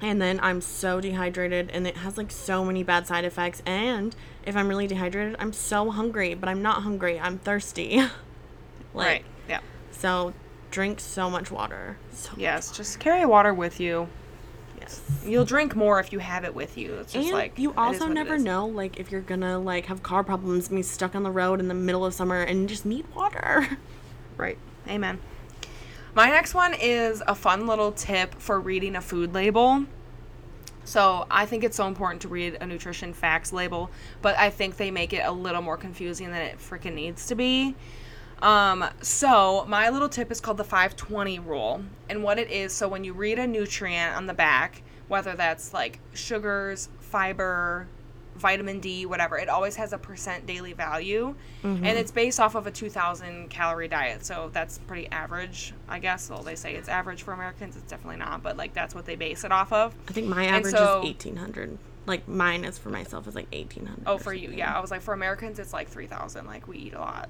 and 0.00 0.20
then 0.20 0.40
I'm 0.42 0.60
so 0.60 1.00
dehydrated, 1.00 1.70
and 1.70 1.86
it 1.86 1.96
has 1.98 2.18
like 2.18 2.32
so 2.32 2.64
many 2.64 2.82
bad 2.82 3.06
side 3.06 3.24
effects. 3.24 3.62
And 3.64 4.14
if 4.44 4.56
I'm 4.56 4.66
really 4.68 4.88
dehydrated, 4.88 5.36
I'm 5.38 5.52
so 5.52 5.90
hungry, 5.92 6.34
but 6.34 6.48
I'm 6.48 6.60
not 6.60 6.82
hungry. 6.82 7.20
I'm 7.20 7.38
thirsty. 7.38 7.96
like, 8.94 9.06
right. 9.06 9.24
Yeah. 9.48 9.60
So 9.92 10.34
drink 10.72 10.98
so 10.98 11.30
much 11.30 11.50
water. 11.52 11.98
So 12.10 12.32
Yes, 12.36 12.76
just 12.76 12.98
carry 12.98 13.24
water 13.24 13.54
with 13.54 13.78
you. 13.78 14.08
You'll 15.24 15.44
drink 15.44 15.76
more 15.76 16.00
if 16.00 16.12
you 16.12 16.18
have 16.18 16.44
it 16.44 16.54
with 16.54 16.76
you. 16.76 16.94
It's 16.94 17.12
just 17.12 17.26
And 17.26 17.34
like 17.34 17.58
you 17.58 17.74
also 17.76 18.06
never 18.08 18.38
know, 18.38 18.66
like 18.66 18.98
if 18.98 19.10
you're 19.10 19.20
gonna 19.20 19.58
like 19.58 19.86
have 19.86 20.02
car 20.02 20.24
problems, 20.24 20.68
and 20.68 20.76
be 20.76 20.82
stuck 20.82 21.14
on 21.14 21.22
the 21.22 21.30
road 21.30 21.60
in 21.60 21.68
the 21.68 21.74
middle 21.74 22.04
of 22.04 22.14
summer, 22.14 22.42
and 22.42 22.68
just 22.68 22.84
need 22.86 23.06
water. 23.14 23.78
Right. 24.38 24.56
Amen. 24.88 25.20
My 26.14 26.30
next 26.30 26.54
one 26.54 26.74
is 26.74 27.22
a 27.26 27.34
fun 27.34 27.66
little 27.66 27.92
tip 27.92 28.34
for 28.36 28.58
reading 28.58 28.96
a 28.96 29.00
food 29.02 29.34
label. 29.34 29.84
So 30.84 31.26
I 31.30 31.46
think 31.46 31.64
it's 31.64 31.76
so 31.76 31.86
important 31.86 32.22
to 32.22 32.28
read 32.28 32.58
a 32.60 32.66
nutrition 32.66 33.12
facts 33.12 33.52
label, 33.52 33.90
but 34.20 34.36
I 34.36 34.50
think 34.50 34.76
they 34.76 34.90
make 34.90 35.12
it 35.12 35.22
a 35.24 35.30
little 35.30 35.62
more 35.62 35.76
confusing 35.76 36.30
than 36.30 36.42
it 36.42 36.58
freaking 36.58 36.94
needs 36.94 37.26
to 37.26 37.34
be. 37.34 37.74
Um, 38.42 38.84
so 39.00 39.64
my 39.68 39.88
little 39.88 40.08
tip 40.08 40.30
is 40.32 40.40
called 40.40 40.56
the 40.56 40.64
520 40.64 41.38
rule. 41.38 41.82
And 42.08 42.22
what 42.22 42.38
it 42.38 42.50
is, 42.50 42.72
so 42.72 42.88
when 42.88 43.04
you 43.04 43.12
read 43.12 43.38
a 43.38 43.46
nutrient 43.46 44.16
on 44.16 44.26
the 44.26 44.34
back, 44.34 44.82
whether 45.08 45.34
that's 45.34 45.72
like 45.72 46.00
sugars, 46.12 46.88
fiber, 47.00 47.86
vitamin 48.34 48.80
D, 48.80 49.06
whatever, 49.06 49.38
it 49.38 49.48
always 49.48 49.76
has 49.76 49.92
a 49.92 49.98
percent 49.98 50.44
daily 50.46 50.72
value. 50.72 51.34
And 51.62 51.86
it's 51.86 52.10
based 52.10 52.40
off 52.40 52.56
of 52.56 52.66
a 52.66 52.72
2000 52.72 53.48
calorie 53.48 53.86
diet. 53.86 54.26
So 54.26 54.50
that's 54.52 54.78
pretty 54.78 55.06
average, 55.12 55.72
I 55.88 56.00
guess. 56.00 56.28
Well, 56.28 56.42
they 56.42 56.56
say 56.56 56.74
it's 56.74 56.88
average 56.88 57.22
for 57.22 57.32
Americans. 57.32 57.76
It's 57.76 57.88
definitely 57.88 58.16
not, 58.16 58.42
but 58.42 58.56
like 58.56 58.74
that's 58.74 58.96
what 58.96 59.06
they 59.06 59.14
base 59.14 59.44
it 59.44 59.52
off 59.52 59.72
of. 59.72 59.94
I 60.08 60.12
think 60.12 60.26
my 60.26 60.46
average 60.46 60.74
so- 60.74 60.98
is 61.00 61.04
1800. 61.04 61.78
Like 62.06 62.26
mine 62.26 62.64
is 62.64 62.78
for 62.78 62.88
myself 62.90 63.28
is 63.28 63.34
like 63.34 63.46
1800. 63.52 64.02
Oh, 64.06 64.18
for 64.18 64.32
you, 64.34 64.50
yeah. 64.50 64.76
I 64.76 64.80
was 64.80 64.90
like, 64.90 65.02
for 65.02 65.14
Americans, 65.14 65.58
it's 65.58 65.72
like 65.72 65.88
3000. 65.88 66.46
Like 66.46 66.66
we 66.66 66.78
eat 66.78 66.94
a 66.94 66.98
lot. 67.00 67.28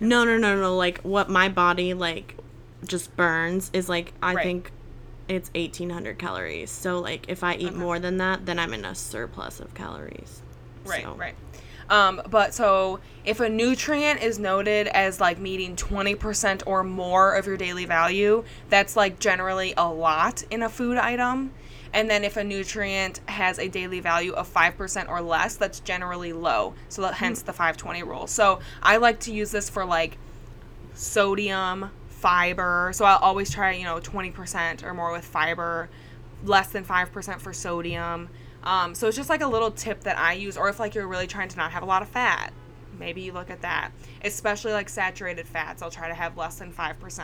No, 0.00 0.24
no, 0.24 0.36
no, 0.36 0.56
no. 0.60 0.76
Like 0.76 1.00
what 1.02 1.28
my 1.30 1.48
body 1.48 1.94
like 1.94 2.36
just 2.84 3.16
burns 3.16 3.70
is 3.72 3.88
like 3.88 4.12
I 4.22 4.34
Right. 4.34 4.42
think 4.44 4.72
it's 5.28 5.50
1800 5.54 6.18
calories. 6.18 6.70
So 6.70 6.98
like 6.98 7.26
if 7.28 7.44
I 7.44 7.54
eat 7.54 7.68
Okay. 7.68 7.76
more 7.76 7.98
than 8.00 8.16
that, 8.18 8.46
then 8.46 8.58
I'm 8.58 8.72
in 8.74 8.84
a 8.84 8.94
surplus 8.94 9.60
of 9.60 9.74
calories. 9.74 10.42
Right, 10.84 11.04
So- 11.04 11.14
right. 11.14 11.34
Um, 11.90 12.20
but 12.28 12.52
so 12.52 13.00
if 13.24 13.40
a 13.40 13.48
nutrient 13.48 14.20
is 14.22 14.38
noted 14.38 14.88
as 14.88 15.20
like 15.22 15.38
meeting 15.38 15.74
20% 15.74 16.62
or 16.66 16.84
more 16.84 17.34
of 17.34 17.46
your 17.46 17.56
daily 17.56 17.86
value, 17.86 18.44
that's 18.68 18.94
like 18.94 19.18
generally 19.18 19.72
a 19.76 19.88
lot 19.88 20.42
in 20.50 20.62
a 20.62 20.68
food 20.68 20.98
item. 20.98 21.52
And 21.92 22.08
then 22.08 22.24
if 22.24 22.36
a 22.36 22.44
nutrient 22.44 23.20
has 23.26 23.58
a 23.58 23.68
daily 23.68 24.00
value 24.00 24.32
of 24.32 24.52
5% 24.52 25.08
or 25.08 25.20
less, 25.20 25.56
that's 25.56 25.80
generally 25.80 26.32
low. 26.32 26.74
So 26.88 27.02
that, 27.02 27.14
hence 27.14 27.42
the 27.42 27.52
520 27.52 28.02
rule. 28.02 28.26
So 28.26 28.60
I 28.82 28.98
like 28.98 29.20
to 29.20 29.32
use 29.32 29.50
this 29.50 29.70
for 29.70 29.84
like 29.84 30.18
sodium, 30.94 31.90
fiber. 32.08 32.90
So 32.94 33.04
I'll 33.04 33.18
always 33.18 33.50
try, 33.50 33.72
you 33.72 33.84
know, 33.84 34.00
20% 34.00 34.82
or 34.82 34.92
more 34.92 35.12
with 35.12 35.24
fiber, 35.24 35.88
less 36.44 36.68
than 36.68 36.84
5% 36.84 37.40
for 37.40 37.52
sodium. 37.52 38.28
Um, 38.64 38.94
so 38.94 39.06
it's 39.06 39.16
just 39.16 39.30
like 39.30 39.40
a 39.40 39.46
little 39.46 39.70
tip 39.70 40.00
that 40.00 40.18
I 40.18 40.32
use, 40.34 40.56
or 40.56 40.68
if 40.68 40.80
like 40.80 40.94
you're 40.94 41.06
really 41.06 41.26
trying 41.26 41.48
to 41.48 41.56
not 41.56 41.70
have 41.72 41.82
a 41.82 41.86
lot 41.86 42.02
of 42.02 42.08
fat, 42.08 42.52
maybe 42.98 43.20
you 43.20 43.32
look 43.32 43.50
at 43.50 43.62
that. 43.62 43.92
Especially 44.22 44.72
like 44.72 44.88
saturated 44.88 45.46
fats, 45.46 45.80
I'll 45.80 45.90
try 45.90 46.08
to 46.08 46.14
have 46.14 46.36
less 46.36 46.58
than 46.58 46.72
5%. 46.72 47.22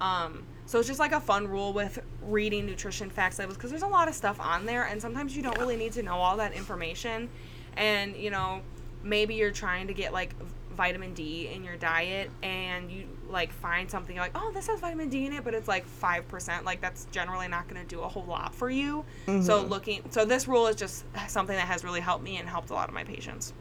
Um, 0.00 0.44
so 0.68 0.78
it's 0.78 0.86
just 0.86 1.00
like 1.00 1.12
a 1.12 1.20
fun 1.20 1.48
rule 1.48 1.72
with 1.72 1.98
reading 2.20 2.66
nutrition 2.66 3.08
facts 3.08 3.38
labels 3.38 3.56
because 3.56 3.70
there's 3.70 3.82
a 3.82 3.86
lot 3.86 4.06
of 4.06 4.14
stuff 4.14 4.38
on 4.38 4.66
there, 4.66 4.84
and 4.84 5.00
sometimes 5.00 5.34
you 5.34 5.42
don't 5.42 5.56
really 5.56 5.76
need 5.76 5.94
to 5.94 6.02
know 6.02 6.16
all 6.16 6.36
that 6.36 6.52
information. 6.52 7.30
And 7.78 8.14
you 8.14 8.30
know, 8.30 8.60
maybe 9.02 9.34
you're 9.34 9.50
trying 9.50 9.86
to 9.86 9.94
get 9.94 10.12
like 10.12 10.34
vitamin 10.76 11.14
D 11.14 11.48
in 11.48 11.64
your 11.64 11.76
diet, 11.76 12.30
and 12.42 12.92
you 12.92 13.06
like 13.30 13.50
find 13.50 13.90
something 13.90 14.18
like, 14.18 14.32
oh, 14.34 14.52
this 14.52 14.66
has 14.66 14.80
vitamin 14.80 15.08
D 15.08 15.24
in 15.24 15.32
it, 15.32 15.42
but 15.42 15.54
it's 15.54 15.68
like 15.68 15.86
five 15.86 16.28
percent. 16.28 16.66
Like 16.66 16.82
that's 16.82 17.06
generally 17.12 17.48
not 17.48 17.66
going 17.66 17.80
to 17.80 17.88
do 17.88 18.02
a 18.02 18.08
whole 18.08 18.26
lot 18.26 18.54
for 18.54 18.68
you. 18.68 19.06
So 19.24 19.32
mm-hmm. 19.32 19.68
looking, 19.70 20.02
so 20.10 20.26
this 20.26 20.46
rule 20.46 20.66
is 20.66 20.76
just 20.76 21.06
something 21.28 21.56
that 21.56 21.66
has 21.66 21.82
really 21.82 22.00
helped 22.00 22.22
me 22.22 22.36
and 22.36 22.46
helped 22.46 22.68
a 22.68 22.74
lot 22.74 22.88
of 22.88 22.94
my 22.94 23.04
patients. 23.04 23.54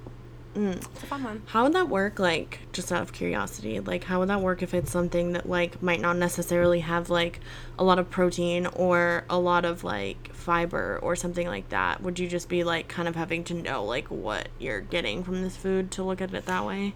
Mm. 0.58 0.78
It's 0.78 1.04
a 1.04 1.06
fun 1.06 1.24
one. 1.24 1.44
How 1.46 1.64
would 1.64 1.74
that 1.74 1.88
work 1.88 2.18
like 2.18 2.62
just 2.74 2.92
out 2.92 3.04
of 3.04 3.14
curiosity? 3.14 3.80
Like 3.80 4.06
how 4.06 4.20
would 4.20 4.30
that 4.30 4.42
work 4.42 4.64
if 4.64 4.74
it's 4.74 4.92
something 4.92 5.34
that 5.34 5.48
like 5.48 5.84
might 5.84 6.02
not 6.02 6.18
necessarily 6.18 6.80
have 6.80 7.12
like 7.12 7.40
a 7.78 7.84
lot 7.84 8.00
of 8.00 8.10
protein 8.10 8.66
or 8.66 9.24
a 9.30 9.38
lot 9.38 9.66
of 9.66 9.84
like 9.84 10.34
fiber 10.34 11.00
or 11.04 11.16
something 11.16 11.46
like 11.46 11.70
that? 11.70 12.02
Would 12.02 12.18
you 12.18 12.28
just 12.28 12.50
be 12.50 12.64
like 12.64 12.88
kind 12.88 13.08
of 13.08 13.16
having 13.16 13.44
to 13.46 13.54
know 13.54 13.86
like 13.86 14.08
what 14.08 14.48
you're 14.58 14.82
getting 14.82 15.24
from 15.24 15.44
this 15.44 15.56
food 15.56 15.92
to 15.92 16.04
look 16.04 16.22
at 16.22 16.34
it 16.34 16.48
that 16.48 16.66
way? 16.66 16.96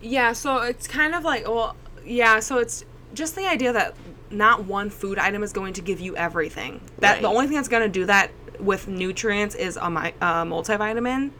Yeah, 0.00 0.32
so 0.32 0.62
it's 0.62 0.88
kind 0.88 1.14
of 1.14 1.22
like, 1.22 1.46
well, 1.46 1.76
yeah, 2.04 2.40
so 2.40 2.58
it's 2.58 2.84
just 3.12 3.36
the 3.36 3.46
idea 3.46 3.74
that 3.74 3.94
not 4.30 4.64
one 4.64 4.88
food 4.88 5.18
item 5.18 5.42
is 5.42 5.52
going 5.52 5.74
to 5.74 5.82
give 5.82 6.00
you 6.00 6.16
everything. 6.16 6.80
That 7.00 7.20
the 7.20 7.28
only 7.28 7.46
thing 7.46 7.56
that's 7.56 7.68
going 7.68 7.82
to 7.82 7.88
do 7.88 8.06
that 8.06 8.30
with 8.58 8.88
nutrients 8.88 9.54
is 9.54 9.76
a, 9.76 9.80
a 9.80 10.44
multivitamin, 10.44 11.30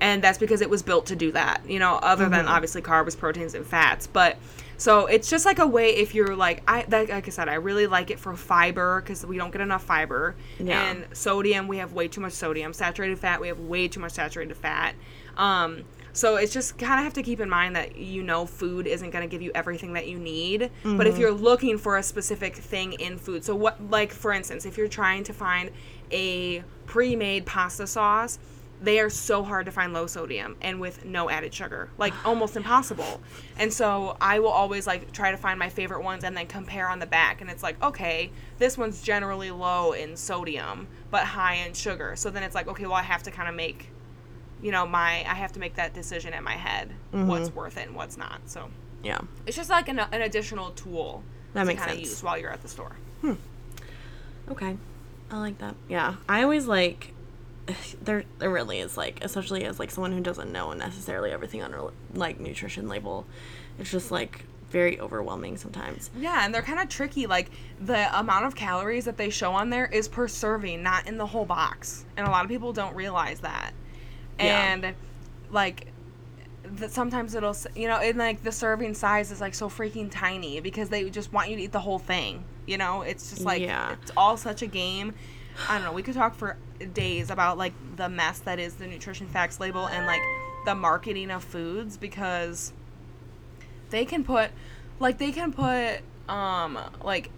and 0.00 0.22
that's 0.22 0.38
because 0.38 0.60
it 0.60 0.70
was 0.70 0.82
built 0.82 1.06
to 1.06 1.16
do 1.16 1.32
that. 1.32 1.62
You 1.68 1.78
know, 1.78 1.94
other 1.96 2.28
than 2.28 2.46
obviously 2.46 2.82
carbs, 2.82 3.16
proteins, 3.16 3.54
and 3.54 3.66
fats, 3.66 4.06
but. 4.06 4.36
So 4.80 5.06
it's 5.06 5.28
just 5.28 5.44
like 5.44 5.58
a 5.58 5.66
way 5.66 5.96
if 5.96 6.14
you're 6.14 6.36
like 6.36 6.62
I 6.68 6.82
that, 6.84 7.08
like 7.08 7.26
I 7.26 7.30
said 7.32 7.48
I 7.48 7.54
really 7.54 7.88
like 7.88 8.12
it 8.12 8.20
for 8.20 8.36
fiber 8.36 9.00
because 9.00 9.26
we 9.26 9.36
don't 9.36 9.50
get 9.50 9.60
enough 9.60 9.82
fiber 9.82 10.36
Yeah. 10.60 10.80
and 10.90 11.04
sodium 11.16 11.66
we 11.66 11.78
have 11.78 11.94
way 11.94 12.06
too 12.06 12.20
much 12.20 12.32
sodium 12.32 12.72
saturated 12.72 13.18
fat 13.18 13.40
we 13.40 13.48
have 13.48 13.58
way 13.58 13.88
too 13.88 13.98
much 13.98 14.12
saturated 14.12 14.56
fat 14.56 14.94
um, 15.36 15.82
so 16.12 16.36
it's 16.36 16.52
just 16.52 16.78
kind 16.78 17.00
of 17.00 17.02
have 17.04 17.14
to 17.14 17.24
keep 17.24 17.40
in 17.40 17.48
mind 17.48 17.74
that 17.74 17.96
you 17.96 18.22
know 18.22 18.46
food 18.46 18.86
isn't 18.86 19.10
going 19.10 19.28
to 19.28 19.28
give 19.28 19.42
you 19.42 19.50
everything 19.52 19.94
that 19.94 20.06
you 20.06 20.16
need 20.16 20.70
but 20.84 21.08
if 21.08 21.18
you're 21.18 21.32
looking 21.32 21.76
for 21.76 21.96
a 21.96 22.02
specific 22.04 22.54
thing 22.54 22.92
in 22.92 23.18
food 23.18 23.42
so 23.44 23.56
what 23.56 23.82
like 23.90 24.12
for 24.12 24.32
instance 24.32 24.64
if 24.64 24.78
you're 24.78 24.86
trying 24.86 25.24
to 25.24 25.32
find 25.32 25.72
a 26.12 26.62
pre-made 26.86 27.44
pasta 27.46 27.84
sauce 27.84 28.38
they 28.80 29.00
are 29.00 29.10
so 29.10 29.42
hard 29.42 29.66
to 29.66 29.72
find 29.72 29.92
low 29.92 30.06
sodium 30.06 30.56
and 30.60 30.80
with 30.80 31.04
no 31.04 31.28
added 31.28 31.52
sugar 31.52 31.88
like 31.98 32.12
almost 32.26 32.56
impossible 32.56 33.20
and 33.58 33.72
so 33.72 34.16
i 34.20 34.38
will 34.38 34.48
always 34.48 34.86
like 34.86 35.10
try 35.12 35.30
to 35.30 35.36
find 35.36 35.58
my 35.58 35.68
favorite 35.68 36.02
ones 36.02 36.24
and 36.24 36.36
then 36.36 36.46
compare 36.46 36.88
on 36.88 36.98
the 36.98 37.06
back 37.06 37.40
and 37.40 37.50
it's 37.50 37.62
like 37.62 37.80
okay 37.82 38.30
this 38.58 38.78
one's 38.78 39.02
generally 39.02 39.50
low 39.50 39.92
in 39.92 40.16
sodium 40.16 40.86
but 41.10 41.24
high 41.24 41.54
in 41.54 41.72
sugar 41.72 42.14
so 42.16 42.30
then 42.30 42.42
it's 42.42 42.54
like 42.54 42.68
okay 42.68 42.84
well 42.84 42.94
i 42.94 43.02
have 43.02 43.22
to 43.22 43.30
kind 43.30 43.48
of 43.48 43.54
make 43.54 43.88
you 44.62 44.70
know 44.72 44.86
my 44.86 45.20
i 45.28 45.34
have 45.34 45.52
to 45.52 45.60
make 45.60 45.74
that 45.74 45.94
decision 45.94 46.32
in 46.32 46.42
my 46.44 46.54
head 46.54 46.88
mm-hmm. 47.12 47.26
what's 47.26 47.52
worth 47.54 47.76
it 47.76 47.86
and 47.86 47.96
what's 47.96 48.16
not 48.16 48.40
so 48.46 48.68
Yeah. 49.02 49.18
it's 49.46 49.56
just 49.56 49.70
like 49.70 49.88
an, 49.88 49.98
an 49.98 50.22
additional 50.22 50.70
tool 50.70 51.22
That 51.54 51.62
to 51.62 51.66
makes 51.66 51.80
kind 51.80 51.92
of 51.92 51.96
sense. 51.98 52.08
use 52.10 52.22
while 52.22 52.38
you're 52.38 52.52
at 52.52 52.62
the 52.62 52.68
store 52.68 52.96
hmm. 53.20 53.34
Okay. 54.50 54.76
I 55.30 55.38
like 55.38 55.58
that. 55.58 55.74
Yeah. 55.88 56.14
I 56.28 56.42
always 56.42 56.66
like 56.66 57.12
there 58.02 58.24
there 58.38 58.50
really 58.50 58.78
is 58.80 58.96
like 58.96 59.18
especially 59.22 59.64
as 59.64 59.78
like 59.78 59.90
someone 59.90 60.12
who 60.12 60.20
doesn't 60.20 60.50
know 60.52 60.72
necessarily 60.72 61.30
everything 61.30 61.62
on 61.62 61.74
a 61.74 61.88
like 62.14 62.40
nutrition 62.40 62.88
label. 62.88 63.26
It's 63.78 63.90
just 63.90 64.10
like 64.10 64.44
very 64.70 65.00
overwhelming 65.00 65.56
sometimes. 65.56 66.10
Yeah, 66.18 66.44
and 66.44 66.54
they're 66.54 66.62
kind 66.62 66.78
of 66.80 66.88
tricky. 66.88 67.26
Like 67.26 67.50
the 67.80 68.18
amount 68.18 68.44
of 68.44 68.54
calories 68.54 69.06
that 69.06 69.16
they 69.16 69.30
show 69.30 69.52
on 69.52 69.70
there 69.70 69.86
is 69.86 70.08
per 70.08 70.28
serving, 70.28 70.82
not 70.82 71.06
in 71.08 71.16
the 71.16 71.26
whole 71.26 71.46
box. 71.46 72.04
And 72.16 72.26
a 72.26 72.30
lot 72.30 72.44
of 72.44 72.50
people 72.50 72.72
don't 72.72 72.94
realize 72.94 73.40
that. 73.40 73.72
Yeah. 74.38 74.72
And 74.72 74.94
like 75.50 75.86
that 76.64 76.90
sometimes 76.90 77.34
it'll 77.34 77.56
you 77.74 77.88
know, 77.88 77.96
and 77.96 78.18
like 78.18 78.42
the 78.42 78.52
serving 78.52 78.94
size 78.94 79.30
is 79.30 79.40
like 79.40 79.54
so 79.54 79.68
freaking 79.68 80.10
tiny 80.10 80.60
because 80.60 80.90
they 80.90 81.08
just 81.08 81.32
want 81.32 81.48
you 81.48 81.56
to 81.56 81.62
eat 81.62 81.72
the 81.72 81.80
whole 81.80 81.98
thing. 81.98 82.44
You 82.66 82.76
know, 82.76 83.02
it's 83.02 83.30
just 83.30 83.42
like 83.42 83.62
Yeah. 83.62 83.96
it's 84.02 84.12
all 84.16 84.36
such 84.36 84.60
a 84.62 84.66
game. 84.66 85.14
I 85.68 85.76
don't 85.76 85.84
know. 85.86 85.92
We 85.92 86.02
could 86.02 86.14
talk 86.14 86.34
for 86.34 86.56
days 86.94 87.30
about 87.30 87.58
like 87.58 87.72
the 87.96 88.08
mess 88.08 88.38
that 88.40 88.58
is 88.58 88.74
the 88.74 88.86
nutrition 88.86 89.26
facts 89.28 89.58
label 89.60 89.86
and 89.88 90.06
like 90.06 90.22
the 90.64 90.74
marketing 90.74 91.30
of 91.30 91.42
foods 91.42 91.96
because 91.96 92.72
they 93.90 94.04
can 94.04 94.24
put 94.24 94.50
like 95.00 95.18
they 95.18 95.32
can 95.32 95.52
put 95.52 96.00
um 96.28 96.78
like 97.02 97.30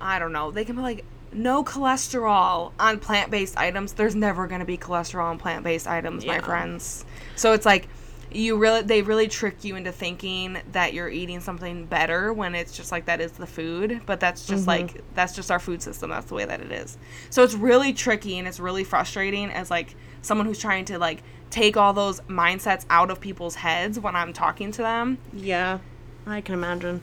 I 0.00 0.18
don't 0.18 0.32
know, 0.32 0.50
they 0.50 0.64
can 0.64 0.74
put 0.76 0.82
like 0.82 1.04
no 1.32 1.64
cholesterol 1.64 2.72
on 2.78 3.00
plant-based 3.00 3.56
items. 3.56 3.94
There's 3.94 4.14
never 4.14 4.46
going 4.46 4.60
to 4.60 4.64
be 4.64 4.78
cholesterol 4.78 5.24
on 5.24 5.38
plant-based 5.38 5.86
items, 5.86 6.24
my 6.24 6.38
friends. 6.40 7.04
So 7.36 7.52
it's 7.52 7.66
like 7.66 7.88
you 8.34 8.56
really 8.56 8.82
they 8.82 9.02
really 9.02 9.28
trick 9.28 9.64
you 9.64 9.76
into 9.76 9.92
thinking 9.92 10.58
that 10.72 10.92
you're 10.92 11.08
eating 11.08 11.40
something 11.40 11.86
better 11.86 12.32
when 12.32 12.54
it's 12.54 12.76
just 12.76 12.90
like 12.90 13.06
that 13.06 13.20
is 13.20 13.32
the 13.32 13.46
food, 13.46 14.02
but 14.06 14.20
that's 14.20 14.46
just 14.46 14.62
mm-hmm. 14.62 14.86
like 14.86 15.14
that's 15.14 15.34
just 15.34 15.50
our 15.50 15.60
food 15.60 15.82
system. 15.82 16.10
That's 16.10 16.26
the 16.26 16.34
way 16.34 16.44
that 16.44 16.60
it 16.60 16.72
is. 16.72 16.98
So 17.30 17.42
it's 17.42 17.54
really 17.54 17.92
tricky 17.92 18.38
and 18.38 18.48
it's 18.48 18.60
really 18.60 18.84
frustrating 18.84 19.50
as 19.50 19.70
like 19.70 19.94
someone 20.22 20.46
who's 20.46 20.58
trying 20.58 20.84
to 20.86 20.98
like 20.98 21.22
take 21.50 21.76
all 21.76 21.92
those 21.92 22.20
mindsets 22.22 22.84
out 22.90 23.10
of 23.10 23.20
people's 23.20 23.54
heads 23.54 24.00
when 24.00 24.16
I'm 24.16 24.32
talking 24.32 24.72
to 24.72 24.82
them. 24.82 25.18
Yeah. 25.32 25.78
I 26.26 26.40
can 26.40 26.54
imagine. 26.54 27.02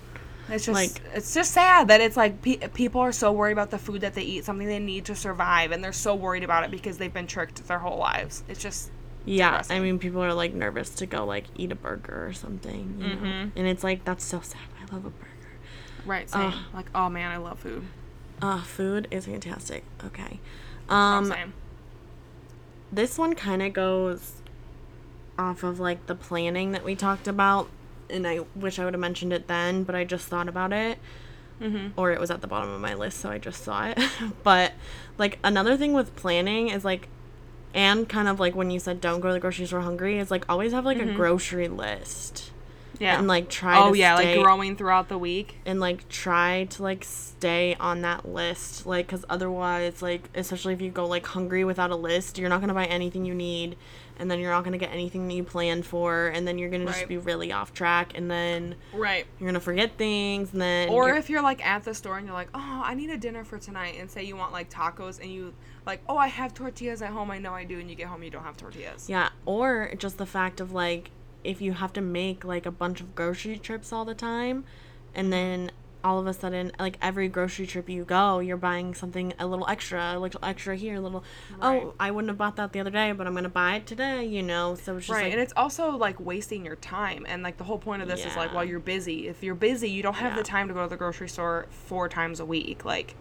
It's 0.50 0.66
just 0.66 0.76
Like- 0.76 1.02
it's 1.14 1.34
just 1.34 1.52
sad 1.52 1.88
that 1.88 2.02
it's 2.02 2.18
like 2.18 2.42
pe- 2.42 2.68
people 2.74 3.00
are 3.00 3.14
so 3.14 3.32
worried 3.32 3.54
about 3.54 3.72
the 3.72 3.78
food 3.78 4.02
that 4.02 4.16
they 4.16 4.24
eat, 4.24 4.44
something 4.44 4.68
they 4.68 4.80
need 4.80 5.06
to 5.06 5.16
survive, 5.16 5.72
and 5.72 5.84
they're 5.84 5.94
so 5.94 6.16
worried 6.16 6.44
about 6.44 6.66
it 6.66 6.72
because 6.72 6.98
they've 6.98 7.14
been 7.14 7.28
tricked 7.28 7.66
their 7.68 7.80
whole 7.80 7.98
lives. 7.98 8.44
It's 8.50 8.62
just 8.62 8.92
Yeah, 9.26 9.62
I 9.70 9.80
mean, 9.80 10.00
people 10.00 10.22
are 10.24 10.34
like 10.34 10.54
nervous 10.54 10.90
to 10.96 11.06
go 11.06 11.26
like 11.26 11.46
eat 11.56 11.72
a 11.72 11.76
burger 11.76 12.26
or 12.28 12.34
something, 12.34 12.96
you 13.00 13.06
Mm-hmm. 13.06 13.24
know? 13.26 13.52
and 13.56 13.68
it's 13.68 13.84
like 13.84 14.04
that's 14.06 14.24
so 14.24 14.42
sad. 14.42 14.62
I 14.80 14.94
love 14.94 15.06
a 15.06 15.10
burger. 15.10 15.28
right. 16.06 16.30
Same. 16.30 16.42
Ugh. 16.54 16.54
like 16.74 16.88
oh 16.96 17.10
man, 17.10 17.32
I 17.32 17.38
love 17.38 17.60
food. 17.60 17.84
Uh, 18.42 18.62
food 18.62 19.08
is 19.12 19.26
fantastic. 19.28 19.84
Okay, 20.04 20.40
Um, 20.90 21.32
um, 21.32 21.54
this 22.92 23.18
one 23.18 23.36
kind 23.36 23.62
of 23.62 23.74
goes 23.74 24.42
off 25.38 25.64
of 25.64 25.80
like 25.80 26.08
the 26.08 26.16
planning 26.16 26.72
that 26.72 26.84
we 26.84 26.96
talked 26.96 27.28
about, 27.28 27.70
and 28.10 28.28
I 28.28 28.40
wish 28.56 28.80
I 28.80 28.86
would 28.86 28.94
have 28.96 29.02
mentioned 29.02 29.32
it 29.34 29.48
then, 29.48 29.84
but 29.84 29.94
I 29.96 30.04
just 30.04 30.28
thought 30.28 30.48
about 30.50 30.74
it. 30.74 30.98
Mm-hmm. 31.62 31.90
Or 31.96 32.12
it 32.12 32.20
was 32.20 32.32
at 32.32 32.42
the 32.42 32.48
bottom 32.48 32.72
of 32.72 32.82
my 32.82 32.96
list, 32.96 33.20
so 33.20 33.30
I 33.30 33.38
just 33.38 33.64
saw 33.64 33.86
it. 33.86 34.00
but 34.44 34.74
like 35.20 35.38
another 35.44 35.78
thing 35.78 35.94
with 35.94 36.16
planning 36.16 36.70
is 36.70 36.84
like, 36.84 37.08
and 37.74 38.08
kind 38.08 38.28
of 38.28 38.40
like 38.40 38.56
when 38.56 38.70
you 38.72 38.80
said 38.80 39.02
don't 39.02 39.20
go 39.20 39.30
to 39.30 39.34
the 39.34 39.40
grocery 39.40 39.66
store 39.66 39.82
hungry 39.82 40.20
is 40.20 40.32
like 40.32 40.46
always 40.50 40.72
have 40.72 40.86
like 40.86 40.98
a 40.98 41.02
mm-hmm. 41.02 41.16
grocery 41.16 41.68
list 41.68 42.51
yeah. 43.02 43.18
and 43.18 43.28
like 43.28 43.50
try 43.50 43.78
oh 43.78 43.92
to 43.92 43.98
yeah, 43.98 44.16
stay, 44.16 44.36
like 44.36 44.44
growing 44.46 44.76
throughout 44.78 45.10
the 45.10 45.18
week. 45.18 45.58
and 45.66 45.80
like 45.80 46.08
try 46.10 46.66
to 46.72 46.84
like 46.84 47.04
stay 47.04 47.76
on 47.80 48.02
that 48.02 48.26
list 48.28 48.86
like 48.86 49.08
because 49.08 49.26
otherwise 49.30 50.02
like 50.02 50.30
especially 50.36 50.74
if 50.74 50.82
you 50.82 50.92
go 50.92 51.06
like 51.08 51.26
hungry 51.26 51.64
without 51.64 51.90
a 51.92 51.96
list 51.96 52.38
you're 52.38 52.50
not 52.50 52.60
going 52.60 52.68
to 52.68 52.74
buy 52.74 52.86
anything 52.86 53.26
you 53.26 53.34
need 53.34 53.76
and 54.18 54.30
then 54.30 54.40
you're 54.40 54.52
not 54.52 54.64
going 54.64 54.74
to 54.74 54.78
get 54.78 54.92
anything 54.94 55.28
that 55.28 55.34
you 55.34 55.44
planned 55.44 55.84
for 55.84 56.28
and 56.28 56.48
then 56.48 56.60
you're 56.60 56.70
going 56.70 56.86
to 56.86 56.92
just 56.92 57.08
be 57.08 57.18
really 57.18 57.52
off 57.52 57.74
track 57.74 58.12
and 58.16 58.30
then 58.30 58.76
Right. 58.94 59.26
you're 59.40 59.48
going 59.48 59.56
to 59.56 59.60
forget 59.60 59.98
things 59.98 60.54
and 60.54 60.62
then 60.62 60.90
Or 60.90 61.08
you're- 61.08 61.18
if 61.18 61.30
you're 61.32 61.42
like 61.42 61.66
at 61.66 61.84
the 61.84 61.96
store 61.96 62.18
and 62.20 62.28
you're 62.28 62.36
like, 62.36 62.50
oh, 62.54 62.82
I 62.86 62.94
need 62.94 63.10
a 63.10 63.18
dinner 63.18 63.44
for 63.44 63.58
tonight, 63.58 63.96
and 64.00 64.12
say 64.12 64.24
you 64.24 64.36
want 64.36 64.52
like 64.54 64.70
tacos, 64.70 65.20
and 65.20 65.32
you 65.32 65.54
like, 65.88 66.02
oh, 66.08 66.18
I 66.18 66.28
have 66.28 66.54
tortillas 66.54 67.02
at 67.02 67.10
home. 67.10 67.32
I 67.32 67.40
know 67.40 67.54
I 67.54 67.64
do, 67.64 67.80
and 67.80 67.90
you 67.90 67.96
get 67.96 68.08
home, 68.08 68.22
you 68.22 68.30
don't 68.30 68.44
have 68.44 68.58
tortillas. 68.58 69.10
yeah 69.10 69.30
or 69.46 69.92
just 69.98 70.20
the 70.20 70.26
fact 70.28 70.60
of 70.62 70.72
like 70.72 71.10
if 71.44 71.62
you 71.62 71.74
have 71.74 71.94
to 71.94 72.02
make 72.02 72.44
like 72.46 72.66
a 72.66 72.72
bunch 72.72 73.02
of 73.02 73.16
grocery 73.16 73.58
trips 73.58 73.92
all 73.92 74.06
the 74.06 74.16
time 74.16 74.64
and 75.16 75.32
then 75.32 75.72
all 76.04 76.18
of 76.20 76.26
a 76.26 76.34
sudden 76.34 76.72
like 76.80 76.98
every 77.00 77.28
grocery 77.28 77.68
trip 77.68 77.88
you 77.88 78.04
go 78.04 78.40
you're 78.40 78.58
buying 78.58 78.92
something 78.96 79.34
a 79.38 79.46
little 79.46 79.68
extra 79.70 80.14
a 80.16 80.20
little 80.20 80.40
extra 80.44 80.76
here 80.76 80.96
a 80.96 81.00
little 81.00 81.24
oh, 81.62 81.70
Right. 81.72 81.84
oh 81.84 81.94
i 82.00 82.10
wouldn't 82.10 82.30
have 82.30 82.40
bought 82.40 82.56
that 82.56 82.74
the 82.74 82.80
other 82.80 82.90
day 82.90 83.12
but 83.12 83.28
i'm 83.28 83.36
gonna 83.36 83.50
buy 83.50 83.76
it 83.76 83.86
today 83.86 84.26
you 84.26 84.42
know 84.42 84.74
so 84.74 84.98
it's 84.98 85.06
just 85.06 85.16
right 85.16 85.26
like 85.26 85.34
and 85.34 85.42
it's 85.42 85.54
also 85.56 85.92
like 85.92 86.20
wasting 86.20 86.66
your 86.66 86.76
time 86.78 87.26
and 87.30 87.44
like 87.44 87.58
the 87.58 87.64
whole 87.66 87.78
point 87.78 88.02
of 88.02 88.08
this 88.08 88.26
is 88.26 88.36
like 88.36 88.52
while 88.52 88.66
you're 88.66 88.80
busy 88.80 89.28
if 89.28 89.44
you're 89.44 89.54
busy 89.54 89.92
you 89.92 90.02
don't 90.02 90.16
have 90.16 90.32
Yeah. 90.32 90.38
the 90.38 90.44
time 90.44 90.68
to 90.70 90.74
go 90.74 90.82
to 90.84 90.90
the 90.90 90.98
grocery 90.98 91.30
store 91.30 91.68
four 91.70 92.10
times 92.10 92.40
a 92.40 92.46
week 92.46 92.84
like 92.84 93.14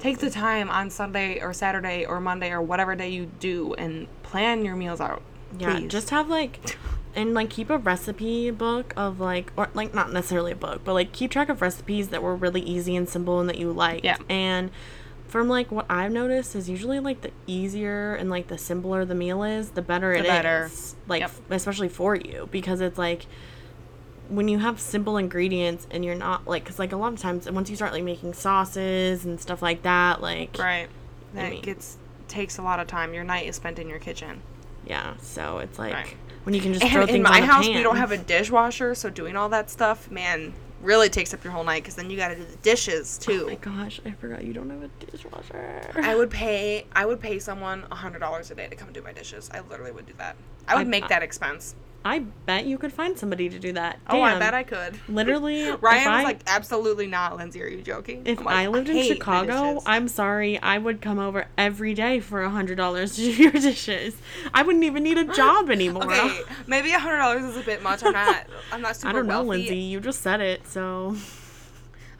take 0.00 0.18
the 0.18 0.30
time 0.30 0.68
on 0.68 0.90
sunday 0.90 1.40
or 1.40 1.54
saturday 1.54 2.04
or 2.04 2.20
monday 2.20 2.50
or 2.50 2.60
whatever 2.60 2.94
day 2.94 3.08
you 3.08 3.30
do 3.40 3.72
and 3.74 4.06
plan 4.22 4.64
your 4.66 4.76
meals 4.76 5.00
out 5.00 5.22
yeah 5.58 5.78
please. 5.78 5.90
just 5.90 6.10
have 6.10 6.28
like 6.28 6.76
and 7.18 7.34
like 7.34 7.50
keep 7.50 7.68
a 7.68 7.76
recipe 7.78 8.50
book 8.50 8.94
of 8.96 9.18
like 9.20 9.52
or 9.56 9.68
like 9.74 9.92
not 9.92 10.12
necessarily 10.12 10.52
a 10.52 10.56
book 10.56 10.80
but 10.84 10.94
like 10.94 11.12
keep 11.12 11.30
track 11.30 11.48
of 11.48 11.60
recipes 11.60 12.08
that 12.08 12.22
were 12.22 12.36
really 12.36 12.60
easy 12.60 12.94
and 12.96 13.08
simple 13.08 13.40
and 13.40 13.48
that 13.48 13.58
you 13.58 13.72
like 13.72 14.04
Yeah. 14.04 14.16
and 14.28 14.70
from 15.26 15.48
like 15.48 15.70
what 15.72 15.84
i've 15.90 16.12
noticed 16.12 16.54
is 16.56 16.70
usually 16.70 17.00
like 17.00 17.20
the 17.22 17.30
easier 17.46 18.14
and 18.14 18.30
like 18.30 18.46
the 18.46 18.56
simpler 18.56 19.04
the 19.04 19.14
meal 19.14 19.42
is 19.42 19.70
the 19.70 19.82
better 19.82 20.12
it 20.12 20.20
is. 20.20 20.26
better. 20.26 20.70
like 21.08 21.20
Yep. 21.20 21.30
especially 21.50 21.88
for 21.88 22.14
you 22.14 22.48
because 22.52 22.80
it's 22.80 22.96
like 22.98 23.26
when 24.28 24.46
you 24.46 24.58
have 24.58 24.78
simple 24.78 25.16
ingredients 25.16 25.86
and 25.90 26.04
you're 26.04 26.14
not 26.14 26.46
like 26.46 26.62
because 26.64 26.78
like 26.78 26.92
a 26.92 26.96
lot 26.96 27.12
of 27.12 27.18
times 27.18 27.50
once 27.50 27.68
you 27.70 27.76
start 27.76 27.92
like 27.92 28.04
making 28.04 28.32
sauces 28.34 29.24
and 29.24 29.40
stuff 29.40 29.60
like 29.62 29.82
that 29.82 30.20
like 30.22 30.56
right 30.58 30.88
that 31.34 31.50
mean- 31.50 31.62
gets 31.62 31.96
takes 32.28 32.58
a 32.58 32.62
lot 32.62 32.78
of 32.78 32.86
time 32.86 33.12
your 33.14 33.24
night 33.24 33.46
is 33.46 33.56
spent 33.56 33.78
in 33.78 33.88
your 33.88 33.98
kitchen 33.98 34.40
yeah 34.86 35.14
so 35.20 35.58
it's 35.58 35.78
like 35.78 35.94
Right. 35.94 36.14
When 36.48 36.54
you 36.54 36.62
can 36.62 36.72
just 36.72 36.90
throw 36.90 37.02
and 37.02 37.10
in 37.10 37.16
things 37.16 37.28
my 37.28 37.36
on 37.36 37.42
a 37.42 37.46
house 37.46 37.68
we 37.68 37.82
don't 37.82 37.98
have 37.98 38.10
a 38.10 38.16
dishwasher 38.16 38.94
so 38.94 39.10
doing 39.10 39.36
all 39.36 39.50
that 39.50 39.68
stuff 39.68 40.10
man 40.10 40.50
really 40.80 41.10
takes 41.10 41.34
up 41.34 41.44
your 41.44 41.52
whole 41.52 41.62
night 41.62 41.82
because 41.82 41.94
then 41.94 42.08
you 42.08 42.16
got 42.16 42.28
to 42.28 42.36
do 42.36 42.44
the 42.44 42.56
dishes 42.58 43.18
oh 43.20 43.24
too 43.26 43.42
Oh 43.44 43.48
my 43.48 43.54
gosh, 43.56 44.00
I 44.06 44.12
forgot 44.12 44.42
you 44.44 44.54
don't 44.54 44.70
have 44.70 44.82
a 44.82 44.88
dishwasher. 45.10 45.90
I 45.94 46.14
would 46.14 46.30
pay 46.42 46.86
I 46.94 47.04
would 47.04 47.20
pay 47.20 47.38
someone 47.38 47.84
a 47.90 47.96
hundred 47.96 48.20
dollars 48.20 48.50
a 48.50 48.54
day 48.54 48.66
to 48.66 48.76
come 48.76 48.92
do 48.94 49.02
my 49.02 49.12
dishes. 49.12 49.50
I 49.52 49.60
literally 49.60 49.92
would 49.92 50.06
do 50.06 50.14
that. 50.16 50.36
I 50.66 50.76
would 50.76 50.86
I- 50.86 50.90
make 50.90 51.08
that 51.08 51.22
expense. 51.22 51.74
I 52.04 52.20
bet 52.46 52.64
you 52.64 52.78
could 52.78 52.92
find 52.92 53.18
somebody 53.18 53.48
to 53.48 53.58
do 53.58 53.72
that. 53.72 53.98
Oh, 54.08 54.22
I 54.22 54.38
bet 54.38 54.54
I 54.54 54.62
could. 54.62 54.98
Literally, 55.08 55.70
Ryan 55.80 56.08
I, 56.08 56.16
was 56.16 56.24
like, 56.24 56.40
absolutely 56.46 57.06
not, 57.06 57.36
Lindsay. 57.36 57.62
Are 57.62 57.66
you 57.66 57.82
joking? 57.82 58.22
if 58.24 58.38
like, 58.38 58.54
I 58.54 58.66
lived 58.68 58.88
in 58.88 59.02
Chicago. 59.02 59.82
I'm 59.84 60.08
sorry, 60.08 60.58
I 60.60 60.78
would 60.78 61.02
come 61.02 61.18
over 61.18 61.46
every 61.58 61.94
day 61.94 62.20
for 62.20 62.42
a 62.42 62.50
hundred 62.50 62.76
dollars 62.76 63.16
to 63.16 63.22
do 63.22 63.30
your 63.32 63.52
dishes. 63.52 64.16
I 64.54 64.62
wouldn't 64.62 64.84
even 64.84 65.02
need 65.02 65.18
a 65.18 65.24
job 65.34 65.70
anymore. 65.70 66.04
okay, 66.04 66.40
maybe 66.66 66.92
a 66.92 66.98
hundred 66.98 67.18
dollars 67.18 67.44
is 67.44 67.56
a 67.56 67.62
bit 67.62 67.82
much. 67.82 68.02
I'm 68.04 68.12
not. 68.12 68.46
I'm 68.72 68.80
not 68.80 68.96
super 68.96 69.08
I 69.08 69.12
don't 69.12 69.26
know, 69.26 69.42
wealthy. 69.42 69.48
Lindsay. 69.64 69.76
You 69.76 70.00
just 70.00 70.22
said 70.22 70.40
it, 70.40 70.66
so 70.68 71.16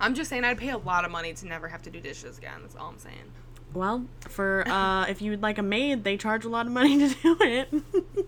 I'm 0.01 0.15
just 0.15 0.29
saying 0.29 0.45
I'd 0.45 0.59
pay 0.59 0.71
a 0.71 0.79
lot 0.79 1.05
of 1.05 1.11
money 1.11 1.33
to 1.35 1.47
never 1.47 1.69
have 1.69 1.83
to 1.83 1.91
do 1.91 2.01
dishes 2.01 2.37
again. 2.37 2.59
That's 2.63 2.75
all 2.77 2.89
I'm 2.89 2.99
saying. 2.99 3.33
well, 3.73 4.05
for 4.29 4.65
uh, 4.69 5.07
if 5.07 5.23
you 5.23 5.31
would 5.31 5.43
like 5.43 5.59
a 5.59 5.63
maid, 5.63 6.03
they 6.05 6.17
charge 6.17 6.45
a 6.45 6.49
lot 6.49 6.67
of 6.67 6.73
money 6.73 6.99
to 6.99 7.15
do 7.23 7.37
it. 7.41 7.69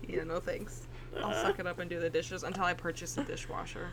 Yeah, 0.07 0.23
no 0.23 0.39
thanks. 0.39 0.87
I'll 1.23 1.33
suck 1.33 1.59
it 1.59 1.67
up 1.67 1.79
and 1.79 1.89
do 1.89 1.99
the 1.99 2.09
dishes 2.09 2.43
until 2.43 2.63
I 2.63 2.73
purchase 2.73 3.17
a 3.17 3.23
dishwasher. 3.23 3.89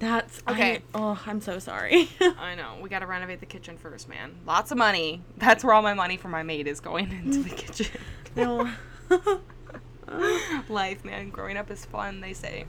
That's 0.00 0.42
Okay. 0.48 0.76
I, 0.76 0.82
oh, 0.94 1.22
I'm 1.26 1.40
so 1.40 1.58
sorry. 1.58 2.08
I 2.20 2.54
know. 2.56 2.78
We 2.82 2.88
gotta 2.88 3.06
renovate 3.06 3.40
the 3.40 3.46
kitchen 3.46 3.78
first, 3.78 4.08
man. 4.08 4.34
Lots 4.46 4.70
of 4.72 4.78
money. 4.78 5.22
That's 5.36 5.62
where 5.62 5.72
all 5.72 5.82
my 5.82 5.94
money 5.94 6.16
for 6.16 6.28
my 6.28 6.42
maid 6.42 6.66
is 6.66 6.80
going 6.80 7.10
into 7.24 7.42
the 7.42 7.50
kitchen. 7.50 7.86
no. 8.36 8.70
Life, 10.68 11.04
man. 11.04 11.30
Growing 11.30 11.56
up 11.56 11.70
is 11.70 11.84
fun, 11.84 12.20
they 12.20 12.32
say. 12.34 12.66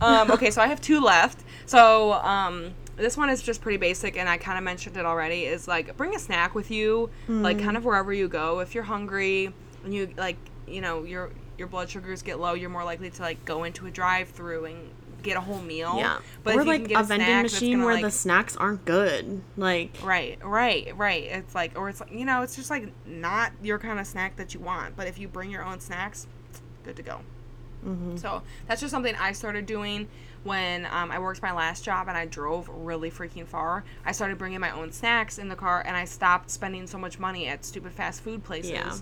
Um, 0.00 0.30
okay, 0.30 0.50
so 0.50 0.60
I 0.60 0.66
have 0.66 0.80
two 0.80 1.00
left. 1.00 1.44
So 1.66 2.14
um, 2.14 2.74
this 2.96 3.16
one 3.16 3.30
is 3.30 3.42
just 3.42 3.60
pretty 3.60 3.78
basic, 3.78 4.16
and 4.16 4.28
I 4.28 4.38
kind 4.38 4.58
of 4.58 4.64
mentioned 4.64 4.96
it 4.96 5.06
already. 5.06 5.44
Is 5.44 5.68
like 5.68 5.96
bring 5.96 6.14
a 6.14 6.18
snack 6.18 6.54
with 6.54 6.70
you, 6.70 7.10
like 7.28 7.58
kind 7.62 7.76
of 7.76 7.84
wherever 7.84 8.12
you 8.12 8.28
go. 8.28 8.60
If 8.60 8.74
you're 8.74 8.84
hungry 8.84 9.52
and 9.84 9.94
you 9.94 10.12
like, 10.16 10.36
you 10.66 10.80
know, 10.80 11.04
your 11.04 11.30
your 11.58 11.68
blood 11.68 11.90
sugars 11.90 12.22
get 12.22 12.40
low, 12.40 12.54
you're 12.54 12.70
more 12.70 12.84
likely 12.84 13.10
to 13.10 13.22
like 13.22 13.44
go 13.44 13.64
into 13.64 13.86
a 13.86 13.90
drive-through 13.90 14.64
and 14.66 14.90
get 15.22 15.36
a 15.36 15.40
whole 15.40 15.60
meal. 15.60 15.94
Yeah. 15.96 16.18
But 16.42 16.56
or 16.56 16.64
like 16.64 16.82
can 16.82 16.88
get 16.88 17.00
a 17.00 17.04
vending 17.04 17.42
machine 17.42 17.82
where 17.82 17.94
like, 17.94 18.04
the 18.04 18.10
snacks 18.10 18.56
aren't 18.56 18.84
good. 18.84 19.42
Like 19.56 19.96
Right, 20.02 20.38
right, 20.44 20.96
right. 20.96 21.24
It's 21.24 21.54
like, 21.54 21.78
or 21.78 21.88
it's 21.88 22.00
like, 22.00 22.12
you 22.12 22.24
know, 22.24 22.42
it's 22.42 22.56
just 22.56 22.70
like 22.70 22.92
not 23.06 23.52
your 23.62 23.78
kind 23.78 23.98
of 23.98 24.06
snack 24.06 24.36
that 24.36 24.54
you 24.54 24.60
want. 24.60 24.96
But 24.96 25.06
if 25.06 25.18
you 25.18 25.28
bring 25.28 25.50
your 25.50 25.64
own 25.64 25.80
snacks, 25.80 26.26
good 26.84 26.96
to 26.96 27.02
go. 27.02 27.20
So 28.16 28.40
that's 28.66 28.80
just 28.80 28.92
something 28.92 29.14
I 29.16 29.32
started 29.32 29.66
doing 29.66 30.08
when 30.42 30.86
um, 30.86 31.10
I 31.10 31.18
worked 31.18 31.42
my 31.42 31.52
last 31.52 31.84
job 31.84 32.08
and 32.08 32.16
I 32.16 32.24
drove 32.24 32.66
really 32.72 33.10
freaking 33.10 33.46
far. 33.46 33.84
I 34.06 34.12
started 34.12 34.38
bringing 34.38 34.60
my 34.60 34.70
own 34.70 34.90
snacks 34.90 35.38
in 35.38 35.50
the 35.50 35.54
car 35.54 35.82
and 35.84 35.94
I 35.94 36.06
stopped 36.06 36.50
spending 36.50 36.86
so 36.86 36.96
much 36.96 37.18
money 37.18 37.46
at 37.46 37.62
stupid 37.62 37.92
fast 37.92 38.22
food 38.22 38.42
places. 38.42 38.70
Yeah. 38.70 38.96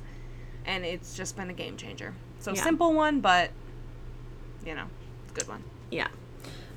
And 0.64 0.84
it's 0.84 1.14
just 1.14 1.36
been 1.36 1.48
a 1.48 1.52
game 1.52 1.76
changer. 1.76 2.12
So 2.42 2.52
Yeah. 2.52 2.62
simple 2.62 2.92
one, 2.92 3.20
but 3.20 3.50
you 4.66 4.74
know, 4.74 4.84
good 5.34 5.48
one. 5.48 5.62
Yeah. 5.90 6.08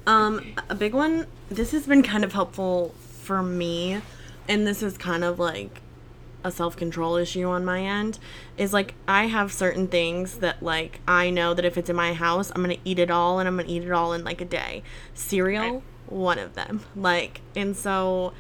Um, 0.08 0.42
a 0.70 0.76
big 0.76 0.94
one. 0.94 1.26
This 1.50 1.72
has 1.72 1.88
been 1.88 2.04
kind 2.04 2.24
of 2.24 2.34
helpful 2.34 2.94
for 3.22 3.42
me, 3.42 4.02
and 4.48 4.66
this 4.68 4.82
is 4.84 4.98
kind 4.98 5.24
of 5.24 5.40
like 5.40 5.82
a 6.44 6.52
self 6.52 6.78
control 6.78 7.16
issue 7.16 7.46
on 7.48 7.66
my 7.66 7.82
end. 7.82 8.20
Is 8.58 8.72
like 8.74 8.94
I 9.08 9.26
have 9.26 9.52
certain 9.52 9.88
things 9.88 10.38
that 10.40 10.62
like 10.62 11.00
I 11.08 11.32
know 11.32 11.56
that 11.56 11.66
if 11.66 11.78
it's 11.78 11.90
in 11.90 11.96
my 11.96 12.14
house, 12.14 12.52
I'm 12.56 12.62
gonna 12.62 12.78
eat 12.86 13.00
it 13.00 13.10
all, 13.10 13.40
and 13.40 13.48
I'm 13.48 13.58
gonna 13.58 13.68
eat 13.70 13.84
it 13.84 13.92
all 13.92 14.14
in 14.14 14.24
like 14.24 14.42
a 14.42 14.46
day. 14.46 14.84
Cereal, 15.16 15.74
Right. 15.74 15.82
one 16.08 16.38
of 16.38 16.54
them. 16.54 16.82
Like, 16.96 17.42
and 17.56 17.76
so 17.76 18.34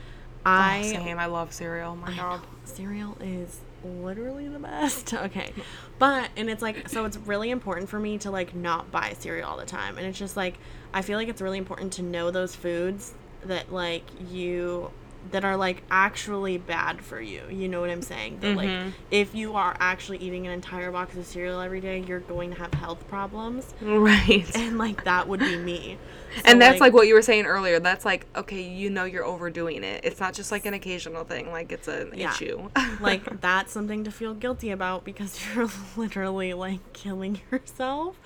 I 0.45 0.77
I 0.77 0.81
same. 0.83 1.17
I 1.17 1.25
love 1.25 1.51
cereal. 1.51 1.93
Oh 1.93 1.95
my 1.95 2.11
I 2.11 2.15
god. 2.15 2.41
know. 2.41 2.47
Cereal 2.65 3.17
is 3.19 3.59
literally 4.03 4.47
the 4.47 4.59
best. 4.59 5.13
Okay. 5.25 5.53
But 5.97 6.29
and 6.35 6.49
it's 6.49 6.61
like 6.61 6.89
so 6.89 7.05
it's 7.05 7.17
really 7.17 7.49
important 7.49 7.89
for 7.89 7.99
me 7.99 8.17
to 8.19 8.31
like 8.31 8.53
not 8.53 8.91
buy 8.91 9.15
cereal 9.17 9.49
all 9.49 9.57
the 9.57 9.65
time. 9.65 9.97
And 9.97 10.05
it's 10.05 10.19
just 10.19 10.35
like 10.35 10.57
I 10.93 11.01
feel 11.01 11.17
like 11.17 11.29
it's 11.29 11.41
really 11.41 11.57
important 11.57 11.93
to 11.93 12.01
know 12.01 12.31
those 12.31 12.55
foods 12.55 13.13
that 13.45 13.71
like 13.71 14.03
you 14.29 14.91
that 15.31 15.43
are 15.45 15.57
like 15.57 15.83
actually 15.91 16.57
bad 16.57 17.01
for 17.01 17.19
you. 17.19 17.43
You 17.49 17.67
know 17.67 17.81
what 17.81 17.89
I'm 17.89 18.01
saying? 18.01 18.39
That 18.41 18.55
like 18.55 18.71
if 19.11 19.33
you 19.35 19.55
are 19.55 19.75
actually 19.79 20.17
eating 20.19 20.45
an 20.45 20.53
entire 20.53 20.91
box 20.91 21.15
of 21.17 21.25
cereal 21.25 21.59
every 21.59 21.81
day, 21.81 22.03
you're 22.07 22.19
going 22.19 22.51
to 22.51 22.57
have 22.57 22.73
health 22.73 23.07
problems. 23.07 23.73
Right. 23.81 24.49
And 24.55 24.77
like 24.77 25.03
that 25.05 25.27
would 25.27 25.39
be 25.39 25.57
me. 25.57 25.97
So, 26.35 26.41
and 26.43 26.61
that's 26.61 26.81
like, 26.81 26.91
what 26.91 27.07
you 27.07 27.13
were 27.13 27.21
saying 27.21 27.45
earlier. 27.45 27.79
That's 27.79 28.03
like, 28.03 28.25
okay, 28.35 28.61
you 28.61 28.89
know 28.89 29.05
you're 29.05 29.23
overdoing 29.23 29.85
it. 29.85 30.01
It's 30.03 30.19
not 30.19 30.33
just 30.33 30.51
like 30.51 30.65
an 30.65 30.73
occasional 30.73 31.23
thing, 31.23 31.49
like 31.49 31.71
it's 31.71 31.87
an 31.87 32.11
Yeah. 32.13 32.29
issue. 32.33 32.69
like 32.99 33.39
that's 33.39 33.71
something 33.71 34.03
to 34.03 34.11
feel 34.11 34.33
guilty 34.33 34.69
about 34.69 35.05
because 35.05 35.39
you're 35.55 35.69
literally 35.95 36.53
like 36.53 36.91
killing 36.91 37.39
yourself. 37.51 38.19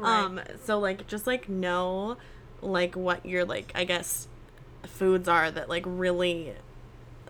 Um 0.00 0.40
so 0.64 0.80
like 0.80 1.06
just 1.06 1.28
like 1.28 1.48
know 1.48 2.16
like 2.62 2.96
what 2.96 3.24
you're 3.24 3.44
like 3.44 3.70
I 3.76 3.84
guess 3.84 4.26
foods 4.84 5.28
are 5.28 5.50
that 5.50 5.68
like 5.68 5.84
really 5.86 6.54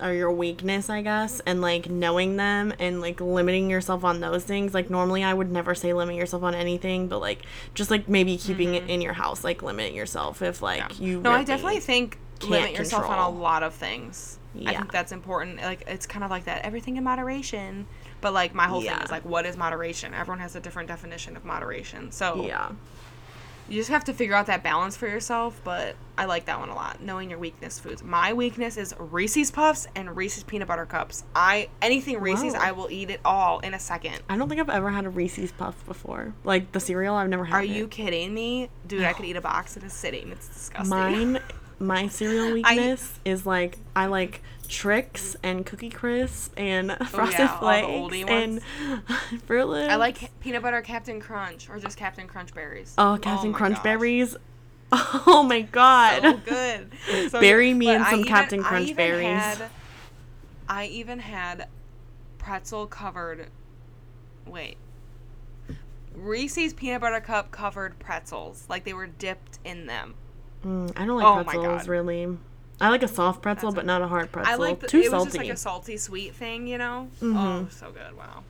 are 0.00 0.12
your 0.12 0.32
weakness, 0.32 0.90
I 0.90 1.02
guess, 1.02 1.40
and 1.40 1.60
like 1.60 1.88
knowing 1.88 2.36
them 2.36 2.74
and 2.78 3.00
like 3.00 3.20
limiting 3.20 3.70
yourself 3.70 4.04
on 4.04 4.20
those 4.20 4.44
things. 4.44 4.74
Like 4.74 4.90
normally 4.90 5.22
I 5.22 5.32
would 5.32 5.50
never 5.50 5.74
say 5.74 5.92
limit 5.92 6.16
yourself 6.16 6.42
on 6.42 6.54
anything, 6.54 7.08
but 7.08 7.20
like 7.20 7.42
just 7.74 7.90
like 7.90 8.08
maybe 8.08 8.36
keeping 8.36 8.74
it 8.74 8.82
mm-hmm. 8.82 8.90
in 8.90 9.00
your 9.00 9.12
house, 9.12 9.44
like 9.44 9.62
limit 9.62 9.92
yourself 9.92 10.42
if 10.42 10.62
like 10.62 11.00
you 11.00 11.20
no, 11.20 11.30
I 11.30 11.44
definitely 11.44 11.80
think 11.80 12.18
can't 12.40 12.50
limit 12.50 12.72
yourself 12.72 13.06
on 13.06 13.18
a 13.18 13.28
lot 13.28 13.62
of 13.62 13.74
things. 13.74 14.38
Yeah. 14.54 14.70
I 14.70 14.76
think 14.76 14.92
that's 14.92 15.12
important. 15.12 15.58
Like 15.58 15.84
it's 15.86 16.06
kind 16.06 16.24
of 16.24 16.30
like 16.30 16.44
that 16.44 16.64
everything 16.64 16.96
in 16.96 17.04
moderation. 17.04 17.86
But 18.20 18.32
like 18.32 18.54
my 18.54 18.66
whole 18.66 18.80
thing 18.82 18.98
is 18.98 19.10
like 19.10 19.24
what 19.24 19.46
is 19.46 19.56
moderation? 19.56 20.14
Everyone 20.14 20.40
has 20.40 20.56
a 20.56 20.60
different 20.60 20.88
definition 20.88 21.36
of 21.36 21.44
moderation. 21.44 22.12
So 22.12 22.44
Yeah. 22.46 22.72
You 23.72 23.80
just 23.80 23.88
have 23.88 24.04
to 24.04 24.12
figure 24.12 24.34
out 24.34 24.46
that 24.46 24.62
balance 24.62 24.98
for 24.98 25.08
yourself, 25.08 25.58
but 25.64 25.96
I 26.18 26.26
like 26.26 26.44
that 26.44 26.60
one 26.60 26.68
a 26.68 26.74
lot. 26.74 27.00
Knowing 27.00 27.30
your 27.30 27.38
weakness 27.38 27.80
foods. 27.80 28.02
My 28.02 28.34
weakness 28.34 28.76
is 28.76 28.94
Reese's 28.98 29.50
Puffs 29.50 29.86
and 29.96 30.14
Reese's 30.14 30.44
peanut 30.44 30.68
butter 30.68 30.84
cups. 30.84 31.24
I 31.34 31.70
anything 31.80 32.20
Reese's, 32.20 32.52
Whoa. 32.52 32.60
I 32.60 32.72
will 32.72 32.90
eat 32.90 33.08
it 33.08 33.20
all 33.24 33.60
in 33.60 33.72
a 33.72 33.78
second. 33.78 34.20
I 34.28 34.36
don't 34.36 34.50
think 34.50 34.60
I've 34.60 34.68
ever 34.68 34.90
had 34.90 35.06
a 35.06 35.08
Reese's 35.08 35.52
Puff 35.52 35.86
before. 35.86 36.34
Like 36.44 36.70
the 36.72 36.80
cereal, 36.80 37.14
I've 37.14 37.30
never 37.30 37.46
had. 37.46 37.54
Are 37.54 37.62
it. 37.62 37.70
you 37.70 37.88
kidding 37.88 38.34
me? 38.34 38.68
Dude, 38.86 39.04
I 39.04 39.14
could 39.14 39.24
eat 39.24 39.36
a 39.36 39.40
box 39.40 39.74
in 39.78 39.84
a 39.84 39.90
sitting. 39.90 40.30
It's 40.30 40.48
disgusting. 40.48 40.90
Mine, 40.90 41.40
my 41.78 42.08
cereal 42.08 42.52
weakness 42.52 43.18
is 43.24 43.46
like 43.46 43.78
I 43.96 44.04
like 44.04 44.42
Trix 44.72 45.36
and 45.42 45.66
Cookie 45.66 45.90
Crisp 45.90 46.54
and 46.56 46.92
Frosted 47.08 47.40
Oh, 47.40 47.42
yeah, 47.42 47.58
Flakes 47.58 48.24
and 48.30 48.60
Froot 49.46 49.68
Loops. 49.68 49.92
I 49.92 49.96
like 49.96 50.30
peanut 50.40 50.62
butter 50.62 50.80
Captain 50.80 51.20
Crunch 51.20 51.68
or 51.68 51.78
just 51.78 51.98
Captain 51.98 52.26
Crunch 52.26 52.54
berries. 52.54 52.94
oh 52.96 53.18
Captain 53.20 53.52
my 53.52 53.58
Crunch 53.58 53.74
gosh. 53.76 53.84
berries. 53.84 54.36
Oh 55.26 55.42
my 55.46 55.60
god. 55.62 56.22
So 56.22 56.36
good. 56.38 56.90
So 57.30 57.40
Bury 57.40 57.70
good. 57.72 57.78
me 57.78 57.86
But 57.86 57.96
in 57.96 58.04
some 58.04 58.14
even- 58.20 58.24
Captain 58.32 58.62
Crunch 58.62 58.84
even 58.88 58.96
berries. 58.96 59.26
had- 59.38 59.70
I 60.68 60.86
even 60.86 61.18
had 61.18 61.68
pretzel 62.38 62.86
covered. 62.86 63.48
Wait. 64.46 64.76
Reese's 66.14 66.72
peanut 66.74 67.00
butter 67.00 67.20
cup 67.20 67.50
covered 67.50 67.98
pretzels, 67.98 68.64
like 68.68 68.84
they 68.84 68.92
were 68.94 69.06
dipped 69.06 69.58
in 69.64 69.86
them. 69.86 70.14
Mm, 70.64 70.92
I 70.96 71.04
don't 71.06 71.16
like 71.18 71.26
Oh 71.26 71.44
pretzels 71.44 71.88
really. 71.88 72.38
I 72.80 72.88
like 72.88 73.02
a 73.02 73.08
soft 73.08 73.42
pretzel, 73.42 73.70
That's 73.70 73.76
but 73.76 73.86
not 73.86 74.02
a 74.02 74.08
hard 74.08 74.32
pretzel. 74.32 74.52
I 74.52 74.56
like 74.56 74.80
the, 74.80 74.88
Too 74.88 74.98
it 74.98 75.02
was 75.02 75.10
salty. 75.10 75.24
just 75.26 75.36
like 75.38 75.48
a 75.50 75.56
salty 75.56 75.96
sweet 75.96 76.34
thing, 76.34 76.66
you 76.66 76.78
know. 76.78 77.08
Mm-hmm. 77.20 77.36
Oh, 77.36 77.66
so 77.70 77.92
good! 77.92 78.16
Wow. 78.16 78.42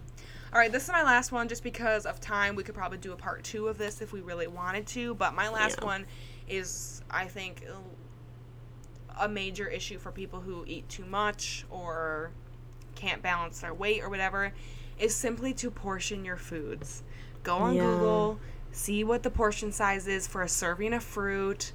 All 0.53 0.59
right, 0.59 0.71
this 0.73 0.85
is 0.85 0.91
my 0.91 1.03
last 1.03 1.33
one. 1.33 1.49
Just 1.49 1.63
because 1.63 2.07
of 2.07 2.21
time, 2.21 2.55
we 2.57 2.63
could 2.63 2.75
probably 2.75 2.99
do 2.99 3.13
a 3.13 3.17
part 3.17 3.43
two 3.43 3.69
of 3.69 3.79
this 3.79 4.01
if 4.01 4.13
we 4.13 4.21
really 4.21 4.47
wanted 4.47 4.87
to. 4.89 5.15
But 5.15 5.35
my 5.35 5.49
last 5.49 5.79
Yeah. 5.81 5.87
one 5.87 6.07
is, 6.49 7.03
I 7.11 7.27
think, 7.27 7.65
a 9.19 9.29
major 9.29 9.67
issue 9.67 9.99
for 9.99 10.11
people 10.13 10.41
who 10.41 10.65
eat 10.67 10.89
too 10.89 11.05
much 11.05 11.65
or 11.71 12.31
can't 12.95 13.23
balance 13.23 13.61
their 13.61 13.75
weight 13.75 14.03
or 14.03 14.09
whatever. 14.09 14.53
Is 14.99 15.15
simply 15.15 15.53
to 15.55 15.71
portion 15.71 16.25
your 16.25 16.37
foods. 16.37 17.03
Go 17.43 17.57
on 17.57 17.75
Yeah. 17.75 17.83
Google, 17.85 18.39
see 18.73 19.03
what 19.05 19.23
the 19.23 19.31
portion 19.31 19.73
size 19.73 20.07
is 20.07 20.27
for 20.29 20.43
a 20.43 20.49
serving 20.49 20.93
of 20.93 21.03
fruit 21.03 21.73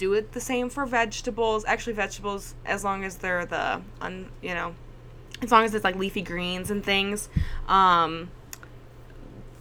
do 0.00 0.14
it 0.14 0.32
the 0.32 0.40
same 0.40 0.70
for 0.70 0.86
vegetables. 0.86 1.64
Actually, 1.66 1.92
vegetables, 1.92 2.54
as 2.64 2.82
long 2.82 3.04
as 3.04 3.16
they're 3.16 3.44
the, 3.44 3.82
un, 4.00 4.30
you 4.42 4.54
know, 4.54 4.74
as 5.42 5.52
long 5.52 5.64
as 5.64 5.74
it's 5.74 5.84
like 5.84 5.94
leafy 5.96 6.22
greens 6.22 6.70
and 6.70 6.82
things, 6.82 7.28
um, 7.68 8.30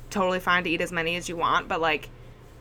totally 0.10 0.40
fine 0.40 0.64
to 0.64 0.70
eat 0.70 0.82
as 0.82 0.92
many 0.92 1.16
as 1.18 1.28
you 1.30 1.36
want. 1.36 1.68
But 1.68 1.82
like 1.82 2.10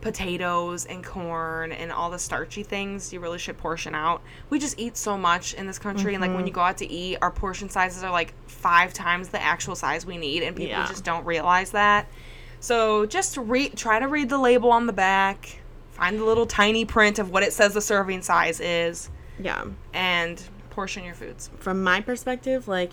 potatoes 0.01 0.87
and 0.87 1.05
corn 1.05 1.73
and 1.73 1.91
all 1.91 2.11
the 2.11 2.19
starchy 2.19 2.63
things, 2.63 3.13
you 3.13 3.21
really 3.21 3.39
should 3.39 3.59
portion 3.59 3.95
out. 3.95 4.23
We 4.51 4.59
just 4.59 4.79
eat 4.79 4.97
so 4.97 5.17
much 5.17 5.55
in 5.55 5.67
this 5.67 5.79
country, 5.79 6.15
and 6.15 6.21
like 6.21 6.35
when 6.35 6.47
you 6.47 6.53
go 6.53 6.61
out 6.61 6.79
to 6.79 6.87
eat, 6.91 7.19
our 7.23 7.31
portion 7.31 7.69
sizes 7.69 8.03
are 8.05 8.11
like 8.13 8.33
five 8.49 8.93
times 8.93 9.29
the 9.29 9.41
actual 9.43 9.75
size 9.77 10.05
we 10.05 10.17
need, 10.17 10.43
and 10.43 10.55
people 10.57 10.71
Yeah. 10.73 10.87
just 10.87 11.05
don't 11.05 11.25
realize 11.25 11.71
that. 11.73 12.07
So 12.61 13.07
just 13.07 13.37
read, 13.37 13.77
try 13.77 13.99
to 14.01 14.09
read 14.09 14.29
the 14.29 14.39
label 14.39 14.71
on 14.73 14.87
the 14.87 14.93
back, 14.93 15.58
find 15.99 16.19
the 16.19 16.25
little 16.25 16.47
tiny 16.47 16.85
print 16.85 17.19
of 17.19 17.31
what 17.31 17.43
it 17.43 17.53
says 17.53 17.75
the 17.75 17.81
serving 17.83 18.23
size 18.23 18.61
is, 18.61 19.11
yeah. 19.39 19.65
and 19.93 20.43
portion 20.71 21.05
your 21.05 21.15
foods. 21.15 21.51
from 21.59 21.83
my 21.83 22.01
perspective, 22.01 22.69
like 22.69 22.93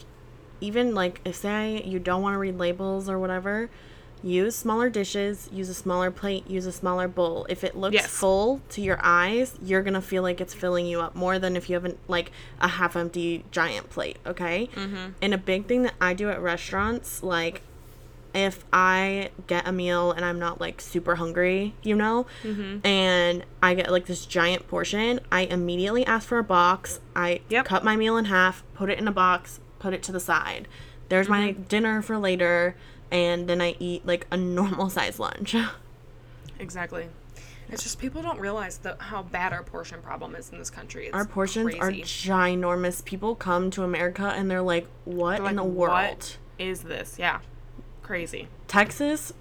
even 0.61 0.95
like 0.95 1.21
if 1.25 1.35
say 1.35 1.81
you 1.85 1.99
don't 1.99 2.21
want 2.21 2.33
to 2.33 2.39
read 2.39 2.57
labels 2.57 3.07
or 3.09 3.19
whatever, 3.19 3.69
use 4.23 4.55
smaller 4.55 4.89
dishes, 4.89 5.47
use 5.51 5.69
a 5.69 5.73
smaller 5.73 6.09
plate, 6.09 6.49
use 6.49 6.65
a 6.65 6.71
smaller 6.71 7.07
bowl. 7.07 7.45
If 7.47 7.63
it 7.63 7.75
looks 7.77 7.93
Yes. 7.93 8.07
full 8.07 8.61
to 8.69 8.81
your 8.81 8.97
eyes, 9.03 9.53
you're 9.61 9.83
gonna 9.83 10.01
feel 10.01 10.23
like 10.23 10.41
it's 10.41 10.53
filling 10.53 10.87
you 10.87 10.99
up 11.01 11.13
more 11.15 11.37
than 11.37 11.55
if 11.55 11.69
you 11.69 11.75
have 11.75 11.85
an, 11.85 11.97
like 12.07 12.31
a 12.59 12.67
half 12.69 12.95
empty 12.95 13.43
giant 13.51 13.89
plate. 13.91 14.17
Okay. 14.25 14.67
Mm-hmm. 14.75 15.11
And 15.21 15.33
a 15.33 15.37
big 15.37 15.67
thing 15.67 15.83
that 15.83 15.93
I 16.01 16.13
do 16.15 16.29
at 16.31 16.41
restaurants, 16.41 17.21
like 17.21 17.61
if 18.35 18.65
I 18.73 19.29
get 19.47 19.67
a 19.67 19.71
meal 19.71 20.11
and 20.11 20.23
I'm 20.25 20.37
not 20.39 20.59
like 20.59 20.81
super 20.81 21.15
hungry, 21.15 21.73
you 21.83 21.95
know, 21.95 22.25
Mm-hmm. 22.43 22.85
and 22.85 23.45
I 23.63 23.73
get 23.73 23.91
like 23.91 24.05
this 24.05 24.25
giant 24.25 24.67
portion, 24.67 25.19
I 25.31 25.41
immediately 25.41 26.05
ask 26.05 26.27
for 26.27 26.37
a 26.37 26.43
box. 26.43 26.99
I 27.15 27.41
Yep. 27.49 27.65
cut 27.65 27.83
my 27.83 27.95
meal 27.95 28.17
in 28.17 28.25
half, 28.25 28.63
put 28.73 28.89
it 28.89 28.99
in 28.99 29.07
a 29.07 29.11
box, 29.11 29.59
put 29.79 29.93
it 29.93 30.03
to 30.03 30.11
the 30.11 30.19
side. 30.19 30.67
There's 31.09 31.29
my 31.29 31.51
Mm-hmm. 31.53 31.63
dinner 31.63 32.01
for 32.01 32.17
later, 32.17 32.75
and 33.11 33.47
then 33.47 33.61
I 33.61 33.75
eat 33.79 34.05
like 34.05 34.27
a 34.31 34.37
normal 34.59 34.89
size 34.89 35.19
lunch. 35.19 35.55
Exactly. 36.59 37.07
It's 37.69 37.81
just 37.81 37.97
people 37.99 38.21
don't 38.21 38.39
realize 38.39 38.77
the, 38.77 38.95
how 38.99 39.23
bad 39.23 39.51
our 39.51 39.63
portion 39.63 39.99
problem 40.01 40.35
is 40.35 40.51
in 40.51 40.59
this 40.59 40.69
country. 40.69 41.07
It's 41.07 41.15
Our 41.15 41.25
portions 41.25 41.73
are 41.75 41.91
ginormous. 41.91 43.03
People 43.03 43.33
come 43.35 43.71
to 43.71 43.83
America 43.83 44.31
and 44.35 44.49
they're 44.51 44.61
like, 44.61 44.87
"What 45.03 45.39
They're 45.41 45.49
in 45.49 45.55
the 45.55 45.63
world?" 45.63 46.37
Is 46.59 46.83
this? 46.83 47.15
Yeah, 47.17 47.39
crazy. 48.05 48.47
Texas, 48.67 49.33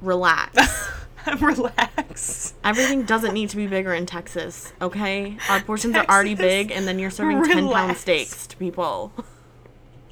relax. 0.00 0.88
Relax. 1.40 2.54
Everything 2.64 3.04
doesn't 3.04 3.32
need 3.32 3.48
to 3.50 3.56
be 3.56 3.68
bigger 3.68 3.94
in 3.94 4.06
Texas, 4.06 4.72
okay? 4.82 5.36
Our 5.48 5.60
portions 5.60 5.94
are 5.96 6.04
already 6.06 6.34
big, 6.34 6.72
and 6.72 6.88
then 6.88 6.98
you're 6.98 7.10
serving 7.12 7.44
10 7.44 7.68
pound 7.70 7.96
steaks 7.96 8.48
to 8.48 8.56
people. 8.56 9.12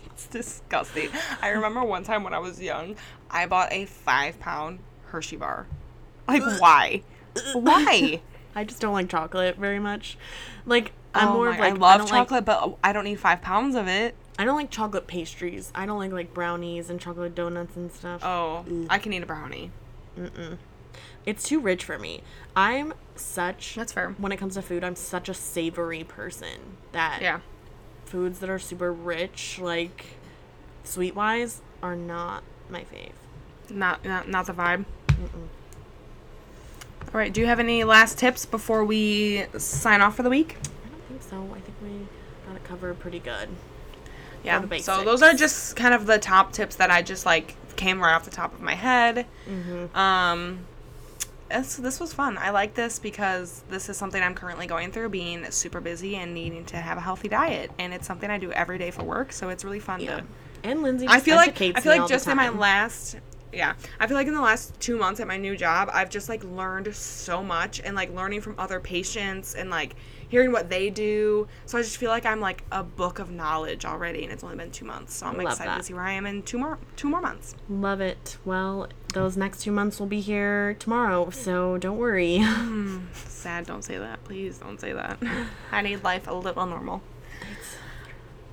It's 0.06 0.28
disgusting. 0.28 1.08
I 1.42 1.48
remember 1.48 1.82
one 1.82 2.04
time 2.04 2.22
when 2.22 2.32
I 2.32 2.38
was 2.38 2.62
young, 2.62 2.94
I 3.28 3.46
bought 3.46 3.72
a 3.72 3.86
five 3.86 4.38
pound 4.38 4.78
Hershey 5.06 5.34
bar. 5.34 5.66
Like, 6.28 6.42
why? 6.60 7.02
Why? 7.54 8.20
I 8.54 8.62
just 8.62 8.80
don't 8.80 8.92
like 8.92 9.08
chocolate 9.08 9.56
very 9.56 9.80
much. 9.80 10.16
Like, 10.64 10.92
I'm 11.12 11.26
Oh 11.28 11.32
more 11.34 11.46
my- 11.46 11.54
of 11.54 11.58
like, 11.60 11.72
I 11.72 11.76
love 11.76 11.98
don't 12.02 12.08
chocolate, 12.08 12.44
but 12.44 12.76
I 12.84 12.92
don't 12.92 13.04
need 13.04 13.18
five 13.18 13.42
pounds 13.42 13.74
of 13.74 13.88
it. 13.88 14.14
Like, 14.40 14.44
I 14.44 14.46
don't 14.46 14.56
like 14.56 14.70
chocolate 14.70 15.06
pastries. 15.06 15.70
I 15.74 15.84
don't 15.84 15.98
like 15.98 16.12
like 16.12 16.32
brownies 16.32 16.88
and 16.88 16.98
chocolate 16.98 17.34
donuts 17.34 17.76
and 17.76 17.92
stuff. 17.92 18.22
Oh, 18.24 18.64
mm. 18.66 18.86
I 18.88 18.98
can 18.98 19.12
eat 19.12 19.22
a 19.22 19.26
brownie. 19.26 19.70
Mm-mm. 20.18 20.56
It's 21.26 21.42
too 21.44 21.60
rich 21.60 21.84
for 21.84 21.98
me. 21.98 22.22
I'm 22.56 22.94
such 23.16 23.74
That's 23.74 23.92
fair. 23.92 24.14
when 24.16 24.32
it 24.32 24.38
comes 24.38 24.54
to 24.54 24.62
food. 24.62 24.82
I'm 24.82 24.96
such 24.96 25.28
a 25.28 25.34
savory 25.34 26.04
person 26.04 26.78
that 26.92 27.20
Yeah. 27.20 27.40
foods 28.06 28.38
that 28.38 28.48
are 28.48 28.58
super 28.58 28.90
rich, 28.90 29.58
like 29.60 30.06
sweet 30.84 31.14
wise, 31.14 31.60
are 31.82 31.94
not 31.94 32.42
my 32.70 32.80
fave. 32.84 33.12
Not 33.68 34.04
not 34.06 34.26
not 34.26 34.46
the 34.46 34.54
vibe. 34.54 34.86
All 37.02 37.12
right. 37.12 37.32
Do 37.32 37.40
you 37.42 37.46
have 37.46 37.60
any 37.60 37.84
last 37.84 38.16
tips 38.18 38.46
before 38.46 38.84
we 38.86 39.44
sign 39.58 40.00
off 40.00 40.16
for 40.16 40.22
the 40.22 40.30
week? 40.30 40.56
I 40.86 40.88
don't 40.88 41.02
think 41.08 41.22
so. 41.22 41.36
I 41.54 41.60
think 41.60 41.76
we 41.82 42.06
got 42.46 42.56
it 42.56 42.64
covered 42.64 42.98
pretty 42.98 43.18
good. 43.18 43.50
Yeah. 44.44 44.64
So 44.78 45.04
those 45.04 45.22
are 45.22 45.34
just 45.34 45.76
kind 45.76 45.94
of 45.94 46.06
the 46.06 46.18
top 46.18 46.52
tips 46.52 46.76
that 46.76 46.90
I 46.90 47.02
just 47.02 47.26
like 47.26 47.54
came 47.76 48.00
right 48.00 48.14
off 48.14 48.24
the 48.24 48.30
top 48.30 48.52
of 48.54 48.60
my 48.60 48.74
head. 48.74 49.26
Um, 49.94 50.60
this, 51.48 51.76
this 51.76 51.98
was 52.00 52.12
fun. 52.12 52.38
I 52.38 52.50
like 52.50 52.74
this 52.74 52.98
because 52.98 53.62
this 53.70 53.88
is 53.88 53.96
something 53.96 54.22
I'm 54.22 54.34
currently 54.34 54.66
going 54.66 54.92
through, 54.92 55.08
being 55.08 55.50
super 55.50 55.80
busy 55.80 56.16
and 56.16 56.32
needing 56.32 56.64
to 56.66 56.76
have 56.76 56.96
a 56.96 57.00
healthy 57.00 57.28
diet, 57.28 57.70
and 57.78 57.92
it's 57.92 58.06
something 58.06 58.30
I 58.30 58.38
do 58.38 58.52
every 58.52 58.78
day 58.78 58.90
for 58.90 59.02
work. 59.02 59.32
So 59.32 59.48
it's 59.48 59.64
really 59.64 59.80
fun 59.80 60.00
Yeah. 60.00 60.18
to. 60.18 60.24
And 60.62 60.82
Lindsay, 60.82 61.06
I 61.08 61.20
feel 61.20 61.36
like 61.36 61.60
I 61.60 61.80
feel 61.80 61.96
like 61.96 62.08
just 62.08 62.28
in 62.28 62.36
my 62.36 62.50
last 62.50 63.16
yeah. 63.52 63.74
I 63.98 64.06
feel 64.06 64.16
like 64.16 64.26
in 64.26 64.34
the 64.34 64.40
last 64.40 64.78
two 64.80 64.96
months 64.96 65.20
at 65.20 65.26
my 65.26 65.36
new 65.36 65.56
job 65.56 65.90
i've 65.92 66.10
just 66.10 66.28
like 66.28 66.42
learned 66.44 66.94
so 66.94 67.42
much 67.42 67.80
and 67.80 67.96
like 67.96 68.14
learning 68.14 68.40
from 68.40 68.54
other 68.58 68.80
patients 68.80 69.54
and 69.54 69.70
like 69.70 69.96
hearing 70.28 70.52
what 70.52 70.70
they 70.70 70.90
do. 70.90 71.48
So 71.66 71.78
i 71.78 71.82
just 71.82 71.96
feel 71.96 72.10
like 72.10 72.24
i'm 72.24 72.40
like 72.40 72.64
a 72.70 72.82
book 72.82 73.18
of 73.18 73.30
knowledge 73.30 73.84
already 73.84 74.22
and 74.22 74.32
it's 74.32 74.44
only 74.44 74.56
been 74.56 74.70
two 74.70 74.84
months. 74.84 75.14
So 75.14 75.26
i'm 75.26 75.36
Love 75.36 75.52
excited 75.52 75.70
that. 75.70 75.78
to 75.78 75.84
see 75.84 75.94
where 75.94 76.04
i 76.04 76.12
am 76.12 76.26
in 76.26 76.42
two 76.42 76.58
more 76.58 76.78
two 76.96 77.08
more 77.08 77.20
months. 77.20 77.54
Love 77.68 78.00
it. 78.00 78.38
Well, 78.44 78.88
those 79.12 79.36
next 79.36 79.62
two 79.62 79.72
months 79.72 79.98
will 79.98 80.06
be 80.06 80.20
here 80.20 80.76
tomorrow, 80.78 81.30
so 81.30 81.78
don't 81.78 81.98
worry. 81.98 82.38
Hmm. 82.38 83.06
sad 83.14 83.66
don't 83.66 83.82
say 83.82 83.98
that. 83.98 84.22
Please 84.24 84.58
don't 84.58 84.80
say 84.80 84.92
that. 84.92 85.18
I 85.72 85.82
need 85.82 86.04
life 86.04 86.28
a 86.28 86.34
little 86.34 86.66
normal 86.66 87.02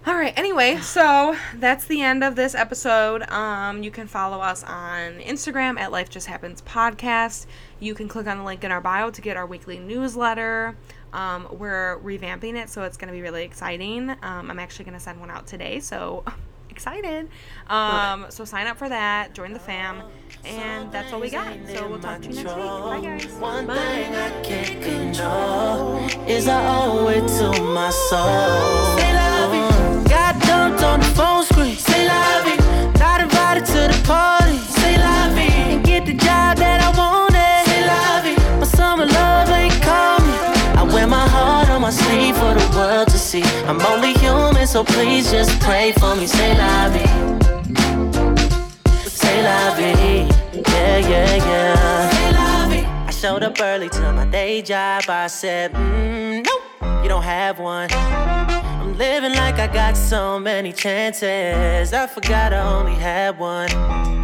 all 0.07 0.15
right 0.15 0.33
anyway 0.37 0.77
so 0.77 1.35
that's 1.55 1.83
the 1.87 2.01
end 2.01 2.23
of 2.23 2.37
this 2.37 2.55
episode. 2.55 3.29
Um, 3.29 3.83
you 3.83 3.91
can 3.91 4.07
follow 4.07 4.39
us 4.39 4.63
on 4.63 5.19
instagram 5.19 5.77
at 5.77 5.91
life 5.91 6.09
just 6.09 6.27
happens 6.27 6.61
podcast. 6.61 7.45
You 7.81 7.93
can 7.93 8.07
click 8.07 8.25
on 8.25 8.37
the 8.37 8.43
link 8.45 8.63
in 8.63 8.71
our 8.71 8.79
bio 8.79 9.09
to 9.11 9.21
get 9.21 9.35
our 9.35 9.45
weekly 9.45 9.79
newsletter. 9.79 10.77
Um, 11.11 11.49
we're 11.51 11.99
revamping 11.99 12.55
it 12.55 12.69
so 12.69 12.83
it's 12.83 12.95
going 12.95 13.09
to 13.09 13.13
be 13.13 13.21
really 13.21 13.43
exciting. 13.43 14.11
Um, 14.11 14.49
i'm 14.49 14.59
actually 14.59 14.85
going 14.85 14.97
to 14.97 15.03
send 15.03 15.19
one 15.19 15.29
out 15.29 15.45
today 15.45 15.81
so 15.81 16.23
excited. 16.69 17.27
Um, 17.67 18.27
so 18.29 18.45
sign 18.45 18.67
up 18.67 18.77
for 18.77 18.87
that 18.87 19.33
join 19.33 19.51
the 19.51 19.59
fam 19.59 20.03
and 20.45 20.91
that's 20.91 21.11
all 21.13 21.19
we 21.19 21.29
got 21.29 21.53
so 21.67 21.87
we'll 21.87 21.99
talk 21.99 22.21
to 22.21 22.29
you 22.29 22.35
next 22.35 22.55
week 22.55 22.55
bye 22.55 23.01
guys 23.01 23.25
One 23.39 23.67
thing 23.67 24.15
I 24.15 24.29
can't 24.43 24.81
control 24.81 25.97
is 26.27 26.47
I 26.47 26.59
owe 26.77 27.07
it 27.09 27.27
to 27.39 27.61
my 27.63 27.89
soul. 27.89 28.97
Say 28.97 29.13
la 29.13 29.49
vie. 29.51 30.09
Got 30.09 30.41
dumped 30.41 30.83
on 30.83 30.99
the 30.99 31.05
phone 31.17 31.43
screen. 31.43 31.75
Say. 31.75 32.07
Not 32.99 33.21
invited 33.21 33.65
to 33.65 33.81
the 33.93 33.99
party. 34.05 34.57
Say 34.57 34.97
la 34.97 35.29
vie. 35.33 35.73
And 35.73 35.83
get 35.83 36.05
the 36.05 36.13
job 36.13 36.57
that 36.57 36.79
I 36.81 36.89
wanted. 36.97 37.63
Say. 37.69 38.35
My 38.59 38.65
summer 38.65 39.05
love 39.05 39.49
ain't 39.49 39.73
me. 39.73 40.35
I 40.79 40.83
wear 40.93 41.07
my 41.07 41.27
heart 41.27 41.69
on 41.69 41.81
my 41.81 41.91
sleeve 41.91 42.35
for 42.35 42.53
the 42.53 42.67
world 42.75 43.07
to 43.09 43.17
see. 43.17 43.43
I'm 43.65 43.81
only 43.81 44.13
human, 44.13 44.67
so 44.67 44.83
please 44.83 45.31
just 45.31 45.59
pray 45.61 45.93
for 45.93 46.15
me. 46.15 46.27
Say 46.27 46.57
la 46.57 46.89
vie. 46.89 47.36
Say 49.37 49.43
la 49.43 49.75
vie. 49.75 50.27
Yeah, 50.51 50.97
yeah, 50.97 51.35
yeah. 51.35 52.09
Say 52.09 52.31
la 52.31 52.67
vie. 52.69 53.05
I 53.07 53.11
showed 53.11 53.43
up 53.43 53.61
early 53.61 53.87
to 53.89 54.11
my 54.11 54.25
day 54.25 54.63
job. 54.63 55.03
I 55.07 55.27
said, 55.27 55.73
mm, 55.73 56.43
nope, 56.43 57.03
you 57.03 57.07
don't 57.07 57.21
have 57.21 57.59
one. 57.59 57.87
I'm 57.91 58.97
living 58.97 59.33
like 59.33 59.59
I 59.59 59.67
got 59.67 59.95
so 59.95 60.39
many 60.39 60.73
chances. 60.73 61.93
I 61.93 62.07
forgot 62.07 62.51
I 62.51 62.61
only 62.61 62.95
had 62.95 63.37
one. 63.37 63.69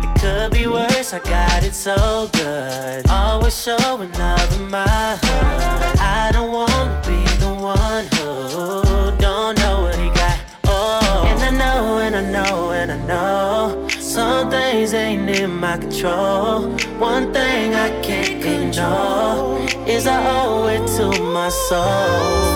It 0.03 0.19
could 0.19 0.51
be 0.51 0.65
worse, 0.65 1.13
I 1.13 1.19
got 1.19 1.63
it 1.63 1.75
so 1.75 2.27
good. 2.33 3.07
Always 3.07 3.55
showing 3.61 4.11
love 4.13 4.59
in 4.59 4.67
my 4.71 5.19
hood. 5.21 5.99
I 5.99 6.31
don't 6.33 6.51
wanna 6.51 7.01
be 7.05 7.21
the 7.37 7.53
one 7.53 8.05
who 8.15 9.15
don't 9.21 9.59
know 9.59 9.83
what 9.83 9.95
he 9.95 10.09
got. 10.09 10.39
Oh, 10.65 11.23
and 11.29 11.39
I 11.43 11.51
know, 11.51 11.99
and 11.99 12.15
I 12.15 12.21
know, 12.31 12.71
and 12.71 12.91
I 12.91 12.97
know. 13.05 13.92
Some 14.13 14.51
things 14.51 14.93
ain't 14.93 15.27
in 15.27 15.59
my 15.59 15.75
control. 15.75 16.69
One 16.99 17.33
thing 17.33 17.73
I 17.73 17.89
can't 18.03 18.43
control 18.43 19.57
is 19.87 20.05
I 20.05 20.19
owe 20.29 20.67
it 20.67 20.85
to 20.97 21.19
my 21.19 21.49
soul. 21.49 22.53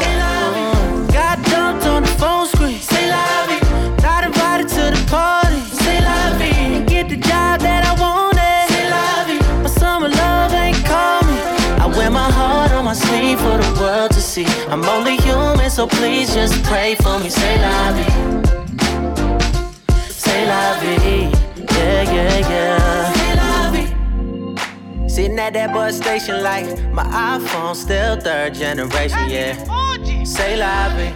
Got 1.11 1.43
dumped 1.45 1.87
on 1.87 2.03
the 2.03 2.09
phone 2.19 2.45
screen. 2.45 2.77
Say 2.77 3.09
la 3.09 3.47
vie. 3.47 3.59
Not 4.03 4.23
invited 4.23 4.67
to 4.67 4.91
the 4.95 5.03
party. 5.09 5.59
Say. 5.81 5.97
And 5.97 6.87
get 6.87 7.09
the 7.09 7.17
job 7.17 7.61
that 7.61 7.81
I 7.89 7.93
wanted. 7.99 8.67
Say 8.71 8.87
la 8.91 9.25
vie. 9.25 9.63
My 9.63 9.69
summer 9.69 10.09
love 10.09 10.53
ain't 10.53 10.77
me. 10.77 11.37
I 11.81 11.91
wear 11.97 12.11
my 12.11 12.29
heart 12.29 12.71
on 12.73 12.85
my 12.85 12.93
sleeve 12.93 13.39
for 13.39 13.57
the 13.57 13.81
world 13.81 14.11
to 14.11 14.21
see. 14.21 14.45
I'm 14.69 14.85
only 14.85 15.17
human, 15.17 15.71
so 15.71 15.87
please 15.87 16.35
just 16.35 16.63
pray 16.65 16.93
for 16.93 17.17
me. 17.17 17.29
Say 17.29 17.57
la 17.59 17.93
vie. 17.93 18.43
Say 20.07 20.45
la 20.45 20.79
vie. 20.79 21.46
Yeah, 21.77 22.01
yeah, 22.11 22.49
yeah. 22.49 23.07
Sitting 25.07 25.39
at 25.39 25.53
that 25.53 25.73
bus 25.73 25.97
station 25.97 26.43
like 26.43 26.65
my 26.91 27.03
iPhone 27.03 27.75
still 27.75 28.19
third 28.19 28.53
generation, 28.53 29.29
yeah. 29.29 29.55
Say 30.23 30.57
vie, 30.57 31.13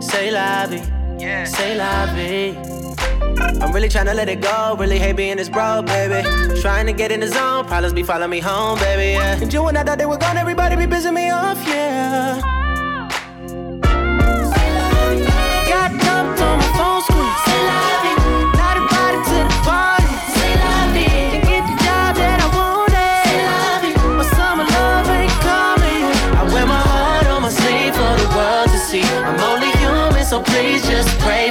say 0.00 0.30
vie, 0.30 1.44
say 1.44 1.76
vie. 1.76 2.54
I'm 3.62 3.72
really 3.72 3.88
trying 3.88 4.06
to 4.06 4.14
let 4.14 4.28
it 4.28 4.40
go, 4.40 4.76
really 4.78 4.98
hate 4.98 5.16
being 5.16 5.36
this 5.36 5.48
broke, 5.48 5.86
baby. 5.86 6.22
Trying 6.60 6.86
to 6.86 6.92
get 6.92 7.12
in 7.12 7.20
the 7.20 7.28
zone, 7.28 7.64
problems 7.66 7.92
be 7.92 8.02
following 8.02 8.30
me 8.30 8.40
home, 8.40 8.78
baby, 8.78 9.12
yeah. 9.12 9.40
And 9.40 9.52
you 9.52 9.66
and 9.66 9.78
I 9.78 9.84
thought 9.84 9.98
they 9.98 10.06
were 10.06 10.18
gone, 10.18 10.36
everybody 10.36 10.74
be 10.76 10.86
pissing 10.86 11.14
me 11.14 11.30
off, 11.30 11.58
yeah. 11.68 12.40
Got 15.68 15.90
dumped 16.00 16.40
on 16.40 16.58
my 16.58 16.64
phone 16.76 17.02
screen. 17.02 17.45
So 30.36 30.42
please 30.42 30.82
just 30.86 31.08
pray 31.20 31.45